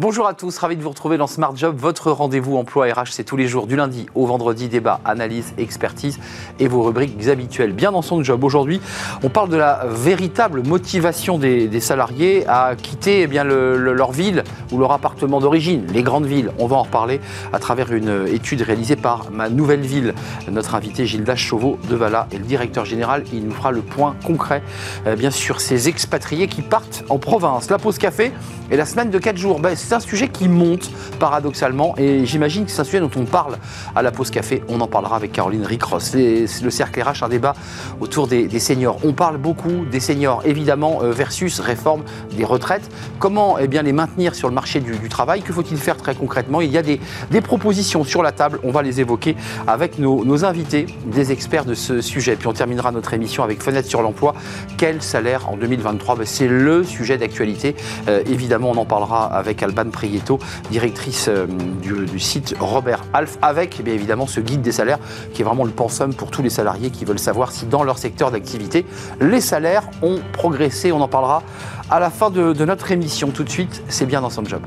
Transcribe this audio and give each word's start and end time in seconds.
Bonjour 0.00 0.28
à 0.28 0.34
tous, 0.34 0.56
ravi 0.58 0.76
de 0.76 0.82
vous 0.82 0.90
retrouver 0.90 1.16
dans 1.16 1.26
Smart 1.26 1.56
Job, 1.56 1.74
votre 1.76 2.12
rendez-vous 2.12 2.56
emploi 2.56 2.86
RH, 2.86 3.08
c'est 3.10 3.24
tous 3.24 3.36
les 3.36 3.48
jours 3.48 3.66
du 3.66 3.74
lundi 3.74 4.06
au 4.14 4.26
vendredi, 4.26 4.68
débat, 4.68 5.00
analyse, 5.04 5.54
expertise 5.58 6.20
et 6.60 6.68
vos 6.68 6.84
rubriques 6.84 7.26
habituelles. 7.26 7.72
Bien 7.72 7.90
dans 7.90 8.00
son 8.00 8.22
job, 8.22 8.44
aujourd'hui, 8.44 8.80
on 9.24 9.28
parle 9.28 9.48
de 9.48 9.56
la 9.56 9.86
véritable 9.88 10.62
motivation 10.64 11.36
des, 11.36 11.80
salariés 11.80 12.46
à 12.46 12.76
quitter 12.80 13.22
eh 13.22 13.26
bien, 13.26 13.42
leur 13.42 14.12
ville 14.12 14.44
ou 14.70 14.78
leur 14.78 14.92
appartement 14.92 15.40
d'origine, 15.40 15.84
les 15.92 16.04
grandes 16.04 16.26
villes. 16.26 16.52
On 16.60 16.68
va 16.68 16.76
en 16.76 16.84
reparler 16.84 17.20
à 17.52 17.58
travers 17.58 17.92
une 17.92 18.28
étude 18.28 18.62
réalisée 18.62 18.94
par 18.94 19.32
ma 19.32 19.48
nouvelle 19.48 19.80
ville. 19.80 20.14
Notre 20.48 20.76
invité 20.76 21.06
Gildas 21.06 21.34
Chauveau 21.34 21.76
de 21.90 21.96
Vala 21.96 22.28
est 22.30 22.38
le 22.38 22.44
directeur 22.44 22.84
général. 22.84 23.24
Il 23.32 23.44
nous 23.44 23.50
fera 23.52 23.72
le 23.72 23.82
point 23.82 24.14
concret, 24.24 24.62
euh, 25.08 25.16
bien 25.16 25.32
sûr, 25.32 25.60
ces 25.60 25.88
expatriés 25.88 26.46
qui 26.46 26.62
partent 26.62 27.02
en 27.08 27.18
province. 27.18 27.68
La 27.68 27.78
pause 27.78 27.98
café 27.98 28.30
et 28.70 28.76
la 28.76 28.86
semaine 28.86 29.10
de 29.10 29.18
4 29.18 29.36
jours. 29.36 29.58
C'est 29.88 29.94
un 29.94 30.00
sujet 30.00 30.28
qui 30.28 30.48
monte 30.48 30.90
paradoxalement 31.18 31.94
et 31.96 32.26
j'imagine 32.26 32.66
que 32.66 32.70
c'est 32.70 32.82
un 32.82 32.84
sujet 32.84 33.00
dont 33.00 33.10
on 33.16 33.24
parle 33.24 33.56
à 33.96 34.02
la 34.02 34.10
pause 34.10 34.30
café. 34.30 34.62
On 34.68 34.82
en 34.82 34.86
parlera 34.86 35.16
avec 35.16 35.32
Caroline 35.32 35.64
Ricross. 35.64 36.04
C'est 36.04 36.46
le 36.62 36.68
cercle 36.68 37.00
RH, 37.00 37.24
un 37.24 37.30
débat 37.30 37.54
autour 37.98 38.26
des, 38.28 38.58
seniors. 38.58 38.98
On 39.02 39.14
parle 39.14 39.38
beaucoup 39.38 39.86
des 39.90 40.00
seniors, 40.00 40.42
évidemment, 40.44 40.98
euh, 41.02 41.10
versus 41.10 41.58
réforme 41.58 42.02
des 42.36 42.44
retraites. 42.44 42.86
Comment 43.18 43.58
eh 43.58 43.66
bien, 43.66 43.80
les 43.80 43.94
maintenir 43.94 44.34
sur 44.34 44.48
le 44.48 44.54
marché 44.54 44.80
du, 44.80 45.08
travail? 45.08 45.40
Que 45.40 45.54
faut-il 45.54 45.78
faire 45.78 45.96
très 45.96 46.14
concrètement? 46.14 46.60
Il 46.60 46.70
y 46.70 46.76
a 46.76 46.82
des, 46.82 47.00
propositions 47.40 48.04
sur 48.04 48.22
la 48.22 48.32
table. 48.32 48.60
On 48.64 48.72
va 48.72 48.82
les 48.82 49.00
évoquer 49.00 49.36
avec 49.66 49.98
nos, 49.98 50.44
invités, 50.44 50.84
des 51.06 51.32
experts 51.32 51.64
de 51.64 51.72
ce 51.72 52.02
sujet. 52.02 52.36
Puis 52.36 52.46
on 52.46 52.52
terminera 52.52 52.92
notre 52.92 53.14
émission 53.14 53.42
avec 53.42 53.62
Fenêtre 53.62 53.88
sur 53.88 54.02
l'emploi. 54.02 54.34
Quel 54.76 55.00
salaire 55.00 55.48
en 55.48 55.56
2023 55.56 56.16
ben, 56.16 56.26
C'est 56.26 56.48
le 56.48 56.84
sujet 56.84 57.16
d'actualité. 57.16 57.74
Euh, 58.08 58.22
évidemment, 58.26 58.72
on 58.72 58.76
en 58.76 58.84
parlera 58.84 59.24
avec 59.24 59.62
Alban 59.78 59.90
Prieto, 59.90 60.38
directrice 60.70 61.28
euh, 61.28 61.46
du, 61.80 62.18
site 62.18 62.54
Robert 62.58 63.04
Alf, 63.12 63.38
avec 63.42 63.82
bien 63.82 63.94
évidemment 63.94 64.26
ce 64.26 64.40
guide 64.40 64.62
des 64.62 64.72
salaires 64.72 64.98
qui 65.32 65.42
est 65.42 65.44
vraiment 65.44 65.64
le 65.64 65.70
pensum 65.70 66.14
pour 66.14 66.30
tous 66.30 66.42
les 66.42 66.50
salariés 66.50 66.90
qui 66.90 67.04
veulent 67.04 67.18
savoir 67.18 67.52
si 67.52 67.66
dans 67.66 67.84
leur 67.84 67.98
secteur 67.98 68.30
d'activité, 68.30 68.84
les 69.20 69.40
salaires 69.40 69.88
ont 70.02 70.20
progressé. 70.32 70.92
On 70.92 71.00
en 71.00 71.08
parlera 71.08 71.42
à 71.90 72.00
la 72.00 72.10
fin 72.10 72.30
de, 72.30 72.52
de 72.52 72.64
notre 72.64 72.90
émission. 72.92 73.30
Tout 73.30 73.44
de 73.44 73.50
suite, 73.50 73.82
c'est 73.88 74.06
bien 74.06 74.20
dans 74.20 74.30
son 74.30 74.44
job. 74.44 74.62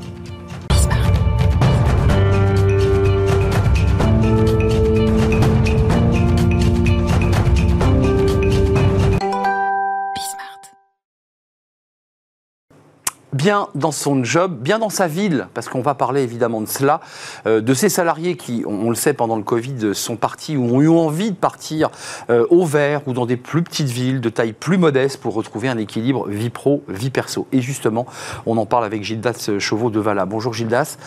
Bien 13.42 13.70
dans 13.74 13.92
son 13.92 14.24
job, 14.24 14.56
bien 14.60 14.78
dans 14.78 14.92
sa 14.92 15.08
ville, 15.08 15.48
parce 15.56 15.68
qu'on 15.68 15.82
va 15.82 15.96
parler 15.96 16.22
évidemment 16.22 16.62
de 16.62 16.68
cela, 16.68 17.02
euh, 17.48 17.60
de 17.60 17.74
ces 17.74 17.90
salariés 17.90 18.38
qui, 18.38 18.64
on, 18.68 18.90
le 18.90 18.96
sait, 18.96 19.14
pendant 19.14 19.36
le 19.36 19.42
Covid, 19.42 19.96
sont 19.96 20.16
partis 20.16 20.58
ou 20.58 20.76
ont 20.76 20.82
eu 20.82 20.90
envie 20.90 21.32
de 21.32 21.36
partir 21.36 21.90
euh, 22.30 22.46
au 22.52 22.66
vert 22.66 23.02
ou 23.08 23.14
dans 23.14 23.26
des 23.26 23.38
plus 23.38 23.64
petites 23.64 23.88
villes 23.88 24.22
de 24.22 24.30
taille 24.30 24.54
plus 24.54 24.78
modeste 24.78 25.18
pour 25.18 25.34
retrouver 25.34 25.70
un 25.70 25.78
équilibre 25.80 26.28
vie 26.28 26.52
pro, 26.52 26.84
vie 26.88 27.10
perso. 27.10 27.48
Et 27.52 27.62
justement, 27.62 28.06
on 28.46 28.58
en 28.58 28.68
parle 28.68 28.86
avec 28.86 29.04
Gildas 29.04 29.50
Chauveau 29.58 29.90
de 29.90 30.00
Vala. 30.00 30.26
Bonjour 30.26 30.54
Gildas, 30.54 30.98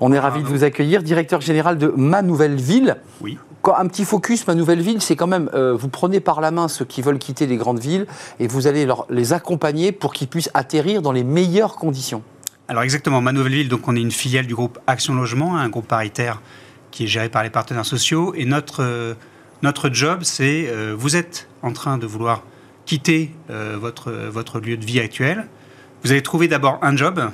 on 0.00 0.12
est 0.12 0.18
ravi 0.18 0.42
de 0.42 0.48
vous 0.48 0.64
accueillir, 0.64 1.02
directeur 1.02 1.40
général 1.40 1.78
de 1.78 1.92
Ma 1.96 2.22
Nouvelle 2.22 2.56
Ville. 2.56 2.96
Oui 3.20 3.38
un 3.72 3.86
petit 3.86 4.04
focus, 4.04 4.46
ma 4.46 4.54
nouvelle 4.54 4.80
ville, 4.80 5.00
c'est 5.00 5.16
quand 5.16 5.26
même, 5.26 5.50
euh, 5.54 5.74
vous 5.74 5.88
prenez 5.88 6.20
par 6.20 6.40
la 6.40 6.50
main 6.50 6.68
ceux 6.68 6.84
qui 6.84 7.02
veulent 7.02 7.18
quitter 7.18 7.46
les 7.46 7.56
grandes 7.56 7.80
villes 7.80 8.06
et 8.38 8.46
vous 8.46 8.66
allez 8.66 8.86
les 9.08 9.32
accompagner 9.32 9.92
pour 9.92 10.12
qu'ils 10.12 10.28
puissent 10.28 10.50
atterrir 10.54 11.02
dans 11.02 11.12
les 11.12 11.24
meilleures 11.24 11.76
conditions. 11.76 12.22
Alors 12.68 12.82
exactement, 12.82 13.20
ma 13.20 13.32
nouvelle 13.32 13.54
ville, 13.54 13.68
donc 13.68 13.88
on 13.88 13.96
est 13.96 14.00
une 14.00 14.10
filiale 14.10 14.46
du 14.46 14.54
groupe 14.54 14.78
Action 14.86 15.14
Logement, 15.14 15.56
un 15.56 15.68
groupe 15.68 15.88
paritaire 15.88 16.40
qui 16.90 17.04
est 17.04 17.06
géré 17.06 17.28
par 17.28 17.42
les 17.42 17.50
partenaires 17.50 17.86
sociaux. 17.86 18.34
Et 18.36 18.44
notre, 18.44 18.82
euh, 18.82 19.14
notre 19.62 19.90
job, 19.90 20.20
c'est, 20.22 20.66
euh, 20.68 20.94
vous 20.96 21.16
êtes 21.16 21.48
en 21.62 21.72
train 21.72 21.98
de 21.98 22.06
vouloir 22.06 22.42
quitter 22.86 23.30
votre, 23.48 24.12
votre 24.12 24.60
lieu 24.60 24.76
de 24.76 24.84
vie 24.84 25.00
actuel. 25.00 25.48
Vous 26.02 26.12
allez 26.12 26.22
trouver 26.22 26.48
d'abord 26.48 26.78
un 26.82 26.94
job. 26.94 27.30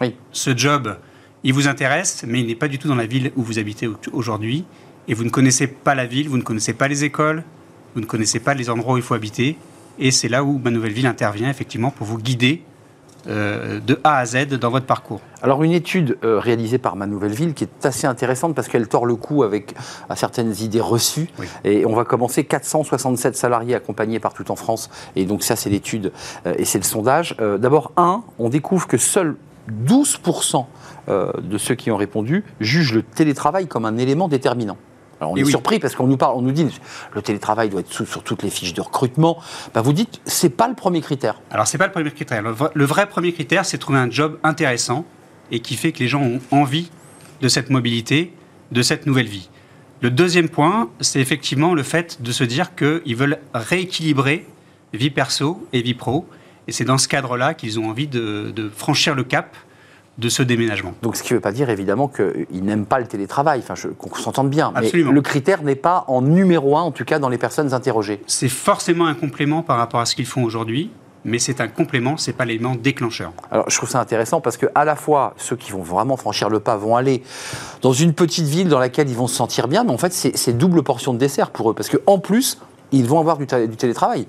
Oui. 0.00 0.14
Ce 0.30 0.56
job, 0.56 0.96
il 1.42 1.52
vous 1.52 1.66
intéresse, 1.66 2.24
mais 2.28 2.38
il 2.38 2.46
n'est 2.46 2.54
pas 2.54 2.68
du 2.68 2.78
tout 2.78 2.86
dans 2.86 2.94
la 2.94 3.06
ville 3.06 3.32
où 3.34 3.42
vous 3.42 3.58
habitez 3.58 3.88
aujourd'hui 4.12 4.64
et 5.08 5.14
vous 5.14 5.24
ne 5.24 5.30
connaissez 5.30 5.66
pas 5.66 5.94
la 5.94 6.06
ville, 6.06 6.28
vous 6.28 6.38
ne 6.38 6.42
connaissez 6.42 6.72
pas 6.72 6.88
les 6.88 7.04
écoles, 7.04 7.42
vous 7.94 8.00
ne 8.00 8.06
connaissez 8.06 8.40
pas 8.40 8.54
les 8.54 8.70
endroits 8.70 8.94
où 8.94 8.96
il 8.96 9.02
faut 9.02 9.14
habiter. 9.14 9.56
Et 9.98 10.10
c'est 10.10 10.28
là 10.28 10.42
où 10.42 10.60
ma 10.62 10.70
nouvelle 10.70 10.92
ville 10.92 11.06
intervient 11.06 11.48
effectivement 11.48 11.90
pour 11.90 12.06
vous 12.06 12.18
guider 12.18 12.62
euh, 13.26 13.80
de 13.80 13.98
A 14.04 14.18
à 14.18 14.26
Z 14.26 14.48
dans 14.48 14.70
votre 14.70 14.84
parcours. 14.84 15.20
Alors 15.40 15.62
une 15.62 15.72
étude 15.72 16.18
euh, 16.24 16.38
réalisée 16.38 16.76
par 16.76 16.94
Ma 16.94 17.06
Nouvelle 17.06 17.32
Ville 17.32 17.54
qui 17.54 17.64
est 17.64 17.86
assez 17.86 18.06
intéressante 18.06 18.54
parce 18.54 18.68
qu'elle 18.68 18.86
tord 18.86 19.06
le 19.06 19.16
cou 19.16 19.44
avec 19.44 19.74
à 20.10 20.16
certaines 20.16 20.54
idées 20.60 20.80
reçues. 20.80 21.28
Et 21.64 21.86
on 21.86 21.94
va 21.94 22.04
commencer 22.04 22.44
467 22.44 23.34
salariés 23.34 23.74
accompagnés 23.74 24.20
partout 24.20 24.50
en 24.50 24.56
France. 24.56 24.90
Et 25.16 25.24
donc 25.24 25.42
ça 25.42 25.56
c'est 25.56 25.70
l'étude 25.70 26.12
euh, 26.46 26.54
et 26.58 26.66
c'est 26.66 26.78
le 26.78 26.84
sondage. 26.84 27.36
D'abord, 27.38 27.92
un, 27.96 28.24
on 28.38 28.50
découvre 28.50 28.86
que 28.86 28.98
seuls 28.98 29.36
12% 29.86 30.66
de 31.08 31.58
ceux 31.58 31.74
qui 31.74 31.90
ont 31.90 31.96
répondu 31.96 32.44
jugent 32.60 32.94
le 32.94 33.02
télétravail 33.02 33.66
comme 33.66 33.84
un 33.84 33.96
élément 33.96 34.28
déterminant 34.28 34.76
on 35.32 35.36
est 35.36 35.44
surpris 35.44 35.78
parce 35.78 35.94
qu'on 35.94 36.06
nous 36.06 36.16
parle, 36.16 36.36
on 36.36 36.42
nous 36.42 36.52
dit 36.52 36.66
le 37.12 37.22
télétravail 37.22 37.68
doit 37.68 37.80
être 37.80 37.92
sur 37.92 38.22
toutes 38.22 38.42
les 38.42 38.50
fiches 38.50 38.74
de 38.74 38.80
recrutement. 38.80 39.38
Bah, 39.72 39.80
vous 39.82 39.92
dites 39.92 40.20
c'est 40.24 40.50
pas 40.50 40.68
le 40.68 40.74
premier 40.74 41.00
critère. 41.00 41.40
Alors 41.50 41.66
c'est 41.66 41.78
pas 41.78 41.86
le 41.86 41.92
premier 41.92 42.10
critère. 42.10 42.42
Le 42.42 42.84
vrai, 42.84 43.06
premier 43.08 43.32
critère, 43.32 43.64
c'est 43.64 43.78
trouver 43.78 43.98
un 43.98 44.10
job 44.10 44.38
intéressant 44.42 45.04
et 45.50 45.60
qui 45.60 45.76
fait 45.76 45.92
que 45.92 46.00
les 46.00 46.08
gens 46.08 46.22
ont 46.22 46.40
envie 46.50 46.90
de 47.40 47.48
cette 47.48 47.70
mobilité, 47.70 48.32
de 48.72 48.82
cette 48.82 49.06
nouvelle 49.06 49.28
vie. 49.28 49.50
Le 50.00 50.10
deuxième 50.10 50.48
point, 50.48 50.90
c'est 51.00 51.20
effectivement 51.20 51.74
le 51.74 51.82
fait 51.82 52.22
de 52.22 52.32
se 52.32 52.44
dire 52.44 52.74
qu'ils 52.74 53.16
veulent 53.16 53.38
rééquilibrer 53.54 54.46
vie 54.92 55.10
perso 55.10 55.66
et 55.72 55.82
vie 55.82 55.94
pro. 55.94 56.26
Et 56.66 56.72
c'est 56.72 56.84
dans 56.84 56.98
ce 56.98 57.08
cadre-là 57.08 57.54
qu'ils 57.54 57.78
ont 57.78 57.88
envie 57.90 58.06
de 58.06 58.70
franchir 58.74 59.14
le 59.14 59.24
cap 59.24 59.54
de 60.18 60.28
ce 60.28 60.42
déménagement. 60.42 60.94
Donc, 61.02 61.16
ce 61.16 61.22
qui 61.22 61.32
ne 61.32 61.38
veut 61.38 61.42
pas 61.42 61.52
dire 61.52 61.70
évidemment 61.70 62.08
qu'ils 62.08 62.64
n'aiment 62.64 62.86
pas 62.86 63.00
le 63.00 63.06
télétravail, 63.06 63.60
enfin, 63.60 63.74
qu'on 63.98 64.14
s'entende 64.14 64.50
bien. 64.50 64.72
Absolument. 64.74 65.10
Mais 65.10 65.14
le 65.14 65.22
critère 65.22 65.62
n'est 65.62 65.74
pas 65.74 66.04
en 66.08 66.22
numéro 66.22 66.76
un, 66.76 66.82
en 66.82 66.92
tout 66.92 67.04
cas, 67.04 67.18
dans 67.18 67.28
les 67.28 67.38
personnes 67.38 67.74
interrogées. 67.74 68.20
C'est 68.26 68.48
forcément 68.48 69.06
un 69.06 69.14
complément 69.14 69.62
par 69.62 69.78
rapport 69.78 70.00
à 70.00 70.06
ce 70.06 70.14
qu'ils 70.14 70.26
font 70.26 70.44
aujourd'hui. 70.44 70.90
Mais 71.26 71.38
c'est 71.38 71.62
un 71.62 71.68
complément, 71.68 72.18
c'est 72.18 72.34
pas 72.34 72.44
l'élément 72.44 72.74
déclencheur. 72.74 73.32
Alors 73.50 73.70
je 73.70 73.76
trouve 73.76 73.88
ça 73.88 73.98
intéressant 73.98 74.42
parce 74.42 74.58
que 74.58 74.66
à 74.74 74.84
la 74.84 74.94
fois 74.94 75.32
ceux 75.38 75.56
qui 75.56 75.72
vont 75.72 75.82
vraiment 75.82 76.18
franchir 76.18 76.50
le 76.50 76.60
pas 76.60 76.76
vont 76.76 76.96
aller 76.96 77.22
dans 77.80 77.94
une 77.94 78.12
petite 78.12 78.44
ville 78.44 78.68
dans 78.68 78.78
laquelle 78.78 79.08
ils 79.08 79.16
vont 79.16 79.26
se 79.26 79.34
sentir 79.34 79.66
bien, 79.66 79.84
mais 79.84 79.90
en 79.90 79.96
fait 79.96 80.12
c'est 80.12 80.52
double 80.52 80.82
portion 80.82 81.14
de 81.14 81.18
dessert 81.18 81.48
pour 81.50 81.70
eux 81.70 81.74
parce 81.74 81.88
qu'en 81.88 82.18
plus 82.18 82.58
ils 82.92 83.06
vont 83.06 83.18
avoir 83.18 83.38
du, 83.38 83.46
télétravail. 83.46 84.26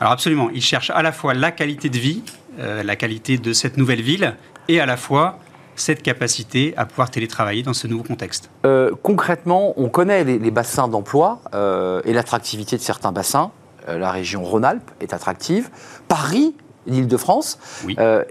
Alors 0.00 0.12
absolument, 0.12 0.50
ils 0.50 0.60
cherchent 0.60 0.90
à 0.90 1.00
la 1.00 1.12
fois 1.12 1.32
la 1.32 1.50
qualité 1.50 1.88
de 1.88 1.96
vie, 1.96 2.22
euh, 2.58 2.82
la 2.82 2.96
qualité 2.96 3.38
de 3.38 3.54
cette 3.54 3.78
nouvelle 3.78 4.02
ville, 4.02 4.36
et 4.68 4.80
à 4.80 4.86
la 4.86 4.96
fois 4.96 5.38
cette 5.76 6.02
capacité 6.02 6.74
à 6.76 6.86
pouvoir 6.86 7.10
télétravailler 7.10 7.62
dans 7.62 7.74
ce 7.74 7.86
nouveau 7.86 8.04
contexte 8.04 8.50
euh, 8.64 8.90
Concrètement, 9.02 9.74
on 9.76 9.88
connaît 9.88 10.24
les, 10.24 10.50
bassins 10.50 10.88
d'emploi 10.88 11.40
euh, 11.54 12.00
et 12.04 12.12
l'attractivité 12.12 12.76
de 12.76 12.82
certains 12.82 13.12
bassins. 13.12 13.50
Euh, 13.88 13.98
la 13.98 14.10
région 14.10 14.44
Rhône-Alpes 14.44 14.90
est 15.00 15.12
attractive. 15.12 15.70
Paris, 16.08 16.54
l'Île-de-France, 16.86 17.58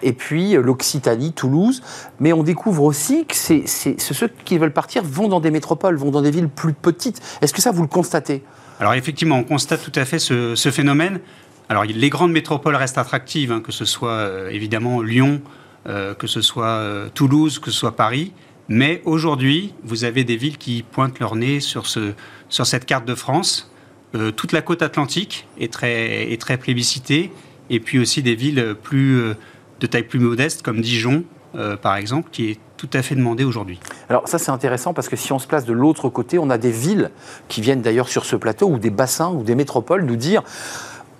et 0.03 0.13
puis 0.13 0.53
l'Occitanie, 0.53 1.33
Toulouse. 1.33 1.81
Mais 2.19 2.33
on 2.33 2.43
découvre 2.43 2.83
aussi 2.83 3.25
que 3.25 3.35
c'est, 3.35 3.65
ceux 3.67 4.29
qui 4.45 4.59
veulent 4.59 4.73
partir 4.73 5.03
vont 5.03 5.27
dans 5.27 5.39
des 5.39 5.49
métropoles, 5.49 5.95
vont 5.95 6.11
dans 6.11 6.21
des 6.21 6.29
villes 6.29 6.49
plus 6.49 6.73
petites. 6.73 7.19
Est-ce 7.41 7.51
que 7.51 7.61
ça, 7.61 7.71
vous 7.71 7.81
le 7.81 7.87
constatez? 7.87 8.43
Alors 8.79 8.93
effectivement, 8.93 9.37
on 9.37 9.43
constate 9.43 9.83
tout 9.83 9.97
à 9.99 10.05
fait 10.05 10.19
ce, 10.19 10.55
phénomène. 10.71 11.19
Alors 11.67 11.83
les 11.83 12.09
grandes 12.09 12.31
métropoles 12.31 12.75
restent 12.75 12.99
attractives, 12.99 13.51
hein, 13.51 13.61
que 13.61 13.71
ce 13.71 13.85
soit 13.85 14.51
évidemment 14.51 15.01
Lyon, 15.01 15.41
euh, 15.87 16.13
que 16.13 16.27
ce 16.27 16.41
soit 16.41 16.65
euh, 16.65 17.09
Toulouse, 17.13 17.59
que 17.59 17.69
ce 17.69 17.77
soit 17.77 17.95
Paris. 17.95 18.31
Mais 18.69 19.01
aujourd'hui, 19.03 19.73
vous 19.83 20.05
avez 20.05 20.23
des 20.23 20.37
villes 20.37 20.57
qui 20.57 20.81
pointent 20.81 21.19
leur 21.19 21.35
nez 21.35 21.59
sur, 21.59 21.87
ce, 21.87 22.13
sur 22.47 22.65
cette 22.65 22.85
carte 22.85 23.05
de 23.05 23.15
France. 23.15 23.69
Euh, 24.15 24.31
toute 24.31 24.53
la 24.53 24.61
côte 24.61 24.81
atlantique 24.81 25.47
est 25.59 25.71
très, 25.73 26.31
est 26.31 26.39
très 26.39 26.57
plébiscitée. 26.57 27.31
Et 27.69 27.79
puis 27.79 27.99
aussi 27.99 28.23
des 28.23 28.35
villes 28.35 28.75
plus, 28.81 29.33
de 29.79 29.87
taille 29.87 30.03
plus 30.03 30.19
modeste, 30.19 30.61
comme 30.61 30.81
Dijon, 30.81 31.23
par 31.81 31.95
exemple, 31.95 32.29
qui 32.31 32.51
est 32.51 32.59
tout 32.77 32.89
à 32.91 33.01
fait 33.01 33.15
demandée 33.15 33.45
aujourd'hui. 33.45 33.79
Alors 34.09 34.27
ça 34.27 34.37
c'est 34.37 34.51
intéressant 34.51 34.93
parce 34.93 35.07
que 35.07 35.15
si 35.15 35.31
on 35.31 35.39
se 35.39 35.47
place 35.47 35.63
de 35.63 35.71
l'autre 35.71 36.09
côté, 36.09 36.37
on 36.37 36.49
a 36.49 36.57
des 36.57 36.71
villes 36.71 37.11
qui 37.47 37.61
viennent 37.61 37.81
d'ailleurs 37.81 38.09
sur 38.09 38.25
ce 38.25 38.35
plateau 38.35 38.67
ou 38.67 38.77
des 38.77 38.89
bassins 38.89 39.31
ou 39.31 39.43
des 39.43 39.55
métropoles 39.55 40.03
nous 40.03 40.17
dire 40.17 40.43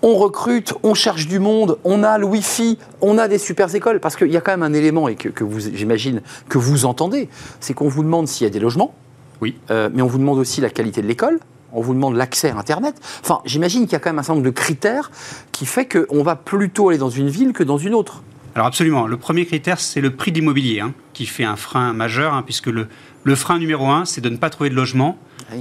on 0.04 0.16
recrute, 0.16 0.74
on 0.84 0.94
cherche 0.94 1.28
du 1.28 1.40
monde, 1.40 1.80
on 1.86 2.04
a 2.04 2.18
le 2.18 2.26
Wi-Fi, 2.26 2.78
on 3.02 3.18
a 3.18 3.28
des 3.28 3.38
super 3.40 3.74
écoles. 3.74 4.00
Parce 4.00 4.16
qu'il 4.16 4.32
y 4.32 4.38
a 4.38 4.42
quand 4.42 4.52
même 4.52 4.62
un 4.62 4.74
élément, 4.74 5.08
et 5.08 5.16
que, 5.16 5.44
vous, 5.44 5.60
j'imagine 5.60 6.22
que 6.50 6.58
vous 6.58 6.86
entendez, 6.86 7.30
c'est 7.62 7.74
qu'on 7.74 7.88
vous 7.88 8.04
demande 8.04 8.28
s'il 8.28 8.46
y 8.46 8.48
a 8.48 8.52
des 8.52 8.60
logements, 8.60 8.94
oui. 9.42 9.56
Euh, 9.72 9.90
mais 9.92 10.02
on 10.02 10.08
vous 10.08 10.20
demande 10.20 10.38
aussi 10.38 10.62
la 10.62 10.70
qualité 10.70 11.02
de 11.02 11.08
l'école, 11.08 11.40
on 11.72 11.82
vous 11.82 11.94
demande 11.94 12.16
l'accès 12.16 12.52
à 12.52 12.58
Internet. 12.58 12.96
Enfin, 13.22 13.40
j'imagine 13.46 13.84
qu'il 13.84 13.94
y 13.94 13.96
a 13.96 14.00
quand 14.00 14.10
même 14.10 14.20
un 14.20 14.24
certain 14.24 14.36
nombre 14.36 14.46
de 14.46 14.52
critères 14.52 15.10
qui 15.52 15.66
fait 15.66 15.88
qu'on 15.88 16.22
va 16.22 16.36
plutôt 16.36 16.90
aller 16.90 16.98
dans 16.98 17.10
une 17.10 17.30
ville 17.30 17.54
que 17.54 17.64
dans 17.64 17.78
une 17.78 17.94
autre. 17.94 18.24
Alors 18.56 18.68
absolument. 18.68 19.08
Le 19.08 19.18
premier 19.18 19.46
critère, 19.46 19.80
c'est 19.80 20.02
le 20.02 20.12
prix 20.12 20.32
de 20.32 20.38
l'immobilier, 20.38 20.82
hein, 20.82 20.94
qui 21.14 21.26
fait 21.26 21.44
un 21.44 21.56
frein 21.56 21.94
majeur, 21.94 22.34
hein, 22.34 22.44
puisque 22.44 22.68
le, 22.68 22.88
le 23.24 23.36
frein 23.36 23.58
numéro 23.58 23.88
un, 23.88 24.06
c'est 24.06 24.22
de 24.22 24.30
ne 24.30 24.38
pas 24.38 24.50
trouver 24.50 24.70
de 24.70 24.76
logement 24.76 25.18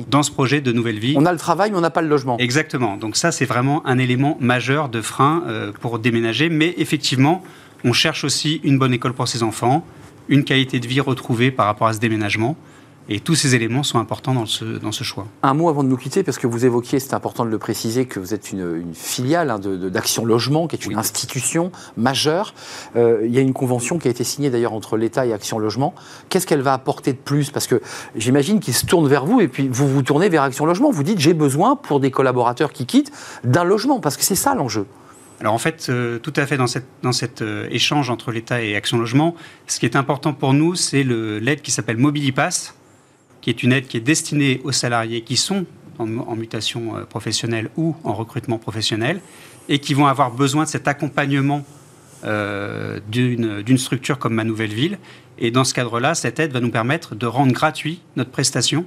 dans 0.09 0.23
ce 0.23 0.31
projet 0.31 0.61
de 0.61 0.73
nouvelle 0.73 0.99
vie. 0.99 1.15
On 1.17 1.27
a 1.27 1.33
le 1.33 1.39
travail, 1.39 1.71
mais 1.71 1.79
on 1.79 1.83
n'a 1.83 1.91
pas 1.91 2.03
le 2.03 2.09
logement. 2.09 2.39
Exactement. 2.39 2.97
Donc 2.97 3.17
ça, 3.17 3.33
c'est 3.33 3.45
vraiment 3.45 3.87
un 3.87 3.99
élément 3.99 4.37
majeur 4.41 4.89
de 4.89 5.01
frein 5.01 5.43
euh, 5.47 5.73
pour 5.73 5.99
déménager. 5.99 6.49
Mais 6.49 6.75
effectivement, 6.79 7.43
on 7.85 7.93
cherche 7.93 8.25
aussi 8.25 8.61
une 8.65 8.79
bonne 8.79 8.93
école 8.93 9.13
pour 9.13 9.29
ses 9.29 9.43
enfants, 9.43 9.85
une 10.29 10.45
qualité 10.45 10.81
de 10.81 10.87
vie 10.87 11.01
retrouvée 11.01 11.51
par 11.51 11.67
rapport 11.67 11.89
à 11.89 11.93
ce 11.93 11.99
déménagement. 11.99 12.57
Et 13.09 13.21
tous 13.21 13.35
ces 13.35 13.55
éléments 13.55 13.83
sont 13.83 13.99
importants 13.99 14.35
dans 14.35 14.47
ce, 14.47 14.65
dans 14.65 14.93
ce 14.93 15.03
choix. 15.03 15.27
Un 15.43 15.55
mot 15.55 15.69
avant 15.69 15.83
de 15.83 15.89
nous 15.89 15.97
quitter, 15.97 16.23
parce 16.23 16.39
que 16.39 16.47
vous 16.47 16.65
évoquiez, 16.65 17.01
c'est 17.01 17.15
important 17.15 17.45
de 17.45 17.51
le 17.51 17.59
préciser, 17.59 18.07
que 18.07 18.21
vous 18.21 18.33
êtes 18.33 18.53
une, 18.53 18.95
filiale 18.95 19.51
hein, 19.51 19.59
d'Action 19.59 20.25
Logement, 20.25 20.69
qui 20.69 20.77
est 20.77 20.87
une 20.87 20.97
institution 20.97 21.73
majeure. 21.97 22.55
Euh, 22.97 23.23
il 23.25 23.33
y 23.35 23.39
a 23.39 23.41
une 23.41 23.53
convention 23.53 23.99
qui 23.99 24.09
a 24.09 24.11
été 24.11 24.25
signée 24.25 24.51
d'ailleurs 24.51 24.73
entre 24.73 24.97
l'État 24.97 25.27
et 25.27 25.33
Action 25.33 25.59
Logement. 25.59 25.95
Qu'est-ce 26.29 26.47
qu'elle 26.47 26.63
va 26.63 26.75
apporter 26.75 27.13
de 27.13 27.19
plus? 27.19 27.51
Parce 27.51 27.67
que 27.67 27.83
j'imagine 28.15 28.61
qu'ils 28.61 28.75
se 28.75 28.87
tournent 28.87 29.09
vers 29.09 29.27
vous 29.27 29.41
et 29.41 29.49
puis 29.49 29.69
vous 29.69 29.89
vous 29.89 30.03
tournez 30.03 30.29
vers 30.29 30.43
Action 30.43 30.65
Logement. 30.65 30.91
Vous 30.91 31.03
dites, 31.03 31.19
j'ai 31.19 31.35
besoin 31.35 31.77
pour 31.77 31.99
des 31.99 32.11
collaborateurs 32.11 32.73
qui 32.73 32.87
quittent 32.87 33.13
d'un 33.43 33.65
logement, 33.65 34.01
parce 34.01 34.17
que 34.17 34.23
c'est 34.23 34.37
ça 34.37 34.55
l'enjeu. 34.55 34.87
Alors 35.41 35.55
en 35.55 35.59
fait, 35.59 35.89
euh, 35.89 36.21
tout 36.21 36.33
à 36.37 36.47
fait 36.47 36.57
dans 36.57 36.69
cet 36.69 36.87
dans 37.03 37.11
cette, 37.11 37.43
euh, 37.43 37.67
échange 37.69 38.11
entre 38.11 38.31
l'État 38.31 38.63
et 38.63 38.77
Action 38.77 38.97
Logement, 38.97 39.35
ce 39.67 39.81
qui 39.81 39.87
est 39.87 39.97
important 39.97 40.35
pour 40.35 40.55
nous, 40.55 40.77
c'est 40.77 41.03
l'aide 41.03 41.63
qui 41.63 41.73
s'appelle 41.73 41.97
Mobilipass, 41.97 42.77
qui 43.43 43.51
est 43.51 43.63
une 43.63 43.73
aide 43.73 43.87
qui 43.87 43.99
est 43.99 44.01
destinée 44.01 44.63
aux 44.65 44.73
salariés 44.73 45.21
qui 45.21 45.37
sont 45.37 45.67
en, 45.99 46.07
mutation 46.37 46.97
euh, 46.97 47.05
professionnelle 47.05 47.69
ou 47.77 47.95
en 48.05 48.15
recrutement 48.15 48.57
professionnel 48.57 49.21
et 49.69 49.79
qui 49.79 49.93
vont 49.93 50.07
avoir 50.07 50.31
besoin 50.31 50.65
de 50.65 50.69
cet 50.69 50.89
accompagnement 50.89 51.65
d'une 53.09 53.79
structure 53.79 54.17
comme 54.17 54.35
Ma 54.35 54.45
Nouvelle 54.45 54.73
Ville. 54.73 54.99
Et 55.39 55.51
dans 55.51 55.65
ce 55.65 55.75
cadre-là, 55.75 56.15
cette 56.15 56.39
aide 56.39 56.53
va 56.53 56.61
nous 56.61 56.71
permettre 56.71 57.17
de 57.17 57.27
rendre 57.27 57.53
gratuit 57.53 58.01
notre 58.15 58.31
prestation 58.31 58.87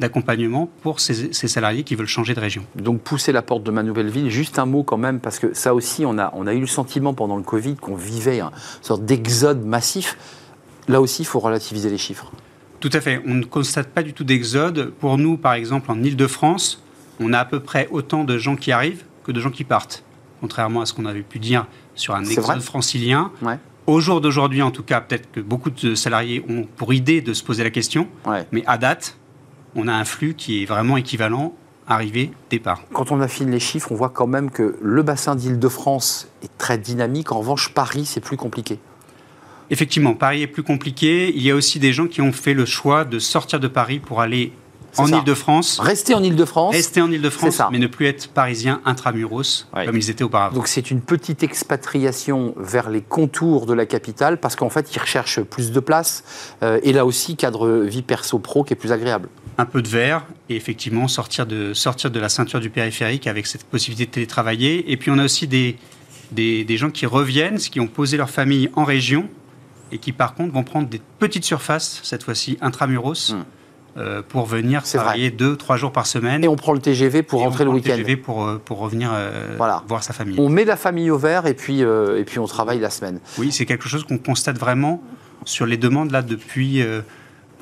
d'accompagnement 0.00 0.68
pour 0.82 1.00
ces, 1.00 1.32
salariés 1.32 1.84
qui 1.84 1.94
veulent 1.94 2.06
changer 2.06 2.34
de 2.34 2.40
région. 2.40 2.64
Donc 2.74 3.00
pousser 3.02 3.32
la 3.32 3.42
porte 3.42 3.62
de 3.62 3.70
ma 3.70 3.82
nouvelle 3.82 4.08
ville, 4.08 4.30
juste 4.30 4.58
un 4.58 4.66
mot 4.66 4.82
quand 4.82 4.96
même, 4.96 5.20
parce 5.20 5.38
que 5.38 5.54
ça 5.54 5.74
aussi, 5.74 6.04
on 6.04 6.18
a 6.18 6.54
eu 6.54 6.60
le 6.60 6.66
sentiment 6.66 7.14
pendant 7.14 7.36
le 7.36 7.42
Covid 7.42 7.76
qu'on 7.76 7.94
vivait 7.94 8.40
une 8.40 8.50
sorte 8.80 9.04
d'exode 9.04 9.64
massif. 9.64 10.18
Là 10.88 11.00
aussi, 11.00 11.22
il 11.22 11.26
faut 11.26 11.38
relativiser 11.38 11.88
les 11.88 11.98
chiffres. 11.98 12.32
Tout 12.82 12.90
à 12.92 13.00
fait. 13.00 13.22
On 13.28 13.34
ne 13.34 13.44
constate 13.44 13.90
pas 13.90 14.02
du 14.02 14.12
tout 14.12 14.24
d'exode. 14.24 14.92
Pour 14.98 15.16
nous, 15.16 15.36
par 15.36 15.52
exemple, 15.52 15.88
en 15.92 16.02
Ile-de-France, 16.02 16.82
on 17.20 17.32
a 17.32 17.38
à 17.38 17.44
peu 17.44 17.60
près 17.60 17.86
autant 17.92 18.24
de 18.24 18.36
gens 18.38 18.56
qui 18.56 18.72
arrivent 18.72 19.04
que 19.22 19.30
de 19.30 19.40
gens 19.40 19.50
qui 19.50 19.62
partent. 19.62 20.02
Contrairement 20.40 20.80
à 20.80 20.86
ce 20.86 20.92
qu'on 20.92 21.06
avait 21.06 21.22
pu 21.22 21.38
dire 21.38 21.66
sur 21.94 22.16
un 22.16 22.24
exode 22.24 22.60
francilien. 22.60 23.30
Au 23.86 24.00
jour 24.00 24.20
d'aujourd'hui, 24.20 24.62
en 24.62 24.72
tout 24.72 24.82
cas, 24.82 25.00
peut-être 25.00 25.30
que 25.30 25.38
beaucoup 25.38 25.70
de 25.70 25.94
salariés 25.94 26.44
ont 26.48 26.64
pour 26.64 26.92
idée 26.92 27.20
de 27.20 27.32
se 27.34 27.44
poser 27.44 27.62
la 27.62 27.70
question. 27.70 28.08
Mais 28.50 28.64
à 28.66 28.78
date, 28.78 29.16
on 29.76 29.86
a 29.86 29.92
un 29.92 30.04
flux 30.04 30.34
qui 30.34 30.64
est 30.64 30.66
vraiment 30.66 30.96
équivalent 30.96 31.54
arrivée-départ. 31.86 32.82
Quand 32.92 33.12
on 33.12 33.20
affine 33.20 33.50
les 33.52 33.60
chiffres, 33.60 33.92
on 33.92 33.94
voit 33.94 34.10
quand 34.10 34.26
même 34.26 34.50
que 34.50 34.76
le 34.82 35.02
bassin 35.04 35.36
d'Île-de-France 35.36 36.26
est 36.42 36.58
très 36.58 36.78
dynamique. 36.78 37.30
En 37.30 37.38
revanche, 37.38 37.74
Paris, 37.74 38.06
c'est 38.06 38.20
plus 38.20 38.36
compliqué. 38.36 38.80
Effectivement, 39.72 40.12
Paris 40.12 40.42
est 40.42 40.46
plus 40.46 40.62
compliqué. 40.62 41.32
Il 41.34 41.42
y 41.42 41.50
a 41.50 41.54
aussi 41.54 41.78
des 41.78 41.94
gens 41.94 42.06
qui 42.06 42.20
ont 42.20 42.32
fait 42.32 42.52
le 42.52 42.66
choix 42.66 43.06
de 43.06 43.18
sortir 43.18 43.58
de 43.58 43.68
Paris 43.68 44.00
pour 44.00 44.20
aller 44.20 44.52
en 44.98 45.06
Ile-de-France. 45.06 45.80
Rester 45.80 46.14
en 46.14 46.22
Ile-de-France. 46.22 46.74
Rester 46.74 47.00
en 47.00 47.10
Ile-de-France, 47.10 47.62
mais 47.70 47.78
ne 47.78 47.86
plus 47.86 48.04
être 48.04 48.28
parisien 48.28 48.82
intramuros 48.84 49.66
comme 49.72 49.96
ils 49.96 50.10
étaient 50.10 50.24
auparavant. 50.24 50.54
Donc 50.54 50.68
c'est 50.68 50.90
une 50.90 51.00
petite 51.00 51.42
expatriation 51.42 52.54
vers 52.58 52.90
les 52.90 53.00
contours 53.00 53.64
de 53.64 53.72
la 53.72 53.86
capitale 53.86 54.38
parce 54.38 54.56
qu'en 54.56 54.68
fait 54.68 54.94
ils 54.94 54.98
recherchent 54.98 55.40
plus 55.40 55.72
de 55.72 55.80
place 55.80 56.22
euh, 56.62 56.78
et 56.82 56.92
là 56.92 57.06
aussi 57.06 57.36
cadre 57.36 57.80
vie 57.80 58.02
perso-pro 58.02 58.64
qui 58.64 58.74
est 58.74 58.76
plus 58.76 58.92
agréable 58.92 59.30
un 59.58 59.64
peu 59.64 59.80
de 59.80 59.88
verre 59.88 60.24
et 60.48 60.56
effectivement 60.56 61.08
sortir 61.08 61.46
de, 61.46 61.72
sortir 61.74 62.10
de 62.10 62.20
la 62.20 62.28
ceinture 62.28 62.60
du 62.60 62.70
périphérique 62.70 63.26
avec 63.26 63.46
cette 63.46 63.64
possibilité 63.64 64.06
de 64.06 64.10
télétravailler. 64.10 64.90
Et 64.90 64.96
puis 64.96 65.10
on 65.10 65.18
a 65.18 65.24
aussi 65.24 65.46
des, 65.46 65.76
des, 66.32 66.76
gens 66.76 66.90
qui 66.90 67.06
reviennent, 67.06 67.58
qui 67.58 67.78
ont 67.80 67.86
posé 67.86 68.16
leur 68.16 68.30
famille 68.30 68.70
en 68.74 68.84
région 68.84 69.28
et 69.92 69.98
qui 69.98 70.12
par 70.12 70.34
contre 70.34 70.52
vont 70.52 70.64
prendre 70.64 70.88
des 70.88 71.00
petites 71.18 71.44
surfaces, 71.44 72.00
cette 72.02 72.22
fois-ci 72.22 72.58
intramuros. 72.60 73.32
Hmm. 73.32 73.44
Euh, 73.98 74.22
pour 74.26 74.46
venir 74.46 74.84
travailler 74.84 75.30
deux, 75.30 75.54
trois 75.54 75.76
jours 75.76 75.92
par 75.92 76.06
semaine. 76.06 76.42
Et 76.42 76.48
on 76.48 76.56
prend 76.56 76.72
le 76.72 76.78
TGV 76.78 77.22
pour 77.22 77.40
rentrer 77.40 77.64
le 77.64 77.70
week-end. 77.70 77.90
le 77.90 77.96
TGV 77.96 78.16
pour, 78.16 78.42
euh, 78.42 78.56
pour 78.56 78.78
revenir 78.78 79.10
euh, 79.12 79.58
voir 79.86 80.02
sa 80.02 80.14
famille. 80.14 80.40
On 80.40 80.48
met 80.48 80.64
la 80.64 80.76
famille 80.76 81.10
au 81.10 81.18
vert 81.18 81.46
et 81.46 81.52
puis, 81.52 81.80
et 81.80 82.24
puis 82.24 82.38
on 82.38 82.46
travaille 82.46 82.80
la 82.80 82.88
semaine. 82.88 83.20
Oui, 83.36 83.52
c'est 83.52 83.66
quelque 83.66 83.90
chose 83.90 84.04
qu'on 84.04 84.16
constate 84.16 84.56
vraiment 84.56 85.02
sur 85.44 85.66
les 85.66 85.76
demandes 85.76 86.10
là 86.10 86.22
depuis 86.22 86.82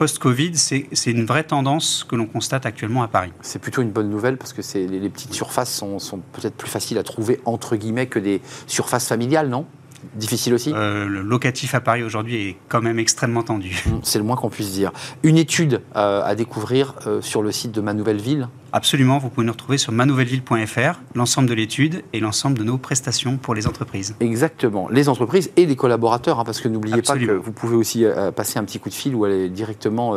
post-Covid, 0.00 0.56
c'est 0.56 1.10
une 1.10 1.26
vraie 1.26 1.42
tendance 1.42 2.06
que 2.08 2.16
l'on 2.16 2.26
constate 2.26 2.64
actuellement 2.64 3.02
à 3.02 3.08
Paris. 3.08 3.32
C'est 3.42 3.58
plutôt 3.58 3.82
une 3.82 3.90
bonne 3.90 4.08
nouvelle 4.08 4.38
parce 4.38 4.54
que 4.54 4.62
les, 4.74 4.86
les 4.86 5.08
petites 5.10 5.34
surfaces 5.34 5.70
sont, 5.70 5.98
sont 5.98 6.20
peut-être 6.32 6.54
plus 6.54 6.70
faciles 6.70 6.96
à 6.96 7.02
trouver, 7.02 7.38
entre 7.44 7.76
guillemets, 7.76 8.06
que 8.06 8.18
des 8.18 8.40
surfaces 8.66 9.08
familiales, 9.08 9.50
non? 9.50 9.66
Difficile 10.14 10.54
aussi 10.54 10.72
euh, 10.74 11.06
Le 11.06 11.20
locatif 11.20 11.74
à 11.74 11.80
Paris 11.80 12.02
aujourd'hui 12.02 12.48
est 12.48 12.56
quand 12.68 12.80
même 12.80 12.98
extrêmement 12.98 13.42
tendu. 13.42 13.84
C'est 14.02 14.18
le 14.18 14.24
moins 14.24 14.36
qu'on 14.36 14.48
puisse 14.48 14.72
dire. 14.72 14.92
Une 15.22 15.36
étude 15.36 15.82
euh, 15.96 16.22
à 16.22 16.34
découvrir 16.34 16.94
euh, 17.06 17.20
sur 17.20 17.42
le 17.42 17.52
site 17.52 17.72
de 17.72 17.80
Ma 17.80 17.92
Nouvelle 17.94 18.20
Ville 18.20 18.48
Absolument, 18.72 19.18
vous 19.18 19.30
pouvez 19.30 19.46
nous 19.46 19.52
retrouver 19.52 19.78
sur 19.78 19.92
manouvelledeville.fr, 19.92 21.00
l'ensemble 21.14 21.48
de 21.48 21.54
l'étude 21.54 22.02
et 22.12 22.20
l'ensemble 22.20 22.58
de 22.58 22.64
nos 22.64 22.78
prestations 22.78 23.36
pour 23.36 23.54
les 23.54 23.66
entreprises. 23.66 24.14
Exactement, 24.20 24.88
les 24.90 25.08
entreprises 25.08 25.50
et 25.56 25.66
les 25.66 25.76
collaborateurs, 25.76 26.40
hein, 26.40 26.44
parce 26.44 26.60
que 26.60 26.68
n'oubliez 26.68 27.02
pas 27.02 27.16
que 27.16 27.32
vous 27.32 27.52
pouvez 27.52 27.76
aussi 27.76 28.04
passer 28.36 28.58
un 28.58 28.64
petit 28.64 28.78
coup 28.78 28.88
de 28.88 28.94
fil 28.94 29.14
ou 29.14 29.24
aller 29.24 29.48
directement 29.48 30.14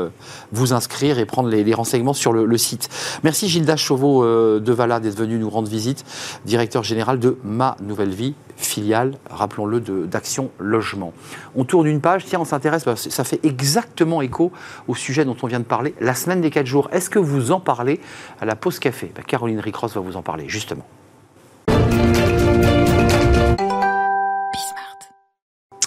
vous 0.51 0.73
inscrire 0.73 1.19
et 1.19 1.25
prendre 1.25 1.49
les, 1.49 1.73
renseignements 1.73 2.13
sur 2.13 2.33
le, 2.33 2.57
site. 2.57 2.89
Merci 3.23 3.49
Gilda 3.49 3.75
Chauveau 3.75 4.23
de 4.23 4.71
Vala 4.71 4.99
d'être 4.99 5.17
venu 5.17 5.37
nous 5.37 5.49
rendre 5.49 5.67
visite, 5.67 6.05
directeur 6.45 6.83
général 6.83 7.19
de 7.19 7.37
Ma 7.43 7.75
Nouvelle 7.81 8.13
Vie, 8.13 8.35
filiale, 8.55 9.17
rappelons-le, 9.29 9.79
d'Action 9.79 10.51
Logement. 10.59 11.13
On 11.55 11.65
tourne 11.65 11.87
une 11.87 12.01
page, 12.01 12.25
tiens, 12.25 12.39
on 12.39 12.45
s'intéresse, 12.45 12.85
ça 12.95 13.23
fait 13.23 13.39
exactement 13.43 14.21
écho 14.21 14.51
au 14.87 14.95
sujet 14.95 15.25
dont 15.25 15.35
on 15.41 15.47
vient 15.47 15.59
de 15.59 15.65
parler, 15.65 15.93
la 15.99 16.15
semaine 16.15 16.41
des 16.41 16.49
4 16.49 16.65
jours. 16.65 16.89
Est-ce 16.91 17.09
que 17.09 17.19
vous 17.19 17.51
en 17.51 17.59
parlez 17.59 17.99
à 18.43 18.45
la 18.45 18.57
pause 18.57 18.77
café 18.77 19.09
bah, 19.15 19.21
Caroline 19.25 19.61
Ricross 19.61 19.95
va 19.95 20.01
vous 20.01 20.17
en 20.17 20.21
parler, 20.21 20.49
justement. 20.49 20.85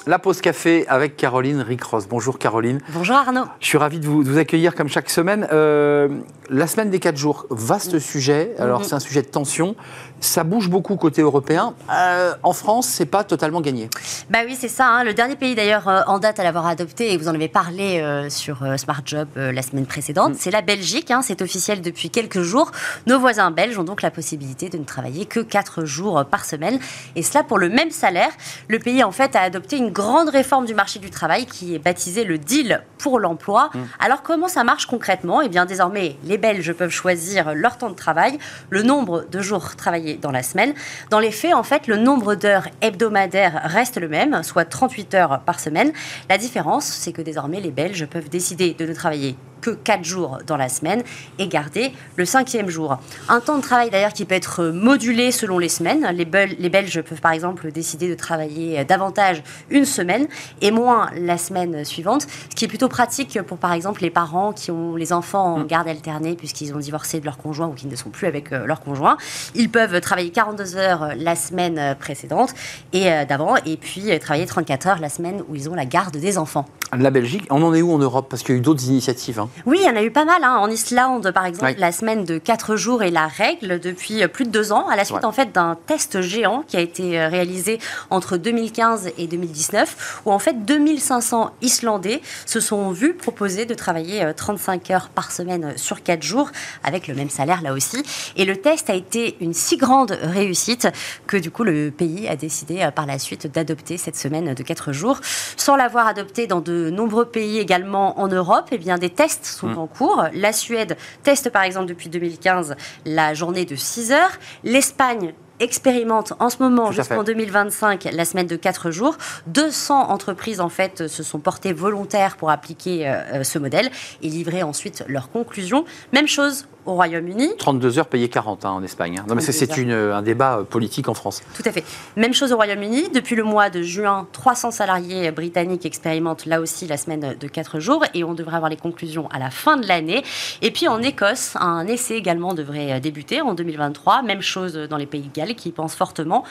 La 0.06 0.18
pause 0.18 0.40
café 0.40 0.86
avec 0.88 1.16
Caroline 1.16 1.60
Ricross. 1.60 2.06
Bonjour 2.06 2.38
Caroline. 2.38 2.80
Bonjour 2.94 3.16
Arnaud. 3.16 3.44
Je 3.60 3.66
suis 3.66 3.76
ravi 3.76 3.98
de 3.98 4.06
vous, 4.06 4.38
accueillir 4.38 4.74
comme 4.74 4.88
chaque 4.88 5.10
semaine. 5.10 5.46
Euh, 5.52 6.08
la 6.48 6.66
semaine 6.66 6.90
des 6.90 7.00
4 7.00 7.16
jours, 7.16 7.46
vaste 7.50 7.98
sujet. 7.98 8.54
Alors 8.58 8.78
mhm. 8.78 8.84
c'est 8.86 8.94
un 8.94 9.00
sujet 9.00 9.20
de 9.20 9.26
tension. 9.26 9.74
Ça 10.20 10.44
bouge 10.44 10.70
beaucoup 10.70 10.96
côté 10.96 11.20
européen. 11.20 11.74
Euh, 11.92 12.34
en 12.42 12.52
France, 12.52 12.86
c'est 12.86 13.06
pas 13.06 13.22
totalement 13.22 13.60
gagné. 13.60 13.90
Bah 14.30 14.38
oui, 14.46 14.56
c'est 14.58 14.68
ça. 14.68 14.88
Hein. 14.88 15.04
Le 15.04 15.12
dernier 15.12 15.36
pays 15.36 15.54
d'ailleurs 15.54 15.88
euh, 15.88 16.00
en 16.06 16.18
date 16.18 16.40
à 16.40 16.44
l'avoir 16.44 16.66
adopté, 16.66 17.12
et 17.12 17.18
vous 17.18 17.28
en 17.28 17.34
avez 17.34 17.48
parlé 17.48 18.00
euh, 18.00 18.30
sur 18.30 18.64
Smart 18.78 19.02
Job 19.04 19.28
la 19.36 19.62
semaine 19.62 19.84
précédente, 19.84 20.32
mm. 20.32 20.36
c'est 20.38 20.50
la 20.50 20.62
Belgique. 20.62 21.10
Hein. 21.10 21.20
C'est 21.22 21.42
officiel 21.42 21.82
depuis 21.82 22.08
quelques 22.08 22.40
jours. 22.40 22.70
Nos 23.06 23.18
voisins 23.18 23.50
belges 23.50 23.78
ont 23.78 23.84
donc 23.84 24.00
la 24.00 24.10
possibilité 24.10 24.70
de 24.70 24.78
ne 24.78 24.84
travailler 24.84 25.26
que 25.26 25.40
4 25.40 25.84
jours 25.84 26.24
par 26.24 26.44
semaine. 26.44 26.78
Et 27.14 27.22
cela 27.22 27.44
pour 27.44 27.58
le 27.58 27.68
même 27.68 27.90
salaire. 27.90 28.30
Le 28.68 28.78
pays 28.78 29.04
en 29.04 29.12
fait 29.12 29.36
a 29.36 29.42
adopté 29.42 29.76
une 29.76 29.90
grande 29.90 30.30
réforme 30.30 30.64
du 30.64 30.74
marché 30.74 30.98
du 30.98 31.10
travail 31.10 31.44
qui 31.44 31.74
est 31.74 31.78
baptisée 31.78 32.24
le 32.24 32.38
deal 32.38 32.82
pour 32.98 33.20
l'emploi. 33.20 33.70
Mm. 33.74 33.78
Alors 34.00 34.22
comment 34.22 34.48
ça 34.48 34.64
marche 34.64 34.86
concrètement? 34.86 35.42
Eh 35.42 35.48
bien 35.50 35.66
désormais, 35.66 36.16
les 36.24 36.38
Belges 36.38 36.72
peuvent 36.72 36.90
choisir 36.90 37.54
leur 37.54 37.76
temps 37.76 37.90
de 37.90 37.94
travail, 37.94 38.38
le 38.70 38.82
nombre 38.82 39.26
de 39.30 39.40
jours 39.40 39.76
travaillés 39.76 40.05
dans 40.14 40.30
la 40.30 40.42
semaine. 40.42 40.74
Dans 41.10 41.18
les 41.18 41.30
faits, 41.30 41.54
en 41.54 41.62
fait, 41.62 41.86
le 41.86 41.96
nombre 41.96 42.34
d'heures 42.34 42.68
hebdomadaires 42.80 43.60
reste 43.64 43.98
le 43.98 44.08
même, 44.08 44.42
soit 44.42 44.64
38 44.64 45.14
heures 45.14 45.40
par 45.40 45.60
semaine. 45.60 45.92
La 46.28 46.38
différence, 46.38 46.84
c'est 46.84 47.12
que 47.12 47.22
désormais, 47.22 47.60
les 47.60 47.70
Belges 47.70 48.06
peuvent 48.06 48.28
décider 48.28 48.74
de 48.74 48.86
ne 48.86 48.94
travailler 48.94 49.36
que 49.66 49.70
4 49.70 50.04
jours 50.04 50.38
dans 50.46 50.56
la 50.56 50.68
semaine 50.68 51.02
et 51.38 51.48
garder 51.48 51.92
le 52.16 52.24
cinquième 52.24 52.68
jour. 52.68 52.98
Un 53.28 53.40
temps 53.40 53.56
de 53.56 53.62
travail 53.62 53.90
d'ailleurs 53.90 54.12
qui 54.12 54.24
peut 54.24 54.34
être 54.34 54.64
modulé 54.64 55.32
selon 55.32 55.58
les 55.58 55.68
semaines. 55.68 56.06
Les, 56.14 56.24
les 56.58 56.68
Belges 56.68 57.00
peuvent 57.02 57.20
par 57.20 57.32
exemple 57.32 57.72
décider 57.72 58.08
de 58.08 58.14
travailler 58.14 58.84
davantage 58.84 59.42
une 59.70 59.84
semaine 59.84 60.28
et 60.60 60.70
moins 60.70 61.10
la 61.16 61.38
semaine 61.38 61.84
suivante, 61.84 62.26
ce 62.50 62.54
qui 62.54 62.64
est 62.64 62.68
plutôt 62.68 62.88
pratique 62.88 63.40
pour 63.42 63.58
par 63.58 63.72
exemple 63.72 64.02
les 64.02 64.10
parents 64.10 64.52
qui 64.52 64.70
ont 64.70 64.94
les 64.94 65.12
enfants 65.12 65.54
en 65.54 65.58
mm. 65.60 65.66
garde 65.66 65.88
alternée 65.88 66.36
puisqu'ils 66.36 66.74
ont 66.74 66.78
divorcé 66.78 67.20
de 67.20 67.24
leur 67.24 67.38
conjoint 67.38 67.66
ou 67.66 67.72
qui 67.72 67.86
ne 67.86 67.96
sont 67.96 68.10
plus 68.10 68.26
avec 68.26 68.52
euh, 68.52 68.66
leur 68.66 68.80
conjoint. 68.80 69.16
Ils 69.54 69.70
peuvent 69.70 70.00
travailler 70.00 70.30
42 70.30 70.76
heures 70.76 71.08
la 71.16 71.34
semaine 71.34 71.96
précédente 71.98 72.54
et 72.92 73.10
euh, 73.10 73.24
d'avant 73.24 73.56
et 73.64 73.76
puis 73.76 74.12
euh, 74.12 74.18
travailler 74.18 74.46
34 74.46 74.86
heures 74.86 74.98
la 75.00 75.08
semaine 75.08 75.42
où 75.48 75.54
ils 75.54 75.68
ont 75.68 75.74
la 75.74 75.86
garde 75.86 76.16
des 76.16 76.38
enfants. 76.38 76.66
La 76.92 77.10
Belgique, 77.10 77.44
on 77.50 77.62
en 77.62 77.74
est 77.74 77.82
où 77.82 77.92
en 77.92 77.98
Europe? 77.98 78.28
Parce 78.30 78.42
qu'il 78.42 78.54
y 78.54 78.58
a 78.58 78.60
eu 78.60 78.62
d'autres 78.62 78.84
initiatives. 78.84 79.40
Hein. 79.40 79.48
Oui, 79.66 79.78
il 79.80 79.86
y 79.86 79.90
en 79.90 79.96
a 79.96 80.02
eu 80.02 80.12
pas 80.12 80.24
mal. 80.24 80.44
Hein. 80.44 80.56
En 80.58 80.70
Islande, 80.70 81.32
par 81.32 81.44
exemple, 81.44 81.74
la 81.78 81.90
semaine 81.90 82.24
de 82.24 82.38
4 82.38 82.76
jours 82.76 83.02
est 83.02 83.10
la 83.10 83.26
règle 83.26 83.80
depuis 83.80 84.22
euh, 84.22 84.28
plus 84.28 84.44
de 84.44 84.50
2 84.50 84.72
ans, 84.72 84.88
à 84.88 84.94
la 84.94 85.04
suite 85.04 85.24
en 85.24 85.32
fait 85.32 85.52
d'un 85.52 85.76
test 85.86 86.20
géant 86.20 86.62
qui 86.66 86.76
a 86.76 86.80
été 86.80 87.20
euh, 87.20 87.28
réalisé 87.28 87.80
entre 88.10 88.36
2015 88.36 89.10
et 89.18 89.26
2019, 89.26 90.22
où 90.26 90.32
en 90.32 90.38
fait 90.38 90.64
2500 90.64 91.50
Islandais 91.60 92.22
se 92.46 92.60
sont 92.60 92.92
vus 92.92 93.14
proposer 93.14 93.66
de 93.66 93.74
travailler 93.74 94.30
35 94.36 94.90
heures 94.92 95.08
par 95.08 95.32
semaine 95.32 95.72
sur 95.76 96.04
4 96.04 96.22
jours, 96.22 96.50
avec 96.84 97.08
le 97.08 97.14
même 97.14 97.30
salaire 97.30 97.62
là 97.62 97.72
aussi. 97.72 98.02
Et 98.36 98.44
le 98.44 98.56
test 98.56 98.90
a 98.90 98.94
été 98.94 99.36
une 99.40 99.54
si 99.54 99.76
grande 99.76 100.16
réussite 100.22 100.88
que 101.26 101.36
du 101.36 101.50
coup 101.50 101.64
le 101.64 101.90
pays 101.90 102.28
a 102.28 102.36
décidé 102.36 102.88
par 102.94 103.06
la 103.06 103.18
suite 103.18 103.52
d'adopter 103.52 103.96
cette 103.96 104.16
semaine 104.16 104.54
de 104.54 104.62
4 104.62 104.92
jours, 104.92 105.20
sans 105.56 105.74
l'avoir 105.74 106.06
adopté 106.06 106.46
dans 106.46 106.60
de 106.60 106.75
nombreux 106.90 107.26
pays 107.26 107.58
également 107.58 108.18
en 108.20 108.28
Europe, 108.28 108.68
eh 108.72 108.78
bien, 108.78 108.98
des 108.98 109.10
tests 109.10 109.44
sont 109.44 109.68
mm. 109.68 109.78
en 109.78 109.86
cours. 109.86 110.24
La 110.32 110.52
Suède 110.52 110.96
teste 111.22 111.50
par 111.50 111.62
exemple 111.62 111.86
depuis 111.86 112.08
2015 112.08 112.76
la 113.04 113.34
journée 113.34 113.64
de 113.64 113.76
6 113.76 114.12
heures. 114.12 114.38
L'Espagne 114.64 115.34
expérimente 115.60 116.34
en 116.38 116.50
ce 116.50 116.62
moment 116.62 116.92
jusqu'en 116.92 117.22
2025 117.22 118.08
la 118.12 118.24
semaine 118.24 118.46
de 118.46 118.56
4 118.56 118.90
jours. 118.90 119.16
200 119.46 120.10
entreprises 120.10 120.60
en 120.60 120.68
fait 120.68 121.06
se 121.06 121.22
sont 121.22 121.38
portées 121.38 121.72
volontaires 121.72 122.36
pour 122.36 122.50
appliquer 122.50 123.08
euh, 123.08 123.42
ce 123.42 123.58
modèle 123.58 123.90
et 124.22 124.28
livrer 124.28 124.62
ensuite 124.62 125.04
leurs 125.08 125.30
conclusions. 125.30 125.84
Même 126.12 126.28
chose 126.28 126.66
au 126.86 126.94
Royaume-Uni. 126.94 127.50
32 127.58 127.98
heures 127.98 128.06
payées 128.06 128.28
40 128.28 128.64
hein, 128.64 128.70
en 128.70 128.82
Espagne. 128.82 129.18
Hein. 129.18 129.24
Non, 129.28 129.34
mais 129.34 129.42
c'est 129.42 129.78
un 129.78 130.22
débat 130.22 130.58
euh, 130.58 130.62
politique 130.62 131.08
en 131.08 131.14
France. 131.14 131.42
Tout 131.54 131.62
à 131.66 131.72
fait. 131.72 131.84
Même 132.16 132.32
chose 132.32 132.52
au 132.52 132.56
Royaume-Uni. 132.56 133.10
Depuis 133.14 133.34
le 133.36 133.44
mois 133.44 133.70
de 133.70 133.82
juin, 133.82 134.26
300 134.32 134.70
salariés 134.70 135.30
britanniques 135.30 135.86
expérimentent 135.86 136.46
là 136.46 136.60
aussi 136.60 136.86
la 136.86 136.96
semaine 136.96 137.36
de 137.38 137.48
4 137.48 137.80
jours 137.80 138.04
et 138.14 138.24
on 138.24 138.34
devrait 138.34 138.56
avoir 138.56 138.70
les 138.70 138.76
conclusions 138.76 139.28
à 139.28 139.38
la 139.38 139.50
fin 139.50 139.76
de 139.76 139.86
l'année. 139.86 140.22
Et 140.62 140.70
puis 140.70 140.88
en 140.88 141.02
Écosse, 141.02 141.56
un 141.56 141.86
essai 141.86 142.14
également 142.14 142.54
devrait 142.54 142.94
euh, 142.94 143.00
débuter 143.00 143.40
en 143.40 143.54
2023. 143.54 144.22
Même 144.22 144.42
chose 144.42 144.74
dans 144.74 144.96
les 144.96 145.06
pays 145.06 145.22
de 145.22 145.32
Galles 145.32 145.54
qui 145.54 145.72
pensent 145.72 145.96
fortement. 145.96 146.44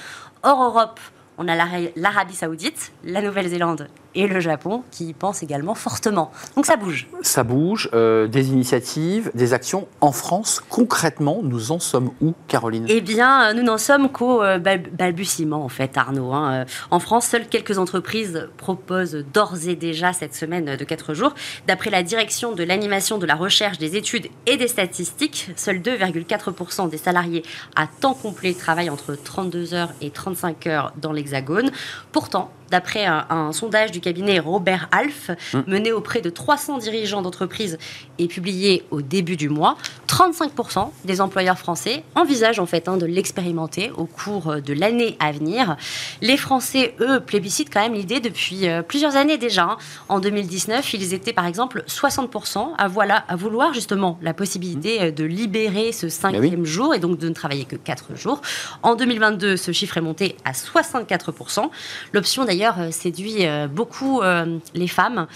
Hors 0.43 0.63
Europe, 0.63 0.99
on 1.37 1.47
a 1.47 1.55
l'Arabie 1.95 2.35
Saoudite, 2.35 2.91
la 3.03 3.21
Nouvelle-Zélande 3.21 3.87
et 4.15 4.27
le 4.27 4.39
Japon 4.39 4.83
qui 4.91 5.07
y 5.07 5.13
pensent 5.13 5.43
également 5.43 5.75
fortement. 5.75 6.31
Donc 6.55 6.65
ça 6.65 6.77
bouge. 6.77 7.07
Ça 7.21 7.43
bouge, 7.43 7.89
euh, 7.93 8.27
des 8.27 8.49
initiatives, 8.49 9.31
des 9.35 9.53
actions. 9.53 9.87
En 10.01 10.11
France, 10.11 10.61
concrètement, 10.69 11.39
nous 11.43 11.71
en 11.71 11.79
sommes 11.79 12.11
où, 12.21 12.33
Caroline? 12.47 12.85
Eh 12.89 13.01
bien, 13.01 13.53
nous 13.53 13.63
n'en 13.63 13.77
sommes 13.77 14.09
qu'au 14.09 14.41
euh, 14.41 14.57
balbutiement, 14.57 15.63
en 15.63 15.69
fait, 15.69 15.97
Arnaud. 15.97 16.33
Hein. 16.33 16.53
Euh, 16.53 16.65
en 16.91 16.99
France, 16.99 17.27
seules 17.27 17.47
quelques 17.47 17.77
entreprises 17.77 18.47
proposent 18.57 19.25
d'ores 19.33 19.67
et 19.67 19.75
déjà 19.75 20.13
cette 20.13 20.35
semaine 20.35 20.75
de 20.75 20.83
4 20.83 21.13
jours. 21.13 21.33
D'après 21.67 21.89
la 21.89 22.03
direction 22.03 22.53
de 22.53 22.63
l'animation, 22.63 23.17
de 23.17 23.25
la 23.25 23.35
recherche, 23.35 23.77
des 23.77 23.95
études 23.95 24.27
et 24.45 24.57
des 24.57 24.67
statistiques, 24.67 25.51
seuls 25.55 25.79
2,4% 25.79 26.89
des 26.89 26.97
salariés 26.97 27.43
à 27.75 27.87
temps 27.87 28.13
complet 28.13 28.53
travaillent 28.53 28.89
entre 28.89 29.15
32 29.15 29.73
heures 29.73 29.91
et 30.01 30.09
35 30.09 30.67
heures 30.67 30.93
dans 30.97 31.11
l'Hexagone. 31.11 31.71
Pourtant, 32.11 32.51
d'après 32.71 33.05
un, 33.05 33.51
sondage 33.51 33.91
du 33.91 34.01
cabinet 34.01 34.39
Robert 34.39 34.89
Alf, 34.91 35.31
hum. 35.53 35.63
mené 35.67 35.91
auprès 35.91 36.21
de 36.21 36.29
300 36.29 36.79
dirigeants 36.79 37.21
d'entreprises 37.21 37.77
et 38.17 38.27
publié 38.27 38.83
au 38.91 39.01
début 39.01 39.37
du 39.37 39.49
mois, 39.49 39.77
35% 40.07 40.89
des 41.03 41.21
employeurs 41.21 41.57
français 41.57 42.03
envisagent 42.15 42.59
en 42.59 42.65
fait 42.65 42.87
hein, 42.87 42.97
de 42.97 43.05
l'expérimenter 43.05 43.91
au 43.91 44.05
cours 44.05 44.55
de 44.61 44.73
l'année 44.73 45.17
à 45.19 45.31
venir. 45.31 45.75
Les 46.21 46.37
Français, 46.37 46.95
eux, 46.99 47.19
plébiscitent 47.19 47.73
quand 47.73 47.81
même 47.81 47.93
l'idée 47.93 48.19
depuis 48.19 48.67
euh, 48.67 48.81
plusieurs 48.81 49.15
années 49.15 49.37
déjà. 49.37 49.63
Hein. 49.63 49.77
En 50.09 50.19
2019, 50.19 50.93
ils 50.93 51.13
étaient 51.13 51.33
par 51.33 51.45
exemple 51.45 51.83
60% 51.87 52.69
à, 52.77 52.87
voilà, 52.87 53.23
à 53.27 53.35
vouloir 53.35 53.73
justement 53.73 54.17
la 54.21 54.33
possibilité 54.33 55.01
euh, 55.01 55.11
de 55.11 55.23
libérer 55.23 55.91
ce 55.91 56.09
cinquième 56.09 56.65
jour 56.65 56.93
et 56.93 56.99
donc 56.99 57.17
de 57.17 57.29
ne 57.29 57.33
travailler 57.33 57.65
que 57.65 57.75
4 57.75 58.15
jours. 58.15 58.41
En 58.83 58.95
2022, 58.95 59.57
ce 59.57 59.71
chiffre 59.71 59.97
est 59.97 60.01
monté 60.01 60.37
à 60.45 60.51
64%. 60.51 61.69
L'option 62.13 62.45
d'ailleurs 62.45 62.54
euh, 62.63 62.91
séduit 62.91 63.45
beaucoup 63.69 64.21
les 64.73 64.87
femmes 64.87 65.27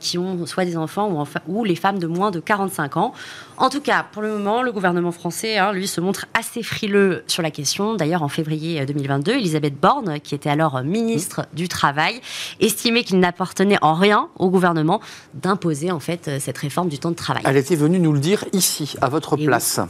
qui 0.00 0.18
ont 0.18 0.46
soit 0.46 0.64
des 0.64 0.76
enfants 0.76 1.10
ou, 1.10 1.24
ou 1.48 1.64
les 1.64 1.76
femmes 1.76 1.98
de 1.98 2.06
moins 2.06 2.30
de 2.30 2.40
45 2.40 2.96
ans. 2.96 3.12
En 3.58 3.70
tout 3.70 3.80
cas, 3.80 4.04
pour 4.12 4.20
le 4.20 4.28
moment, 4.28 4.62
le 4.62 4.70
gouvernement 4.70 5.12
français, 5.12 5.56
hein, 5.56 5.72
lui, 5.72 5.86
se 5.86 6.00
montre 6.02 6.26
assez 6.34 6.62
frileux 6.62 7.22
sur 7.26 7.42
la 7.42 7.50
question. 7.50 7.94
D'ailleurs, 7.94 8.22
en 8.22 8.28
février 8.28 8.84
2022, 8.84 9.32
euh, 9.32 9.36
Elisabeth 9.36 9.80
Borne, 9.80 10.20
qui 10.20 10.34
était 10.34 10.50
alors 10.50 10.82
ministre 10.82 11.46
du 11.54 11.66
Travail, 11.66 12.20
estimait 12.60 13.02
qu'il 13.02 13.18
n'appartenait 13.18 13.78
en 13.80 13.94
rien 13.94 14.28
au 14.38 14.50
gouvernement 14.50 15.00
d'imposer 15.32 15.90
en 15.90 16.00
fait 16.00 16.28
euh, 16.28 16.38
cette 16.38 16.58
réforme 16.58 16.88
du 16.88 16.98
temps 16.98 17.10
de 17.10 17.16
travail. 17.16 17.42
Elle 17.46 17.56
était 17.56 17.76
venue 17.76 17.98
nous 17.98 18.12
le 18.12 18.18
dire 18.18 18.44
ici, 18.52 18.94
à 19.00 19.08
votre 19.08 19.36
place. 19.36 19.80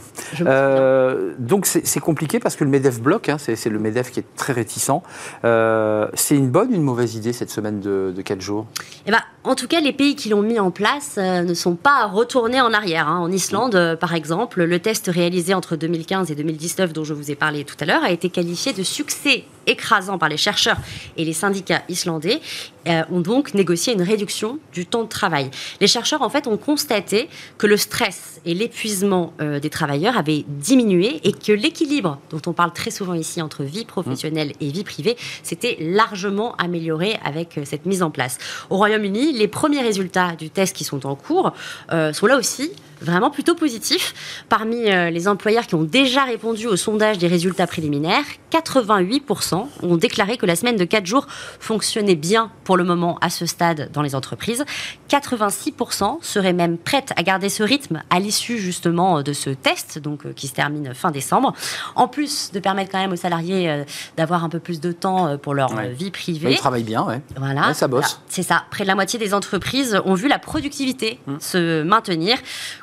Euh, 0.41 1.33
donc 1.37 1.65
c'est 1.65 1.99
compliqué 1.99 2.39
parce 2.39 2.55
que 2.55 2.63
le 2.63 2.69
Medef 2.69 3.01
bloque, 3.01 3.27
hein, 3.27 3.37
c'est 3.37 3.69
le 3.69 3.79
Medef 3.79 4.11
qui 4.11 4.21
est 4.21 4.35
très 4.35 4.53
réticent. 4.53 5.01
c'est 5.43 6.35
une 6.35 6.49
bonne 6.57 6.71
ou 6.71 6.75
une 6.75 6.81
mauvaise 6.81 7.13
idée 7.13 7.33
cette 7.33 7.51
semaine 7.51 7.81
de, 7.81 8.11
de 8.15 8.21
4 8.23 8.41
jours? 8.41 8.65
Eh 9.05 9.11
ben, 9.11 9.21
En 9.43 9.53
tout 9.53 9.67
cas, 9.67 9.79
les 9.79 9.93
pays 9.93 10.15
qui 10.15 10.29
l'ont 10.29 10.41
mis 10.41 10.59
en 10.59 10.71
place 10.71 11.17
ne 11.17 11.53
sont 11.53 11.75
pas 11.75 12.07
retournés 12.07 12.61
en 12.61 12.73
arrière. 12.73 13.07
Hein. 13.07 13.19
En 13.19 13.31
Islande, 13.31 13.75
euh, 13.75 13.95
par 13.95 14.15
exemple, 14.15 14.63
le 14.63 14.79
test 14.79 15.07
réalisé 15.07 15.53
entre 15.53 15.75
2015 15.75 16.31
et 16.31 16.35
2019 16.35 16.93
dont 16.93 17.03
je 17.03 17.13
vous 17.13 17.29
ai 17.29 17.35
parlé 17.35 17.63
tout 17.63 17.75
à 17.79 17.85
l'heure 17.85 18.03
a 18.03 18.09
été 18.09 18.29
qualifié 18.29 18.73
de 18.73 18.81
succès 18.81 19.43
écrasant 19.67 20.17
par 20.17 20.29
les 20.29 20.37
chercheurs 20.37 20.77
et 21.17 21.25
les 21.25 21.33
syndicats 21.33 21.83
islandais 21.89 22.39
euh, 22.87 23.03
ont 23.11 23.19
donc 23.19 23.53
négocié 23.53 23.93
une 23.93 24.01
réduction 24.01 24.59
du 24.73 24.85
temps 24.85 25.03
de 25.03 25.09
travail. 25.09 25.51
Les 25.81 25.87
chercheurs, 25.87 26.21
en 26.21 26.29
fait, 26.29 26.47
ont 26.47 26.57
constaté 26.57 27.29
que 27.57 27.67
le 27.67 27.77
stress 27.77 28.41
et 28.45 28.53
l'épuisement 28.53 29.33
euh, 29.41 29.59
des 29.59 29.69
travailleurs 29.69 30.17
avaient 30.17 30.45
diminué 30.47 31.19
et 31.23 31.33
que 31.33 31.51
l'équilibre, 31.51 32.19
dont 32.29 32.41
on 32.47 32.53
parle 32.53 32.73
très 32.73 32.91
souvent 32.91 33.13
ici 33.13 33.41
entre 33.41 33.63
vie 33.63 33.85
professionnelle 33.85 34.53
et 34.61 34.71
vie 34.71 34.83
privée, 34.83 35.17
s'était 35.43 35.77
largement 35.79 36.55
amélioré 36.55 37.17
avec 37.23 37.59
cette 37.65 37.85
mise 37.85 38.01
en 38.01 38.09
place. 38.09 38.37
Au 38.69 38.77
Royaume-Uni, 38.77 39.33
les 39.33 39.47
premiers 39.47 39.81
résultats 39.81 40.35
du 40.35 40.49
test 40.49 40.75
qui 40.75 40.83
sont 40.83 41.05
en 41.05 41.15
cours 41.15 41.53
sont 41.89 42.25
là 42.25 42.37
aussi 42.37 42.71
vraiment 43.01 43.29
plutôt 43.29 43.55
positif. 43.55 44.45
Parmi 44.49 44.89
euh, 44.89 45.09
les 45.09 45.27
employeurs 45.27 45.67
qui 45.67 45.75
ont 45.75 45.83
déjà 45.83 46.23
répondu 46.23 46.67
au 46.67 46.75
sondage 46.75 47.17
des 47.17 47.27
résultats 47.27 47.67
préliminaires, 47.67 48.25
88% 48.51 49.56
ont 49.81 49.97
déclaré 49.97 50.37
que 50.37 50.45
la 50.45 50.55
semaine 50.55 50.75
de 50.75 50.83
4 50.83 51.05
jours 51.05 51.27
fonctionnait 51.59 52.15
bien 52.15 52.51
pour 52.63 52.77
le 52.77 52.83
moment 52.83 53.17
à 53.21 53.29
ce 53.29 53.45
stade 53.45 53.89
dans 53.93 54.01
les 54.01 54.15
entreprises. 54.15 54.65
86% 55.09 56.17
seraient 56.21 56.53
même 56.53 56.77
prêtes 56.77 57.13
à 57.15 57.23
garder 57.23 57.49
ce 57.49 57.63
rythme 57.63 58.03
à 58.09 58.19
l'issue 58.19 58.57
justement 58.57 59.21
de 59.21 59.33
ce 59.33 59.49
test, 59.49 59.99
donc 59.99 60.25
euh, 60.25 60.33
qui 60.33 60.47
se 60.47 60.53
termine 60.53 60.93
fin 60.93 61.11
décembre. 61.11 61.53
En 61.95 62.07
plus 62.07 62.51
de 62.51 62.59
permettre 62.59 62.91
quand 62.91 62.99
même 62.99 63.13
aux 63.13 63.17
salariés 63.17 63.69
euh, 63.69 63.83
d'avoir 64.17 64.43
un 64.43 64.49
peu 64.49 64.59
plus 64.59 64.81
de 64.81 64.91
temps 64.91 65.37
pour 65.37 65.53
leur 65.53 65.73
vie 65.97 66.11
privée. 66.11 66.51
Ils 66.51 66.57
travaillent 66.57 66.83
bien, 66.83 67.03
ouais. 67.03 67.21
Voilà. 67.35 67.73
ça 67.73 67.87
bosse. 67.87 68.21
C'est 68.27 68.43
ça. 68.43 68.63
Près 68.71 68.83
de 68.83 68.87
la 68.87 68.95
moitié 68.95 69.19
des 69.19 69.33
entreprises 69.33 69.99
ont 70.05 70.13
vu 70.13 70.27
la 70.27 70.39
productivité 70.39 71.19
mmh. 71.27 71.35
se 71.39 71.83
maintenir. 71.83 72.37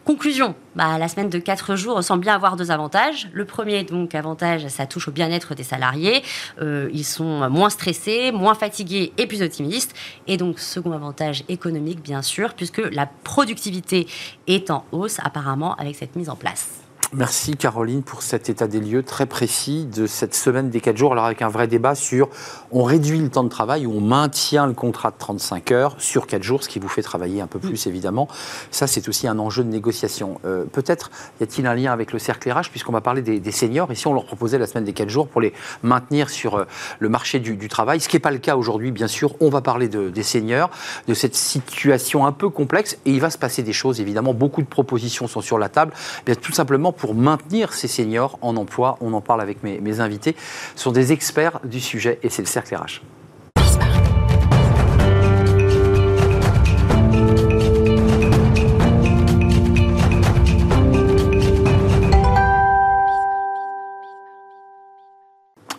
Conclusion, 0.05 0.55
bah, 0.75 0.99
la 0.99 1.09
semaine 1.09 1.29
de 1.29 1.39
4 1.39 1.77
jours 1.77 2.03
semble 2.03 2.23
bien 2.23 2.35
avoir 2.35 2.57
deux 2.57 2.71
avantages. 2.71 3.29
Le 3.33 3.45
premier, 3.45 3.85
donc, 3.85 4.15
avantage, 4.15 4.67
ça 4.69 4.87
touche 4.87 5.09
au 5.09 5.13
bien-être 5.13 5.55
des 5.55 5.63
salariés. 5.63 6.23
Euh, 6.65 6.89
ils 6.93 7.05
sont 7.05 7.49
moins 7.51 7.71
stressés, 7.71 8.33
moins 8.33 8.55
fatigués 8.55 9.13
et 9.19 9.27
plus 9.27 9.43
optimistes. 9.43 9.95
Et 10.27 10.37
donc, 10.37 10.59
second 10.59 10.93
avantage 10.93 11.45
économique, 11.49 12.03
bien 12.03 12.23
sûr, 12.23 12.55
puisque 12.55 12.79
la 12.79 13.07
productivité 13.07 14.07
est 14.47 14.71
en 14.71 14.85
hausse 14.93 15.19
apparemment 15.23 15.75
avec 15.77 15.97
cette 15.97 16.17
mise 16.17 16.31
en 16.31 16.37
place. 16.37 16.84
Merci 17.17 17.57
Caroline 17.57 18.03
pour 18.03 18.23
cet 18.23 18.49
état 18.49 18.67
des 18.67 18.81
lieux 18.81 19.05
très 19.05 19.27
précis 19.27 19.85
de 19.85 20.09
cette 20.09 20.35
semaine 20.35 20.69
des 20.69 20.81
4 20.81 20.97
jours, 20.97 21.13
alors 21.13 21.27
avec 21.27 21.43
un 21.43 21.49
vrai 21.49 21.69
débat 21.69 21.95
sur 21.95 22.29
on 22.73 22.83
réduit 22.83 23.21
le 23.21 23.29
temps 23.29 23.45
de 23.45 23.49
travail 23.49 23.87
ou 23.87 23.93
on 23.93 24.01
maintient 24.01 24.67
le 24.67 24.73
contrat 24.73 25.13
de 25.13 25.17
35 25.17 25.71
heures 25.71 25.95
sur 25.99 26.27
4 26.27 26.43
jours, 26.43 26.65
ce 26.65 26.69
qui 26.69 26.81
vous 26.81 26.89
fait 26.89 27.03
travailler 27.03 27.41
un 27.41 27.47
peu 27.47 27.61
plus 27.61 27.87
évidemment. 27.87 28.27
Ça 28.73 28.89
c'est 28.89 29.09
aussi 29.09 29.29
un 29.29 29.39
enjeu 29.39 29.63
de 29.63 29.69
négociation. 29.69 30.41
Euh, 30.45 30.65
peut-être 30.65 31.13
y 31.39 31.45
a-t-il 31.45 31.69
un 31.69 31.75
lien 31.77 31.93
avec 31.93 32.13
le 32.13 32.19
cercle 32.19 32.51
RH 32.51 32.71
puisqu'on 32.71 32.91
va 32.91 33.01
parler 33.01 33.23
des, 33.23 33.53
seniors. 33.53 33.93
Ici 33.93 34.09
on 34.09 34.15
leur 34.15 34.25
proposait 34.25 34.59
la 34.59 34.67
semaine 34.67 34.85
des 34.85 34.93
4 34.93 35.09
jours 35.09 35.29
pour 35.29 35.41
les 35.41 35.53
maintenir 35.85 36.29
sur 36.31 36.57
euh, 36.57 36.65
le 36.99 37.09
marché 37.09 37.39
du, 37.39 37.69
travail, 37.69 38.01
ce 38.01 38.09
qui 38.09 38.17
n'est 38.17 38.21
pas 38.21 38.33
le 38.33 38.39
cas 38.39 38.57
aujourd'hui 38.57 38.91
bien 38.91 39.07
sûr. 39.07 39.37
On 39.39 39.51
va 39.51 39.61
parler 39.61 39.87
des 39.87 40.23
seniors, 40.25 40.71
de 41.07 41.15
cette 41.15 41.37
situation 41.37 42.27
un 42.27 42.33
peu 42.33 42.49
complexe 42.49 42.99
et 43.07 43.13
il 43.13 43.21
va 43.21 43.31
se 43.31 43.39
passer 43.39 43.63
des 43.63 43.73
choses 43.73 44.01
évidemment. 44.01 44.35
Beaucoup 44.35 44.63
de 44.63 44.67
propositions 44.67 45.29
sont 45.29 45.43
sur 45.43 45.61
la 45.61 45.69
table. 45.69 45.93
Eh 46.23 46.25
bien, 46.27 46.35
tout 46.35 46.53
simplement 46.53 46.91
pour 47.04 47.04
pour 47.05 47.15
maintenir 47.15 47.75
ces 47.75 47.87
seniors 47.87 48.39
en 48.41 48.57
emploi. 48.57 48.97
On 49.03 49.13
en 49.13 49.21
parle 49.21 49.43
avec 49.43 49.63
mes, 49.63 50.01
invités. 50.01 50.35
Sont 50.75 50.91
des 50.91 51.13
experts 51.13 51.61
du 51.63 51.79
sujet 51.79 52.19
et 52.23 52.31
c'est 52.31 52.41
le 52.41 52.49
cercle 52.49 52.75
RH. 52.75 53.03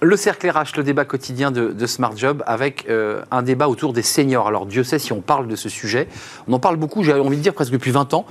Le 0.05 0.17
cercle 0.17 0.47
RH, 0.47 0.77
le 0.77 0.83
débat 0.83 1.03
quotidien 1.03 1.49
de, 1.49 1.85
Smart 1.87 2.15
Job, 2.15 2.43
avec 2.45 2.85
euh, 2.89 3.23
un 3.31 3.41
débat 3.41 3.67
autour 3.67 3.91
des 3.91 4.03
seniors. 4.03 4.47
Alors 4.47 4.67
Dieu 4.67 4.83
sait 4.83 4.99
si 4.99 5.11
on 5.13 5.21
parle 5.21 5.47
de 5.47 5.55
ce 5.55 5.67
sujet. 5.67 6.07
On 6.47 6.53
en 6.53 6.59
parle 6.59 6.75
beaucoup, 6.75 7.01
j'ai 7.01 7.13
envie 7.13 7.37
de 7.37 7.41
dire 7.41 7.55
presque 7.55 7.71
depuis 7.71 7.89
20 7.89 8.13
ans, 8.13 8.27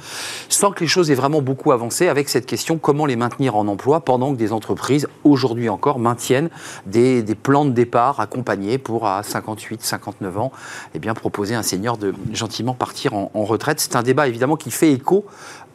sans 0.49 0.71
que 0.71 0.79
les 0.79 0.87
choses 0.87 1.11
aient 1.11 1.17
vraiment 1.17 1.43
beaucoup 1.43 1.73
avancé 1.73 2.07
avec 2.07 2.29
cette 2.29 2.47
question 2.47 2.79
comment 2.79 3.07
les 3.07 3.17
maintenir 3.17 3.57
en 3.57 3.67
emploi 3.67 4.03
pendant 4.05 4.33
que 4.33 4.39
des 4.39 4.53
entreprises, 4.53 5.09
aujourd'hui 5.25 5.69
encore, 5.69 5.99
maintiennent 5.99 6.49
des, 6.87 7.25
plans 7.43 7.65
de 7.65 7.73
départ 7.73 8.21
accompagnés 8.21 8.79
pour 8.79 9.09
à 9.09 9.25
58, 9.25 9.83
59 9.83 10.39
ans, 10.39 10.53
eh 10.95 11.01
proposer 11.01 11.57
à 11.57 11.59
un 11.59 11.65
senior 11.65 11.99
de 11.99 12.15
gentiment 12.33 12.75
partir 12.75 13.15
en 13.15 13.45
retraite. 13.45 13.81
C'est 13.81 13.97
un 13.97 14.05
débat 14.05 14.29
évidemment 14.29 14.55
qui 14.55 14.71
fait 14.71 14.93
écho 14.93 15.27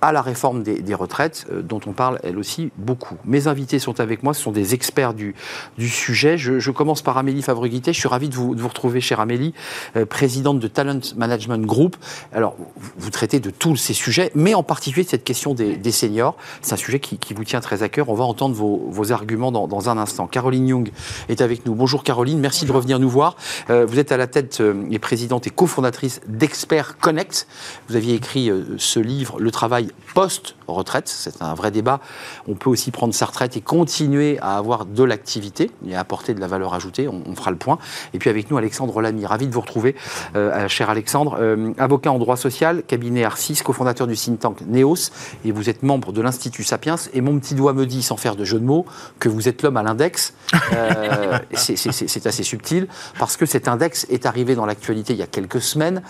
à 0.01 0.12
la 0.12 0.22
réforme 0.22 0.63
des, 0.63 0.96
retraites, 0.96 1.46
euh, 1.51 1.62
dont 1.62 1.82
on 1.86 1.91
parle 1.91 2.20
elle 2.24 2.38
aussi 2.38 2.72
beaucoup. 2.77 3.15
Mes 3.25 3.48
invités 3.48 3.79
sont 3.79 4.00
avec 4.00 4.24
moi, 4.24 4.34
ce 4.34 4.41
sont 4.41 4.51
des 4.51 4.74
experts 4.74 5.13
du, 5.13 5.36
sujet. 5.79 6.38
Je, 6.38 6.72
commence 6.72 7.01
par 7.01 7.18
Amélie 7.18 7.41
Fabreguité. 7.41 7.91
Je 7.94 8.00
suis 8.00 8.08
ravi 8.08 8.29
de 8.29 8.36
vous, 8.36 8.56
de 8.56 8.62
vous 8.62 8.68
retrouver, 8.68 9.01
chère 9.01 9.20
Amélie, 9.20 9.53
euh, 9.96 10.06
présidente 10.06 10.60
de 10.60 10.68
Talent 10.68 11.00
Management 11.18 11.65
Group. 11.65 11.98
Alors, 12.34 12.56
vous, 12.98 13.10
traitez 13.10 13.39
de 13.39 13.50
tous 13.50 13.75
ces 13.75 13.94
sujets, 13.94 14.32
mais 14.36 14.53
en 14.53 14.63
particulier 14.63 15.03
de 15.03 15.10
cette 15.10 15.24
question 15.24 15.53
des, 15.53 15.91
seniors. 15.91 16.36
C'est 16.62 16.74
un 16.74 16.77
sujet 16.77 17.00
qui, 17.00 17.34
vous 17.34 17.44
tient 17.44 17.60
très 17.60 17.84
à 17.84 17.89
cœur. 17.89 18.10
On 18.10 18.13
va 18.13 18.24
entendre 18.24 18.56
vos, 18.56 19.12
arguments 19.12 19.51
dans, 19.51 19.89
un 19.89 19.98
instant. 19.98 20.27
Caroline 20.27 20.68
Young 20.68 20.91
est 21.29 21.41
avec 21.41 21.65
nous. 21.65 21.74
Bonjour 21.74 22.03
Caroline, 22.03 22.39
merci 22.39 22.65
de 22.65 22.72
revenir 22.72 23.00
nous 23.00 23.10
voir. 23.10 23.36
Euh, 23.70 23.86
vous 23.86 23.98
êtes 23.98 24.12
à 24.12 24.18
la 24.18 24.27
tête 24.27 24.62
et 24.91 25.00
présidente 25.00 25.48
et 25.48 25.50
cofondatrice 25.50 26.22
d'Expert 26.27 26.98
Connect. 27.00 27.48
Vous 27.88 27.96
aviez 27.96 28.15
écrit 28.15 28.51
ce 28.77 29.00
livre, 29.00 29.39
Le 29.39 29.51
travail 29.51 29.88
post 30.13 30.53
post-retraite. 30.70 31.08
C'est 31.08 31.42
un 31.42 31.54
vrai 31.54 31.72
débat. 31.72 32.00
On 32.48 32.56
peut 32.56 32.70
aussi 32.70 32.92
prendre 32.92 33.14
sa 33.14 33.26
retraite 33.26 33.58
et 33.58 33.62
continuer 33.62 34.38
à 34.42 34.58
avoir 34.58 34.86
de 34.86 35.04
l'activité 35.04 35.72
et 35.88 35.96
à 35.96 36.00
apporter 36.00 36.34
de 36.34 36.40
la 36.40 36.48
valeur 36.48 36.74
ajoutée. 36.74 37.08
On, 37.08 37.36
fera 37.36 37.52
le 37.52 37.58
point. 37.58 37.78
Et 38.14 38.20
puis 38.20 38.30
avec 38.30 38.52
nous, 38.52 38.58
Alexandre 38.58 39.02
Lamy. 39.02 39.26
Ravi 39.26 39.48
de 39.48 39.54
vous 39.54 39.62
retrouver, 39.62 39.96
euh, 40.36 40.68
cher 40.68 40.90
Alexandre. 40.90 41.38
Euh, 41.40 41.74
avocat 41.78 42.12
en 42.12 42.20
droit 42.20 42.38
social, 42.38 42.84
cabinet 42.84 43.24
Arcis, 43.24 43.62
cofondateur 43.64 44.08
du 44.08 44.16
think 44.16 44.40
tank 44.40 44.62
NEOS. 44.68 45.12
Et 45.46 45.52
vous 45.52 45.70
êtes 45.70 45.84
membre 45.84 46.12
de 46.12 46.22
l'Institut 46.22 46.64
Sapiens. 46.64 46.96
Et 47.14 47.22
mon 47.22 47.40
petit 47.40 47.56
doigt 47.56 47.74
me 47.74 47.86
dit, 47.86 48.04
sans 48.04 48.18
faire 48.18 48.36
de 48.36 48.44
jeu 48.44 48.60
de 48.60 48.66
mots, 48.66 48.86
que 49.20 49.30
vous 49.30 49.48
êtes 49.48 49.62
l'homme 49.62 49.78
à 49.78 49.84
l'index. 49.84 50.34
Euh, 50.74 51.40
c'est 51.54 52.26
assez 52.28 52.44
subtil 52.44 52.88
parce 53.18 53.38
que 53.38 53.46
cet 53.46 53.68
index 53.68 54.06
est 54.10 54.26
arrivé 54.26 54.56
dans 54.56 54.66
l'actualité 54.66 55.14
il 55.14 55.20
y 55.20 55.24
a 55.24 55.28
quelques 55.28 55.62
semaines 55.62 56.02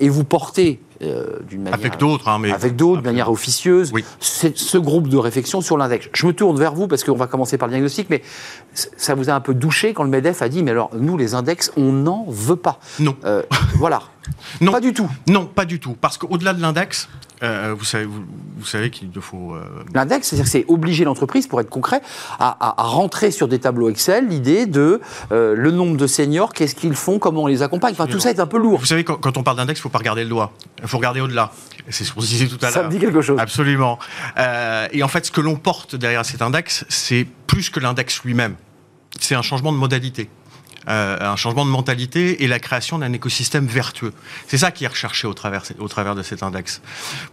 et 0.00 0.08
vous 0.08 0.24
portez 0.24 0.80
euh, 1.00 1.38
d'une 1.48 1.62
manière. 1.62 1.78
Avec 1.78 1.96
d'autres, 1.98 2.26
hein, 2.28 2.38
mais. 2.40 2.50
Avec 2.50 2.74
d'autres, 2.74 3.02
de 3.02 3.06
manière 3.06 3.30
officieuse. 3.30 3.87
C'est 4.20 4.56
ce 4.56 4.78
groupe 4.78 5.08
de 5.08 5.16
réflexion 5.16 5.60
sur 5.60 5.76
l'index. 5.76 6.08
Je 6.12 6.26
me 6.26 6.32
tourne 6.32 6.58
vers 6.58 6.74
vous 6.74 6.88
parce 6.88 7.04
qu'on 7.04 7.16
va 7.16 7.26
commencer 7.26 7.58
par 7.58 7.68
le 7.68 7.72
diagnostic, 7.72 8.08
mais 8.10 8.22
ça 8.74 9.14
vous 9.14 9.30
a 9.30 9.32
un 9.32 9.40
peu 9.40 9.54
douché 9.54 9.94
quand 9.94 10.02
le 10.02 10.10
MEDEF 10.10 10.42
a 10.42 10.48
dit 10.48 10.62
mais 10.62 10.70
alors, 10.72 10.90
nous, 10.94 11.16
les 11.16 11.34
index, 11.34 11.72
on 11.76 11.92
n'en 11.92 12.24
veut 12.28 12.56
pas. 12.56 12.80
Non. 12.98 13.16
Euh, 13.24 13.42
voilà. 13.76 14.02
Non. 14.60 14.72
Pas 14.72 14.80
du 14.80 14.92
tout. 14.92 15.08
Non, 15.26 15.46
pas 15.46 15.64
du 15.64 15.80
tout. 15.80 15.96
Parce 15.98 16.18
qu'au-delà 16.18 16.52
de 16.52 16.60
l'index, 16.60 17.08
euh, 17.42 17.74
vous 17.78 17.84
savez, 17.84 18.04
vous, 18.04 18.64
savez 18.64 18.90
qu'il 18.90 19.10
faut. 19.20 19.54
Euh, 19.54 19.62
L'index, 19.94 20.28
c'est-à-dire 20.28 20.48
c'est 20.48 20.64
obliger 20.68 21.04
l'entreprise, 21.04 21.46
pour 21.46 21.60
être 21.60 21.70
concret, 21.70 22.00
à, 22.38 22.74
rentrer 22.78 23.30
sur 23.30 23.48
des 23.48 23.58
tableaux 23.58 23.88
Excel 23.88 24.26
l'idée 24.28 24.66
de 24.66 25.00
euh, 25.30 25.54
le 25.54 25.70
nombre 25.70 25.96
de 25.96 26.06
seniors, 26.06 26.52
qu'est-ce 26.52 26.74
qu'ils 26.74 26.94
font, 26.94 27.18
comment 27.18 27.44
on 27.44 27.46
les 27.46 27.62
accompagne. 27.62 27.92
Enfin, 27.92 28.06
tout 28.06 28.18
ça 28.18 28.30
est 28.30 28.40
un 28.40 28.46
peu 28.46 28.58
lourd. 28.58 28.80
Vous 28.80 28.86
savez, 28.86 29.04
quand, 29.04 29.36
on 29.36 29.42
parle 29.42 29.56
d'index, 29.56 29.78
il 29.78 29.80
ne 29.80 29.82
faut 29.82 29.88
pas 29.88 29.98
regarder 29.98 30.24
le 30.24 30.30
doigt. 30.30 30.52
Il 30.82 30.88
faut 30.88 30.98
regarder 30.98 31.20
au-delà. 31.20 31.52
C'est 31.90 32.04
ce 32.04 32.12
qu'on 32.12 32.20
disait 32.20 32.46
tout 32.46 32.58
à 32.60 32.66
l'heure. 32.66 32.72
Ça 32.72 32.82
me 32.82 32.90
dit 32.90 32.98
quelque 32.98 33.22
chose. 33.22 33.38
Absolument. 33.38 33.77
Et 34.92 35.02
en 35.02 35.08
fait, 35.08 35.26
ce 35.26 35.30
que 35.30 35.40
l'on 35.40 35.56
porte 35.56 35.96
derrière 35.96 36.24
cet 36.24 36.42
index, 36.42 36.84
c'est 36.88 37.26
plus 37.46 37.70
que 37.70 37.80
l'index 37.80 38.22
lui-même. 38.24 38.56
C'est 39.20 39.34
un 39.34 39.42
changement 39.42 39.72
de 39.72 39.78
modalité. 39.78 40.28
Euh, 40.88 41.18
un 41.20 41.36
changement 41.36 41.66
de 41.66 41.70
mentalité 41.70 42.44
et 42.44 42.48
la 42.48 42.58
création 42.58 42.98
d'un 42.98 43.12
écosystème 43.12 43.66
vertueux. 43.66 44.14
C'est 44.46 44.56
ça 44.56 44.70
qui 44.70 44.84
est 44.84 44.88
recherché 44.88 45.26
au 45.26 45.34
travers, 45.34 46.14
de 46.14 46.22
cet 46.22 46.42
index. 46.42 46.80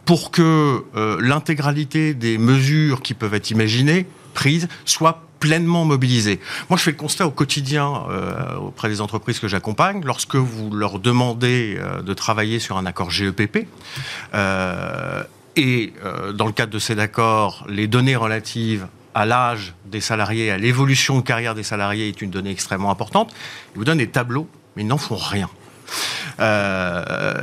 Pour 0.04 0.32
que 0.32 0.84
euh, 0.96 1.18
l'intégralité 1.22 2.14
des 2.14 2.38
mesures 2.38 3.02
qui 3.02 3.14
peuvent 3.14 3.34
être 3.34 3.52
imaginées, 3.52 4.08
prises, 4.34 4.68
soient 4.84 5.22
pleinement 5.40 5.86
mobilisées. 5.86 6.42
Moi, 6.70 6.78
je 6.78 6.84
fais 6.84 6.92
le 6.92 6.98
constat 6.98 7.28
au 7.28 7.32
quotidien 7.32 8.04
euh, 8.10 8.56
auprès 8.56 8.90
des 8.90 9.00
entreprises 9.00 9.40
que 9.40 9.48
j'accompagne, 9.48 10.02
lorsque 10.04 10.36
vous 10.36 10.72
leur 10.72 11.00
demandez 11.00 11.80
de 12.04 12.14
travailler 12.14 12.60
sur 12.60 12.78
un 12.78 12.86
accord 12.86 13.10
GEPP, 13.10 13.68
et 15.56 15.94
dans 16.34 16.46
le 16.46 16.52
cadre 16.52 16.72
de 16.72 16.80
cet 16.80 17.00
accord, 17.00 17.66
les 17.70 17.88
données 17.88 18.16
relatives 18.16 18.88
à 19.16 19.26
l'âge 19.26 19.74
des 19.86 20.02
salariés, 20.02 20.52
à 20.52 20.58
l'évolution 20.58 21.18
de 21.18 21.22
carrière 21.22 21.56
des 21.56 21.64
salariés 21.64 22.10
est 22.10 22.22
une 22.22 22.30
donnée 22.30 22.52
extrêmement 22.52 22.92
importante. 22.92 23.34
Ils 23.74 23.78
vous 23.78 23.86
donnent 23.86 24.00
des 24.00 24.10
tableaux, 24.10 24.48
mais 24.76 24.84
ils 24.84 24.88
n'en 24.88 24.98
font 24.98 25.16
rien. 25.16 25.50
Euh, 26.40 27.34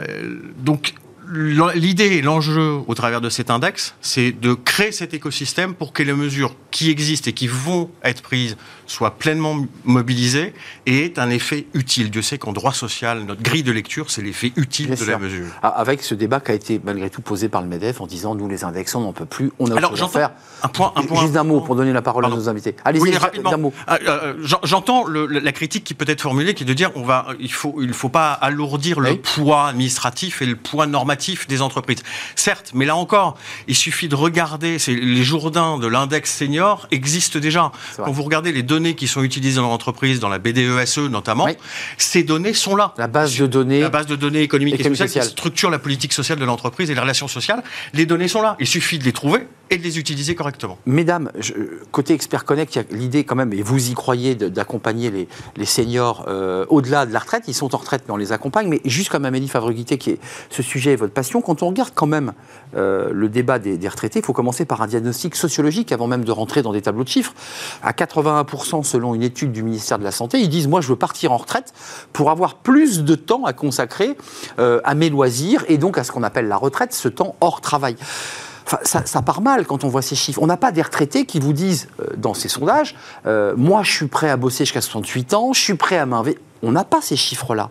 donc, 0.58 0.94
l'idée 1.32 2.16
et 2.16 2.22
l'enjeu 2.22 2.80
au 2.86 2.94
travers 2.94 3.20
de 3.20 3.28
cet 3.28 3.50
index, 3.50 3.94
c'est 4.00 4.32
de 4.32 4.54
créer 4.54 4.92
cet 4.92 5.14
écosystème 5.14 5.74
pour 5.74 5.92
que 5.92 6.02
les 6.02 6.12
mesures 6.12 6.54
qui 6.70 6.90
existent 6.90 7.30
et 7.30 7.32
qui 7.32 7.46
vont 7.46 7.90
être 8.04 8.22
prises 8.22 8.56
soient 8.86 9.16
pleinement 9.18 9.56
mobilisées 9.84 10.52
et 10.86 11.04
aient 11.04 11.18
un 11.18 11.30
effet 11.30 11.66
utile. 11.74 12.10
Dieu 12.10 12.22
sait 12.22 12.38
qu'en 12.38 12.52
droit 12.52 12.72
social, 12.72 13.24
notre 13.24 13.42
grille 13.42 13.62
de 13.62 13.72
lecture, 13.72 14.10
c'est 14.10 14.22
l'effet 14.22 14.52
utile 14.56 14.94
de 14.94 15.04
la 15.04 15.18
mesure. 15.18 15.46
Ah, 15.62 15.68
avec 15.68 16.02
ce 16.02 16.14
débat 16.14 16.40
qui 16.40 16.50
a 16.50 16.54
été 16.54 16.80
malgré 16.82 17.08
tout 17.08 17.22
posé 17.22 17.48
par 17.48 17.62
le 17.62 17.68
MEDEF 17.68 18.00
en 18.00 18.06
disant 18.06 18.34
nous 18.34 18.48
les 18.48 18.64
indexons, 18.64 19.00
on 19.00 19.04
n'en 19.04 19.12
peut 19.12 19.26
plus, 19.26 19.50
on 19.58 19.70
a 19.70 19.74
autre 19.74 19.96
chose 19.96 20.02
à 20.02 20.08
faire. 20.08 20.30
Un 20.62 20.68
point, 20.68 20.92
un 20.96 21.02
point, 21.02 21.22
Juste 21.22 21.36
un 21.36 21.44
mot 21.44 21.60
pour 21.60 21.76
donner 21.76 21.92
la 21.92 22.02
parole 22.02 22.24
à 22.24 22.28
nos 22.28 22.48
invités. 22.48 22.76
Allez-y, 22.84 23.16
rapidement. 23.16 23.72
Ah, 23.86 23.98
euh, 24.06 24.34
j'entends 24.62 25.06
la 25.06 25.52
critique 25.52 25.84
qui 25.84 25.94
peut 25.94 26.04
être 26.08 26.20
formulée, 26.20 26.54
qui 26.54 26.64
est 26.64 26.66
de 26.66 26.74
dire 26.74 26.90
on 26.94 27.02
va, 27.02 27.28
il 27.40 27.52
faut, 27.52 27.76
il 27.80 27.92
faut 27.92 28.08
pas 28.08 28.32
alourdir 28.32 29.00
le 29.00 29.16
poids 29.16 29.68
administratif 29.68 30.42
et 30.42 30.46
le 30.46 30.56
poids 30.56 30.86
normatif 30.86 31.21
des 31.48 31.62
entreprises. 31.62 32.02
Certes, 32.36 32.72
mais 32.74 32.86
là 32.86 32.96
encore, 32.96 33.36
il 33.68 33.76
suffit 33.76 34.08
de 34.08 34.14
regarder, 34.14 34.78
les 34.88 35.22
Jourdains 35.22 35.78
de 35.78 35.86
l'index 35.86 36.32
senior 36.32 36.86
existent 36.90 37.38
déjà. 37.38 37.72
Quand 37.96 38.10
vous 38.10 38.22
regardez 38.22 38.52
les 38.52 38.62
données 38.62 38.94
qui 38.94 39.08
sont 39.08 39.22
utilisées 39.22 39.60
dans 39.60 39.68
l'entreprise, 39.68 40.20
dans 40.20 40.28
la 40.28 40.38
BDESE 40.38 40.98
e 40.98 41.08
notamment, 41.08 41.46
ces 41.98 42.22
données 42.22 42.54
sont 42.54 42.76
là. 42.76 42.94
La 42.96 43.06
base 43.06 43.36
de 43.36 43.46
données. 43.46 43.80
La 43.80 43.90
base 43.90 44.06
de 44.06 44.16
données 44.16 44.42
économiques 44.42 44.80
et 44.80 44.94
sociales 44.94 45.24
qui 45.24 45.30
structure 45.30 45.70
la 45.70 45.78
politique 45.78 46.12
sociale 46.12 46.38
de 46.38 46.44
l'entreprise 46.44 46.90
et 46.90 46.94
les 46.94 47.00
relations 47.00 47.28
sociales. 47.28 47.62
Les 47.94 48.06
données 48.06 48.28
sont 48.28 48.42
là. 48.42 48.56
Il 48.58 48.66
suffit 48.66 48.98
de 48.98 49.04
les 49.04 49.12
trouver 49.12 49.46
et 49.70 49.78
de 49.78 49.82
les 49.82 49.98
utiliser 49.98 50.34
correctement. 50.34 50.78
Mesdames, 50.84 51.30
côté 51.90 52.12
Expert 52.12 52.44
Connect, 52.44 52.74
il 52.74 52.78
y 52.78 52.80
a 52.80 52.84
l'idée 52.90 53.24
quand 53.24 53.36
même, 53.36 53.52
et 53.54 53.62
vous 53.62 53.90
y 53.90 53.94
croyez, 53.94 54.34
d'accompagner 54.34 55.10
les, 55.10 55.28
les, 55.56 55.64
seniors 55.64 56.26
euh, 56.28 56.66
au-delà 56.68 57.06
de 57.06 57.12
la 57.12 57.20
retraite. 57.20 57.44
Ils 57.48 57.54
sont 57.54 57.74
en 57.74 57.78
retraite, 57.78 58.02
mais 58.06 58.12
on 58.12 58.18
les 58.18 58.32
accompagne. 58.32 58.68
Mais 58.68 58.80
juste 58.84 59.08
comme 59.08 59.24
Amélie 59.24 59.48
Favreguité, 59.48 59.96
qui 59.96 60.10
est 60.10 60.18
ce 60.50 60.62
sujet 60.62 60.92
est 60.92 60.96
votre 60.96 61.11
passion, 61.12 61.40
quand 61.40 61.62
on 61.62 61.68
regarde 61.68 61.92
quand 61.94 62.06
même 62.06 62.32
euh, 62.76 63.10
le 63.12 63.28
débat 63.28 63.58
des, 63.58 63.88
retraités, 63.88 64.20
il 64.20 64.24
faut 64.24 64.32
commencer 64.32 64.64
par 64.64 64.82
un 64.82 64.86
diagnostic 64.86 65.36
sociologique 65.36 65.92
avant 65.92 66.06
même 66.06 66.24
de 66.24 66.32
rentrer 66.32 66.62
dans 66.62 66.72
des 66.72 66.82
tableaux 66.82 67.04
de 67.04 67.08
chiffres. 67.08 67.34
À 67.82 67.92
81%, 67.92 68.82
selon 68.82 69.14
une 69.14 69.22
étude 69.22 69.52
du 69.52 69.62
ministère 69.62 69.98
de 69.98 70.04
la 70.04 70.12
Santé, 70.12 70.38
ils 70.40 70.48
disent 70.48 70.68
Moi, 70.68 70.80
je 70.80 70.88
veux 70.88 70.96
partir 70.96 71.32
en 71.32 71.36
retraite 71.36 71.72
pour 72.12 72.30
avoir 72.30 72.56
plus 72.56 73.04
de 73.04 73.14
temps 73.14 73.44
à 73.44 73.52
consacrer 73.52 74.16
euh, 74.58 74.80
à 74.84 74.94
mes 74.94 75.10
loisirs 75.10 75.64
et 75.68 75.78
donc 75.78 75.98
à 75.98 76.04
ce 76.04 76.12
qu'on 76.12 76.22
appelle 76.22 76.48
la 76.48 76.56
retraite, 76.56 76.92
ce 76.92 77.08
temps 77.08 77.36
hors 77.40 77.60
travail 77.60 77.96
ça, 78.84 79.22
part 79.22 79.42
mal 79.42 79.66
quand 79.66 79.84
on 79.84 79.88
voit 79.88 80.02
ces 80.02 80.14
chiffres. 80.14 80.40
On 80.40 80.46
n'a 80.46 80.56
pas 80.56 80.72
des 80.72 80.80
retraités 80.80 81.26
qui 81.26 81.40
vous 81.40 81.52
disent, 81.52 81.88
euh, 82.00 82.06
dans 82.16 82.32
ces 82.32 82.48
sondages, 82.48 82.94
moi 83.56 83.82
je 83.82 83.90
suis 83.90 84.06
prêt 84.06 84.30
à 84.30 84.36
bosser 84.36 84.64
jusqu'à 84.64 84.80
68 84.80 85.34
ans, 85.34 85.52
je 85.52 85.60
suis 85.60 85.74
prêt 85.74 85.98
à 85.98 86.06
m'investir. 86.06 86.40
On 86.62 86.72
n'a 86.72 86.84
pas 86.84 87.00
ces 87.02 87.16
chiffres-là. 87.16 87.70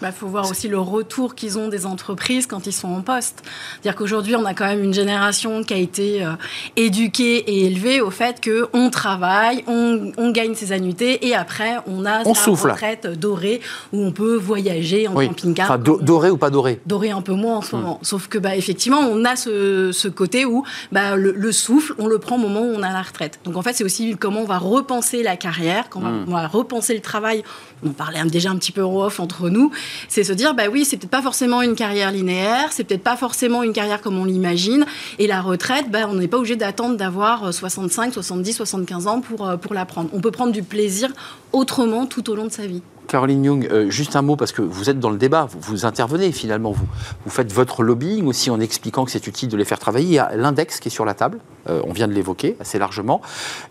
Il 0.00 0.04
bah, 0.04 0.12
faut 0.12 0.28
voir 0.28 0.48
aussi 0.48 0.68
le 0.68 0.78
retour 0.78 1.34
qu'ils 1.34 1.58
ont 1.58 1.66
des 1.66 1.84
entreprises 1.84 2.46
quand 2.46 2.68
ils 2.68 2.72
sont 2.72 2.88
en 2.88 3.00
poste. 3.00 3.42
C'est-à-dire 3.72 3.96
qu'aujourd'hui, 3.96 4.36
on 4.36 4.44
a 4.44 4.54
quand 4.54 4.66
même 4.66 4.84
une 4.84 4.94
génération 4.94 5.64
qui 5.64 5.74
a 5.74 5.76
été 5.76 6.24
euh, 6.24 6.34
éduquée 6.76 7.38
et 7.38 7.66
élevée 7.66 8.00
au 8.00 8.10
fait 8.10 8.40
qu'on 8.40 8.90
travaille, 8.90 9.64
on, 9.66 10.30
gagne 10.30 10.54
ses 10.54 10.72
annuités 10.72 11.26
et 11.26 11.34
après, 11.34 11.78
on 11.86 12.06
a 12.06 12.22
on 12.26 12.34
sa 12.34 12.50
retraite 12.50 13.06
dorée 13.06 13.60
où 13.92 14.04
on 14.04 14.12
peut 14.12 14.36
voyager 14.36 15.08
en 15.08 15.14
camping-car. 15.14 15.70
Enfin, 15.70 15.78
doré 15.78 16.30
ou 16.30 16.36
pas 16.36 16.50
doré 16.50 16.80
Doré 16.86 17.10
un 17.10 17.22
peu 17.22 17.32
moins 17.32 17.56
en 17.56 17.62
ce 17.62 17.74
hmm. 17.74 17.80
moment. 17.80 17.98
Sauf 18.02 18.28
que, 18.28 18.38
bah, 18.38 18.54
effectivement, 18.54 19.00
on 19.00 19.24
a 19.24 19.34
ce, 19.34 20.08
côté 20.08 20.44
où 20.44 20.64
bah, 20.92 21.16
le, 21.16 21.52
souffle, 21.52 21.94
on 21.98 22.06
le 22.06 22.18
prend 22.18 22.36
au 22.36 22.40
moment 22.40 22.60
où 22.60 22.72
on 22.72 22.82
a 22.82 22.92
la 22.92 23.02
retraite. 23.02 23.40
Donc, 23.44 23.56
en 23.56 23.62
fait, 23.62 23.72
c'est 23.72 23.84
aussi 23.84 24.16
comment 24.16 24.42
on 24.42 24.46
va 24.46 24.58
repenser 24.58 25.24
la 25.24 25.36
carrière, 25.36 25.88
comment 25.88 26.10
hmm. 26.10 26.24
on 26.28 26.32
va 26.32 26.46
repenser 26.46 26.94
le 26.94 27.00
travail 27.00 27.42
on 27.84 27.90
parlait 27.90 28.22
déjà 28.24 28.50
un 28.50 28.56
petit 28.56 28.72
peu 28.72 28.82
off 28.82 29.20
entre 29.20 29.48
nous, 29.50 29.70
c'est 30.08 30.24
se 30.24 30.32
dire, 30.32 30.54
bah 30.54 30.64
oui, 30.70 30.84
c'est 30.84 30.96
peut-être 30.96 31.10
pas 31.10 31.22
forcément 31.22 31.62
une 31.62 31.74
carrière 31.74 32.12
linéaire, 32.12 32.72
c'est 32.72 32.84
peut-être 32.84 33.02
pas 33.02 33.16
forcément 33.16 33.62
une 33.62 33.72
carrière 33.72 34.00
comme 34.00 34.18
on 34.18 34.24
l'imagine, 34.24 34.86
et 35.18 35.26
la 35.26 35.40
retraite, 35.40 35.90
bah, 35.90 36.08
on 36.08 36.14
n'est 36.14 36.28
pas 36.28 36.38
obligé 36.38 36.56
d'attendre 36.56 36.96
d'avoir 36.96 37.52
65, 37.52 38.12
70, 38.14 38.52
75 38.52 39.06
ans 39.06 39.20
pour, 39.20 39.46
euh, 39.46 39.56
pour 39.56 39.74
la 39.74 39.84
prendre. 39.84 40.10
On 40.12 40.20
peut 40.20 40.30
prendre 40.30 40.52
du 40.52 40.62
plaisir 40.62 41.10
autrement 41.52 42.06
tout 42.06 42.30
au 42.30 42.34
long 42.34 42.44
de 42.44 42.52
sa 42.52 42.66
vie. 42.66 42.82
Caroline 43.08 43.44
Young, 43.44 43.68
euh, 43.70 43.90
juste 43.90 44.14
un 44.14 44.22
mot, 44.22 44.36
parce 44.36 44.52
que 44.52 44.62
vous 44.62 44.90
êtes 44.90 45.00
dans 45.00 45.10
le 45.10 45.16
débat, 45.16 45.48
vous, 45.60 45.86
intervenez 45.86 46.30
finalement, 46.30 46.72
vous, 46.72 47.30
faites 47.30 47.52
votre 47.52 47.82
lobbying 47.82 48.26
aussi 48.26 48.50
en 48.50 48.60
expliquant 48.60 49.04
que 49.04 49.10
c'est 49.10 49.26
utile 49.26 49.48
de 49.48 49.56
les 49.56 49.64
faire 49.64 49.78
travailler. 49.78 50.06
Il 50.06 50.12
y 50.12 50.18
a 50.18 50.36
l'index 50.36 50.78
qui 50.78 50.88
est 50.88 50.90
sur 50.90 51.04
la 51.04 51.14
table, 51.14 51.40
euh, 51.68 51.80
on 51.84 51.92
vient 51.92 52.06
de 52.06 52.12
l'évoquer 52.12 52.56
assez 52.60 52.78
largement. 52.78 53.20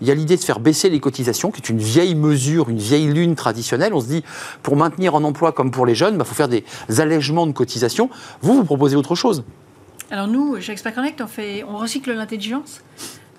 Il 0.02 0.08
y 0.08 0.12
a 0.12 0.16
l'idée 0.16 0.36
de 0.36 0.42
faire 0.42 0.60
baisser 0.60 0.90
les 0.90 1.00
cotisations, 1.00 1.52
qui 1.52 1.62
est 1.62 1.70
une 1.70 1.78
vieille 1.78 2.16
mesure, 2.16 2.70
une 2.70 2.80
vieille 2.80 3.08
lune 3.08 3.36
traditionnelle. 3.36 3.94
On 3.94 4.02
se 4.02 4.08
dit, 4.08 4.24
pour 4.64 4.76
maintenir 4.76 5.16
en 5.16 5.24
emploi 5.24 5.52
comme 5.52 5.72
pour 5.72 5.86
les 5.86 5.96
jeunes, 5.96 6.16
il 6.16 6.18
bah, 6.18 6.26
faut 6.26 6.36
faire 6.36 6.50
des 6.50 6.66
allègements 6.98 7.48
de 7.48 7.54
cotisations. 7.54 8.10
Vous, 8.42 8.56
vous 8.56 8.66
proposez 8.66 8.96
autre 8.96 9.16
chose 9.16 9.44
Alors 10.10 10.28
nous, 10.28 10.60
chez 10.60 10.72
Expert 10.72 10.94
Connect, 10.94 11.22
on, 11.22 11.28
on 11.70 11.78
recycle 11.78 12.12
l'intelligence. 12.12 12.82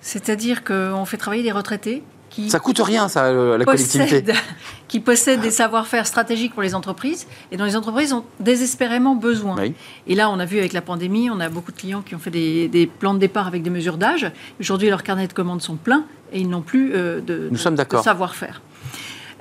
C'est-à-dire 0.00 0.62
qu'on 0.62 1.04
fait 1.04 1.16
travailler 1.16 1.42
des 1.42 1.52
retraités 1.52 2.02
qui 2.44 2.50
Ça 2.50 2.60
coûte 2.60 2.78
rien, 2.78 3.08
ça, 3.08 3.32
la 3.32 3.64
collectivité. 3.64 4.32
qui 4.88 5.00
possèdent 5.00 5.40
des 5.40 5.50
savoir-faire 5.50 6.06
stratégiques 6.06 6.52
pour 6.54 6.62
les 6.62 6.74
entreprises 6.74 7.26
et 7.50 7.56
dont 7.56 7.64
les 7.64 7.74
entreprises 7.76 8.12
ont 8.12 8.24
désespérément 8.38 9.16
besoin. 9.16 9.56
Oui. 9.58 9.74
Et 10.06 10.14
là, 10.14 10.30
on 10.30 10.38
a 10.38 10.44
vu 10.44 10.58
avec 10.58 10.72
la 10.72 10.80
pandémie, 10.80 11.30
on 11.30 11.40
a 11.40 11.48
beaucoup 11.48 11.72
de 11.72 11.76
clients 11.76 12.00
qui 12.02 12.14
ont 12.14 12.18
fait 12.20 12.30
des, 12.30 12.68
des 12.68 12.86
plans 12.86 13.12
de 13.14 13.18
départ 13.18 13.46
avec 13.48 13.62
des 13.62 13.70
mesures 13.70 13.96
d'âge. 13.98 14.30
Aujourd'hui, 14.60 14.88
leurs 14.88 15.02
carnets 15.02 15.26
de 15.26 15.32
commandes 15.32 15.62
sont 15.62 15.74
pleins 15.76 16.04
et 16.32 16.38
ils 16.40 16.48
n'ont 16.48 16.62
plus 16.62 16.92
euh, 16.94 17.20
de, 17.20 17.48
Nous 17.50 17.56
de- 17.56 17.60
sommes 17.60 17.74
de 17.74 17.78
d'accord. 17.78 18.04
savoir-faire. 18.04 18.62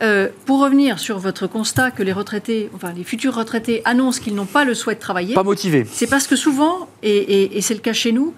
Euh, 0.02 0.28
pour 0.46 0.60
revenir 0.60 0.98
sur 1.00 1.18
votre 1.20 1.48
constat 1.48 1.92
que 1.92 2.04
les 2.04 2.14
retraités, 2.14 2.70
enfin 2.76 2.94
les 2.96 3.04
futurs 3.04 3.34
retraités 3.36 3.82
annoncent 3.86 4.22
qu'ils 4.22 4.36
n'ont 4.36 4.46
pas 4.46 4.64
le 4.66 4.74
souhait 4.76 4.96
de 4.96 5.00
travailler, 5.00 5.34
Pas 5.36 5.44
motivé. 5.44 5.86
c'est 5.92 6.08
parce 6.08 6.28
que 6.28 6.36
souvent, 6.36 6.88
et, 7.04 7.16
et- 7.16 7.58
et 7.58 7.62
c'est 7.62 7.74
le 7.74 7.80
cas 7.80 7.94
chez 7.94 8.12
nous, 8.12 8.34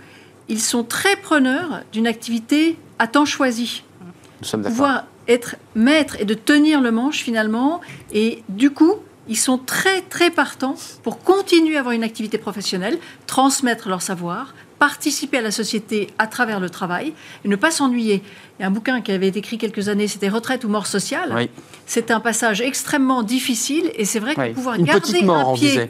ils 0.47 0.61
sont 0.61 0.83
très 0.83 1.15
preneurs 1.17 1.81
d'une 1.91 2.07
activité 2.07 2.77
à 2.97 3.07
temps 3.07 3.25
choisi. 3.25 3.83
Nous. 4.53 4.63
Pouvoir 4.63 5.05
être 5.27 5.55
maître 5.75 6.17
et 6.19 6.25
de 6.25 6.33
tenir 6.33 6.81
le 6.81 6.91
manche 6.91 7.19
finalement. 7.19 7.81
Et 8.11 8.43
du 8.49 8.71
coup, 8.71 8.95
ils 9.27 9.37
sont 9.37 9.57
très 9.57 10.01
très 10.01 10.31
partants 10.31 10.75
pour 11.03 11.21
continuer 11.23 11.75
à 11.77 11.79
avoir 11.79 11.93
une 11.93 12.03
activité 12.03 12.37
professionnelle, 12.37 12.97
transmettre 13.27 13.87
leur 13.89 14.01
savoir, 14.01 14.55
participer 14.79 15.37
à 15.37 15.41
la 15.41 15.51
société 15.51 16.07
à 16.17 16.25
travers 16.25 16.59
le 16.59 16.69
travail 16.69 17.13
et 17.45 17.47
ne 17.47 17.55
pas 17.55 17.69
s'ennuyer. 17.69 18.23
Il 18.57 18.61
y 18.61 18.65
a 18.65 18.67
un 18.67 18.71
bouquin 18.71 19.01
qui 19.01 19.11
avait 19.11 19.27
été 19.27 19.39
écrit 19.39 19.57
quelques 19.57 19.87
années, 19.89 20.07
c'était 20.07 20.29
Retraite 20.29 20.63
ou 20.63 20.69
mort 20.69 20.87
sociale. 20.87 21.33
Oui. 21.35 21.49
C'est 21.85 22.11
un 22.11 22.19
passage 22.21 22.61
extrêmement 22.61 23.21
difficile 23.21 23.91
et 23.95 24.05
c'est 24.05 24.19
vrai 24.19 24.35
que 24.35 24.41
Oui. 24.41 24.53
pouvoir 24.53 24.75
Une 24.75 24.85
garder 24.85 25.21
mort, 25.21 25.49
un 25.49 25.53
pied 25.53 25.89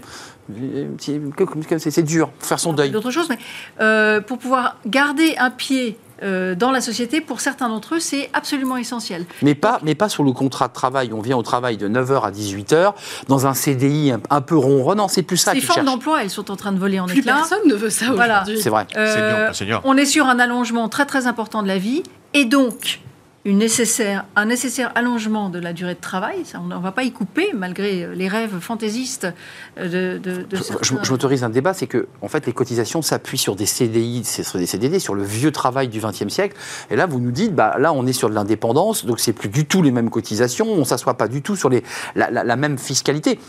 c'est 1.77 2.03
dur, 2.03 2.31
faire 2.39 2.59
son 2.59 2.73
deuil. 2.73 2.89
d'autres 2.91 3.12
choses, 3.12 3.29
mais 3.29 3.38
euh, 3.81 4.21
pour 4.21 4.38
pouvoir 4.39 4.77
garder 4.88 5.35
un 5.38 5.51
pied 5.51 5.97
euh, 6.23 6.55
dans 6.55 6.71
la 6.71 6.82
société, 6.82 7.21
pour 7.21 7.41
certains 7.41 7.69
d'entre 7.69 7.95
eux, 7.95 7.99
c'est 7.99 8.29
absolument 8.34 8.77
essentiel. 8.77 9.25
Mais 9.41 9.55
pas, 9.55 9.79
mais 9.84 9.95
pas 9.95 10.10
sur 10.10 10.23
le 10.23 10.32
contrat 10.32 10.67
de 10.67 10.73
travail. 10.73 11.12
On 11.13 11.21
vient 11.21 11.38
au 11.38 11.43
travail 11.43 11.77
de 11.77 11.88
9h 11.88 12.21
à 12.23 12.32
18h, 12.32 12.93
dans 13.27 13.47
un 13.47 13.53
CDI 13.53 14.12
un, 14.12 14.21
un 14.29 14.41
peu 14.41 14.58
ronronnant. 14.58 15.08
C'est 15.08 15.23
plus 15.23 15.38
ça 15.38 15.53
Ces 15.53 15.62
formes 15.62 15.86
d'emploi, 15.86 16.23
elles 16.23 16.29
sont 16.29 16.51
en 16.51 16.55
train 16.55 16.71
de 16.71 16.79
voler 16.79 16.99
en 16.99 17.05
Plus 17.05 17.19
éclats. 17.19 17.36
personne 17.36 17.67
ne 17.67 17.75
veut 17.75 17.89
ça 17.89 18.12
Voilà. 18.13 18.41
aujourd'hui. 18.43 18.62
C'est 18.62 18.69
vrai. 18.69 18.88
Euh, 18.97 19.51
senior. 19.53 19.82
on 19.86 19.95
est 19.97 20.05
sur 20.05 20.25
un 20.27 20.39
allongement 20.39 20.89
très 20.89 21.05
très 21.05 21.27
important 21.27 21.63
de 21.63 21.67
la 21.67 21.77
vie 21.77 22.03
et 22.34 22.45
donc 22.45 22.99
une 23.45 23.60
nécessaire, 23.60 24.25
un 24.36 24.45
nécessaire 24.45 24.91
allongement 24.95 25.49
de 25.49 25.60
la 25.60 25.71
durée 25.71 25.95
de 25.95 25.99
travail. 25.99 26.39
Ça, 26.43 26.60
on 26.62 26.67
ne 26.67 26.75
va 26.78 26.91
pas 26.91 27.04
y 27.04 27.12
couper 27.12 27.52
malgré 27.54 28.04
euh, 28.04 28.13
les 28.13 28.28
rêves 28.28 28.60
fantaisistes 28.60 29.28
euh, 29.78 30.17
de, 30.17 30.17
de, 30.19 30.41
de 30.43 30.56
Je, 30.58 30.62
certains- 30.62 30.84
je- 30.84 31.06
je 31.06 31.12
m'autorise 31.12 31.43
un 31.45 31.49
débat, 31.49 31.73
c'est 31.73 31.88
que 31.88 32.08
en 32.21 32.28
fait 32.28 32.45
les 32.45 32.52
cotisations 32.54 33.02
s'appuient 33.02 33.38
sur 33.38 33.56
des 33.56 33.65
CDI, 33.65 34.25
sur 34.25 34.60
des 34.60 34.65
CDD, 34.65 34.99
sur 34.99 35.15
le 35.15 35.23
vieux 35.23 35.52
travail 35.52 35.88
du 35.88 35.99
XXe 36.02 36.28
siècle. 36.28 36.58
Et 36.91 36.95
là, 36.97 37.06
vous 37.06 37.19
nous 37.21 37.32
dites, 37.32 37.56
bah 37.56 37.75
là, 37.80 37.93
on 37.93 38.06
est 38.06 38.13
sur 38.13 38.30
de 38.30 38.36
l'indépendance, 38.36 39.06
donc 39.06 39.19
c'est 39.21 39.34
plus 39.34 39.49
du 39.49 39.65
tout 39.65 39.82
les 39.82 39.91
mêmes 39.91 40.10
cotisations, 40.10 40.67
on 40.67 40.84
s'assoit 40.84 41.13
pas 41.17 41.28
du 41.30 41.41
tout 41.41 41.56
sur 41.56 41.69
les, 41.69 41.84
la, 42.15 42.30
la- 42.30 42.43
la 42.43 42.56
même 42.58 42.78
fiscalité. 42.78 43.39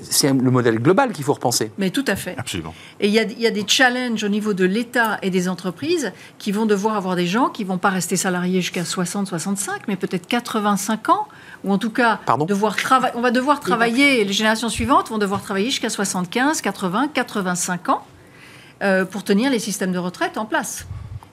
C'est 0.00 0.32
le 0.32 0.50
modèle 0.50 0.78
global 0.78 1.12
qu'il 1.12 1.24
faut 1.24 1.34
repenser. 1.34 1.70
Mais 1.78 1.90
tout 1.90 2.04
à 2.06 2.16
fait. 2.16 2.34
Absolument. 2.38 2.74
Et 3.00 3.08
il 3.08 3.14
y, 3.14 3.18
a, 3.18 3.22
il 3.22 3.40
y 3.40 3.46
a 3.46 3.50
des 3.50 3.64
challenges 3.66 4.22
au 4.24 4.28
niveau 4.28 4.54
de 4.54 4.64
l'État 4.64 5.18
et 5.22 5.30
des 5.30 5.48
entreprises 5.48 6.12
qui 6.38 6.52
vont 6.52 6.66
devoir 6.66 6.96
avoir 6.96 7.16
des 7.16 7.26
gens 7.26 7.48
qui 7.48 7.64
vont 7.64 7.78
pas 7.78 7.90
rester 7.90 8.16
salariés 8.16 8.60
jusqu'à 8.60 8.84
60, 8.84 9.26
65, 9.26 9.82
mais 9.88 9.96
peut-être 9.96 10.26
85 10.26 11.08
ans, 11.08 11.28
ou 11.64 11.72
en 11.72 11.78
tout 11.78 11.90
cas 11.90 12.20
Pardon 12.26 12.44
devoir. 12.44 12.76
On 13.14 13.20
va 13.20 13.30
devoir 13.30 13.60
travailler. 13.60 14.24
Les 14.24 14.32
générations 14.32 14.68
suivantes 14.68 15.08
vont 15.08 15.18
devoir 15.18 15.42
travailler 15.42 15.70
jusqu'à 15.70 15.90
75, 15.90 16.60
80, 16.60 17.08
85 17.14 17.88
ans 17.88 18.04
euh, 18.82 19.04
pour 19.04 19.24
tenir 19.24 19.50
les 19.50 19.58
systèmes 19.58 19.92
de 19.92 19.98
retraite 19.98 20.38
en 20.38 20.44
place. 20.44 20.86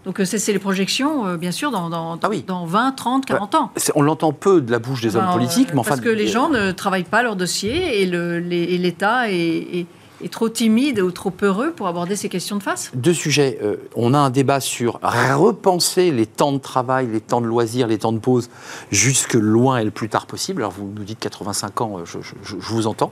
Donc 0.05 0.19
euh, 0.19 0.25
c'est 0.25 0.53
les 0.53 0.59
projections, 0.59 1.25
euh, 1.25 1.37
bien 1.37 1.51
sûr, 1.51 1.71
dans, 1.71 1.89
dans, 1.89 2.19
Ah 2.21 2.27
oui. 2.29 2.43
dans 2.45 2.65
20, 2.65 2.91
30, 2.91 3.25
40 3.25 3.55
ans. 3.55 3.71
On 3.95 4.01
l'entend 4.03 4.31
peu 4.33 4.61
de 4.61 4.71
la 4.71 4.79
bouche 4.79 5.01
des 5.01 5.15
hommes 5.15 5.25
Ben, 5.25 5.33
politiques, 5.33 5.69
euh, 5.69 5.73
mais 5.73 5.79
enfin. 5.79 5.89
Parce 5.91 6.01
que 6.01 6.09
les 6.09 6.27
gens 6.27 6.49
ne 6.49 6.71
travaillent 6.71 7.03
pas 7.03 7.23
leur 7.23 7.35
dossier 7.35 8.01
et 8.01 8.05
le- 8.05 8.39
les- 8.39 8.63
et 8.63 8.77
l'État 8.77 9.31
est, 9.31 9.85
est- 10.23 10.32
trop 10.32 10.49
timide 10.49 10.99
ou 10.99 11.12
trop 11.12 11.30
peureux 11.32 11.71
pour 11.71 11.88
aborder 11.88 12.15
ces 12.15 12.30
questions 12.30 12.56
de 12.58 12.63
face. 12.63 12.91
Deux 12.93 13.13
sujets. 13.13 13.60
Euh, 13.63 13.75
on 13.95 14.13
a 14.13 14.17
un 14.19 14.30
débat 14.30 14.60
sur 14.60 14.99
repenser 15.01 16.12
les 16.12 16.25
temps 16.25 16.51
de 16.51 16.58
travail, 16.58 17.08
les 17.12 17.21
temps 17.21 17.41
de 17.41 17.45
loisirs, 17.47 17.88
les 17.88 17.97
temps 17.97 18.12
de 18.12 18.19
pause 18.19 18.49
jusque 18.91 19.34
loin 19.34 19.78
et 19.78 19.84
le 19.84 19.91
plus 19.91 20.10
tard 20.10 20.25
possible. 20.25 20.62
Alors 20.62 20.71
vous 20.71 20.91
nous 20.95 21.04
dites 21.04 21.19
85 21.19 21.82
ans, 21.82 21.97
euh, 21.99 22.01
je, 22.06 22.19
je- 22.21 22.34
je- 22.43 22.56
je 22.60 22.73
vous 22.73 22.88
entends. 22.88 23.12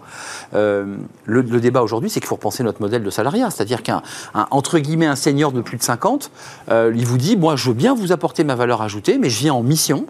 Euh, 0.54 0.96
le, 1.26 1.42
le 1.42 1.60
débat 1.60 1.82
aujourd'hui, 1.82 2.10
c'est 2.10 2.20
qu'il 2.20 2.28
faut 2.28 2.36
repenser 2.36 2.64
notre 2.64 2.82
modèle 2.82 3.04
de 3.04 3.10
salariat. 3.10 3.50
C'est-à-dire 3.50 3.84
qu'un, 3.84 4.02
un- 4.34 4.48
entre 4.52 4.80
guillemets, 4.80 5.06
un 5.08 5.16
senior 5.16 5.52
de 5.52 5.62
plus 5.62 5.78
de 5.78 5.84
50, 5.84 6.32
euh, 6.70 6.92
il 6.96 7.06
vous 7.06 7.18
dit, 7.18 7.38
moi 7.38 7.56
je 7.56 7.68
veux 7.70 7.74
bien 7.76 7.94
vous 7.94 8.12
apporter 8.12 8.44
ma 8.44 8.56
valeur 8.56 8.82
ajoutée, 8.82 9.18
mais 9.18 9.30
je 9.30 9.40
viens 9.40 9.54
en 9.54 9.64
mission, 9.64 10.06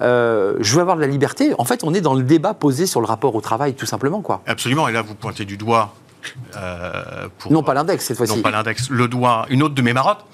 Euh, 0.00 0.56
je 0.60 0.74
veux 0.74 0.80
avoir 0.80 0.96
de 0.96 1.00
la 1.00 1.06
liberté. 1.06 1.52
En 1.58 1.64
fait, 1.64 1.84
on 1.84 1.94
est 1.94 2.00
dans 2.00 2.14
le 2.14 2.22
débat 2.22 2.54
posé 2.54 2.86
sur 2.86 3.00
le 3.00 3.06
rapport 3.06 3.34
au 3.34 3.40
travail, 3.40 3.74
tout 3.74 3.86
simplement. 3.86 4.20
quoi. 4.22 4.42
Absolument. 4.46 4.88
Et 4.88 4.92
là, 4.92 5.02
vous 5.02 5.14
pointez 5.14 5.44
du 5.44 5.56
doigt. 5.56 5.94
Euh, 6.56 7.28
pour, 7.38 7.52
Non 7.52 7.62
pas 7.62 7.74
l'index 7.74 8.04
cette 8.06 8.16
fois-ci. 8.16 8.34
Non, 8.36 8.42
pas 8.42 8.50
l'index. 8.50 8.90
Le 8.90 9.08
doigt, 9.08 9.46
une 9.50 9.62
autre 9.62 9.74
de 9.74 9.82
mes 9.82 9.92
marottes, 9.92 10.24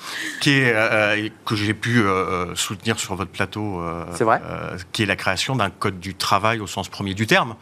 qui 0.40 0.50
est, 0.50 0.72
euh, 0.74 1.28
que 1.46 1.56
j'ai 1.56 1.74
pu 1.74 2.00
euh, 2.00 2.54
soutenir 2.54 2.98
sur 2.98 3.14
votre 3.14 3.30
plateau, 3.30 3.80
euh, 3.80 4.04
C'est 4.14 4.24
vrai 4.24 4.40
euh, 4.44 4.76
qui 4.92 5.02
est 5.02 5.06
la 5.06 5.16
création 5.16 5.56
d'un 5.56 5.70
code 5.70 6.00
du 6.00 6.14
travail 6.14 6.60
au 6.60 6.66
sens 6.66 6.88
premier 6.88 7.14
du 7.14 7.26
terme. 7.26 7.54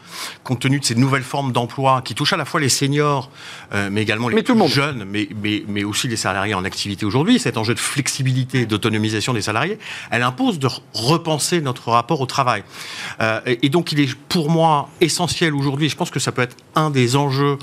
Compte 0.43 0.59
tenu 0.61 0.79
de 0.79 0.85
ces 0.85 0.95
nouvelles 0.95 1.23
formes 1.23 1.51
d'emploi 1.51 2.01
qui 2.03 2.15
touchent 2.15 2.33
à 2.33 2.37
la 2.37 2.45
fois 2.45 2.59
les 2.59 2.69
seniors, 2.69 3.31
euh, 3.73 3.89
mais 3.91 4.01
également 4.01 4.29
les 4.29 4.35
Mais 4.35 4.43
le 4.47 4.67
jeunes, 4.67 5.05
mais, 5.05 5.29
mais, 5.41 5.63
mais 5.67 5.83
aussi 5.83 6.07
les 6.07 6.17
salariés 6.17 6.53
en 6.53 6.65
activité 6.65 7.05
aujourd'hui, 7.05 7.39
cet 7.39 7.57
enjeu 7.57 7.73
de 7.73 7.79
flexibilité 7.79 8.65
d'autonomisation 8.65 9.33
des 9.33 9.41
salariés, 9.41 9.79
elle 10.11 10.23
impose 10.23 10.59
de 10.59 10.67
re- 10.67 10.81
repenser 10.93 11.61
notre 11.61 11.89
rapport 11.89 12.21
au 12.21 12.25
travail. 12.25 12.63
Euh, 13.21 13.39
et, 13.45 13.65
et 13.65 13.69
donc, 13.69 13.91
il 13.91 13.99
est 13.99 14.13
pour 14.27 14.49
moi 14.49 14.89
essentiel 15.01 15.53
aujourd'hui, 15.55 15.89
je 15.89 15.95
pense 15.95 16.09
que 16.09 16.19
ça 16.19 16.31
peut 16.31 16.41
être 16.41 16.57
un 16.75 16.89
des 16.89 17.15
enjeux 17.15 17.57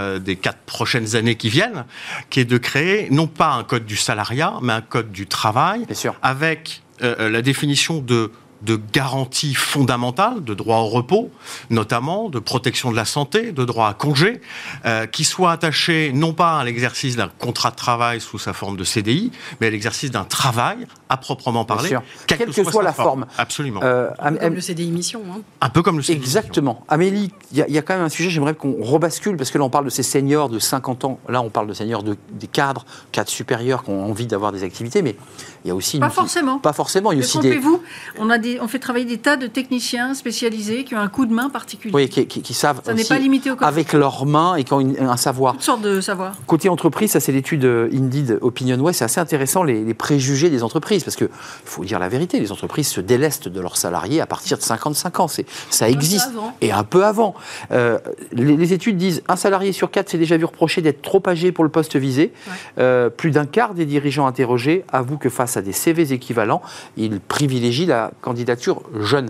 euh, 0.00 0.18
des 0.18 0.36
quatre 0.36 0.60
prochaines 0.66 1.16
années 1.16 1.36
qui 1.36 1.48
viennent, 1.48 1.84
qui 2.30 2.40
est 2.40 2.44
de 2.44 2.58
créer 2.58 3.08
non 3.10 3.26
pas 3.26 3.52
un 3.52 3.64
code 3.64 3.84
du 3.84 3.96
salariat, 3.96 4.54
mais 4.62 4.72
un 4.72 4.80
code 4.80 5.12
du 5.12 5.26
travail, 5.26 5.86
avec 6.22 6.82
euh, 7.02 7.28
la 7.28 7.42
définition 7.42 7.98
de 8.00 8.32
de 8.62 8.78
garanties 8.92 9.54
fondamentales, 9.54 10.44
de 10.44 10.54
droit 10.54 10.78
au 10.78 10.86
repos, 10.88 11.30
notamment, 11.70 12.28
de 12.28 12.38
protection 12.38 12.90
de 12.90 12.96
la 12.96 13.04
santé, 13.04 13.52
de 13.52 13.64
droit 13.64 13.88
à 13.88 13.94
congé, 13.94 14.40
euh, 14.84 15.06
qui 15.06 15.24
soient 15.24 15.52
attachés 15.52 16.12
non 16.14 16.32
pas 16.32 16.58
à 16.60 16.64
l'exercice 16.64 17.16
d'un 17.16 17.28
contrat 17.38 17.70
de 17.70 17.76
travail 17.76 18.20
sous 18.20 18.38
sa 18.38 18.52
forme 18.52 18.76
de 18.76 18.84
CDI, 18.84 19.30
mais 19.60 19.68
à 19.68 19.70
l'exercice 19.70 20.10
d'un 20.10 20.24
travail 20.24 20.86
à 21.08 21.16
proprement 21.16 21.64
parler. 21.64 21.96
Quelle 22.26 22.50
que 22.52 22.64
soit 22.64 22.82
la 22.82 22.92
forme. 22.92 23.26
Absolument. 23.38 23.80
Euh, 23.82 24.10
Un 24.18 24.32
peu 24.32 24.36
Am- 24.36 24.38
Comme 24.38 24.54
le 24.54 24.60
CDI 24.60 24.90
mission. 24.90 25.22
hein. 25.32 25.40
un 25.60 25.68
peu 25.70 25.82
comme 25.82 25.96
le 25.96 26.02
CDI. 26.02 26.18
Exactement. 26.20 26.84
Amélie, 26.88 27.30
il 27.52 27.58
y, 27.58 27.62
a- 27.62 27.68
il 27.68 27.74
y 27.74 27.78
a 27.78 27.82
quand 27.82 27.94
même 27.94 28.04
un 28.04 28.08
sujet, 28.08 28.30
j'aimerais 28.30 28.54
qu'on 28.54 28.76
rebascule, 28.82 29.36
parce 29.36 29.50
que 29.50 29.58
là 29.58 29.64
on 29.64 29.70
parle 29.70 29.84
de 29.86 29.90
ces 29.90 30.02
seniors 30.02 30.48
de 30.48 30.58
50 30.58 31.04
ans, 31.04 31.18
là 31.28 31.40
on 31.42 31.48
parle 31.50 31.66
de 31.66 31.74
seniors 31.74 32.02
de, 32.02 32.16
des 32.32 32.46
cadres, 32.46 32.84
cadres 33.12 33.30
supérieurs 33.30 33.84
qui 33.84 33.90
ont 33.90 34.04
envie 34.08 34.26
d'avoir 34.26 34.52
des 34.52 34.62
activités, 34.64 35.02
mais 35.02 35.16
il 35.64 35.68
y 35.68 35.70
a 35.70 35.74
aussi... 35.74 35.96
une- 35.96 36.02
Pas 36.02 36.10
forcément. 36.10 36.58
Pas 36.58 36.72
forcément, 36.72 37.12
il 37.12 37.18
y 37.18 37.20
a 37.20 37.24
aussi 37.24 37.38
des... 37.38 37.50
Trompez-vous, 37.50 37.82
on, 38.18 38.30
a 38.30 38.38
des- 38.38 38.58
on 38.60 38.68
fait 38.68 38.78
travailler 38.78 39.04
des 39.04 39.18
tas 39.18 39.36
de 39.36 39.46
techniciens 39.46 40.14
spécialisés 40.14 40.84
qui 40.84 40.94
ont 40.94 40.98
un 41.00 41.08
coup 41.08 41.26
de 41.26 41.32
main 41.34 41.50
particulier. 41.50 41.94
Oui, 41.94 42.08
qui, 42.08 42.26
qui- 42.26 42.42
qui 42.42 42.54
savent 42.54 42.80
Ça 42.84 42.94
n'est 42.94 43.04
pas 43.04 43.18
limité 43.18 43.50
au 43.50 43.56
corps. 43.56 43.68
avec 43.68 43.92
leurs 43.92 44.26
mains 44.26 44.56
et 44.56 44.64
qui 44.64 44.72
ont 44.72 44.80
une- 44.80 44.98
un 44.98 45.16
savoir. 45.16 45.54
Toutes 45.54 45.62
sortes 45.62 45.82
de 45.82 46.00
savoirs. 46.00 46.34
Côté 46.46 46.68
entreprise, 46.68 47.10
ça 47.10 47.20
c'est 47.20 47.32
l'étude 47.32 47.64
euh, 47.64 47.88
Indeed 47.92 48.38
Opinion 48.40 48.78
Way, 48.78 48.92
c'est 48.92 49.04
assez 49.04 49.20
intéressant 49.20 49.62
les, 49.62 49.84
les 49.84 49.94
préjugés 49.94 50.50
des 50.50 50.62
entreprises, 50.62 51.04
parce 51.04 51.16
que 51.16 51.28
faut 51.64 51.84
dire 51.84 51.98
la 51.98 52.08
vérité, 52.08 52.40
les 52.40 52.52
entreprises 52.52 52.88
se 52.88 53.00
délestent 53.00 53.48
de 53.48 53.60
leurs 53.60 53.76
salariés 53.76 54.20
à 54.20 54.26
partir 54.26 54.56
de 54.58 54.62
55 54.62 55.20
ans, 55.20 55.28
c'est 55.28 55.46
ça 55.70 55.88
existe 55.88 56.28
avant. 56.28 56.54
et 56.60 56.72
un 56.72 56.84
peu 56.84 57.04
avant. 57.04 57.34
Euh, 57.72 57.98
les, 58.32 58.56
les 58.56 58.72
études 58.72 58.96
disent 58.96 59.22
un 59.28 59.36
salarié 59.36 59.72
sur 59.72 59.90
quatre 59.90 60.08
s'est 60.10 60.18
déjà 60.18 60.36
vu 60.36 60.44
reprocher 60.44 60.80
d'être 60.82 61.02
trop 61.02 61.22
âgé 61.26 61.52
pour 61.52 61.64
le 61.64 61.70
poste 61.70 61.96
visé. 61.96 62.32
Ouais. 62.46 62.52
Euh, 62.78 63.10
plus 63.10 63.30
d'un 63.30 63.46
quart 63.46 63.74
des 63.74 63.84
dirigeants 63.86 64.26
interrogés 64.26 64.84
avouent 64.92 65.18
que 65.18 65.28
face 65.28 65.49
à 65.56 65.62
des 65.62 65.72
CV 65.72 66.12
équivalents, 66.12 66.62
il 66.96 67.20
privilégie 67.20 67.86
la 67.86 68.10
candidature 68.20 68.82
jeune. 69.00 69.28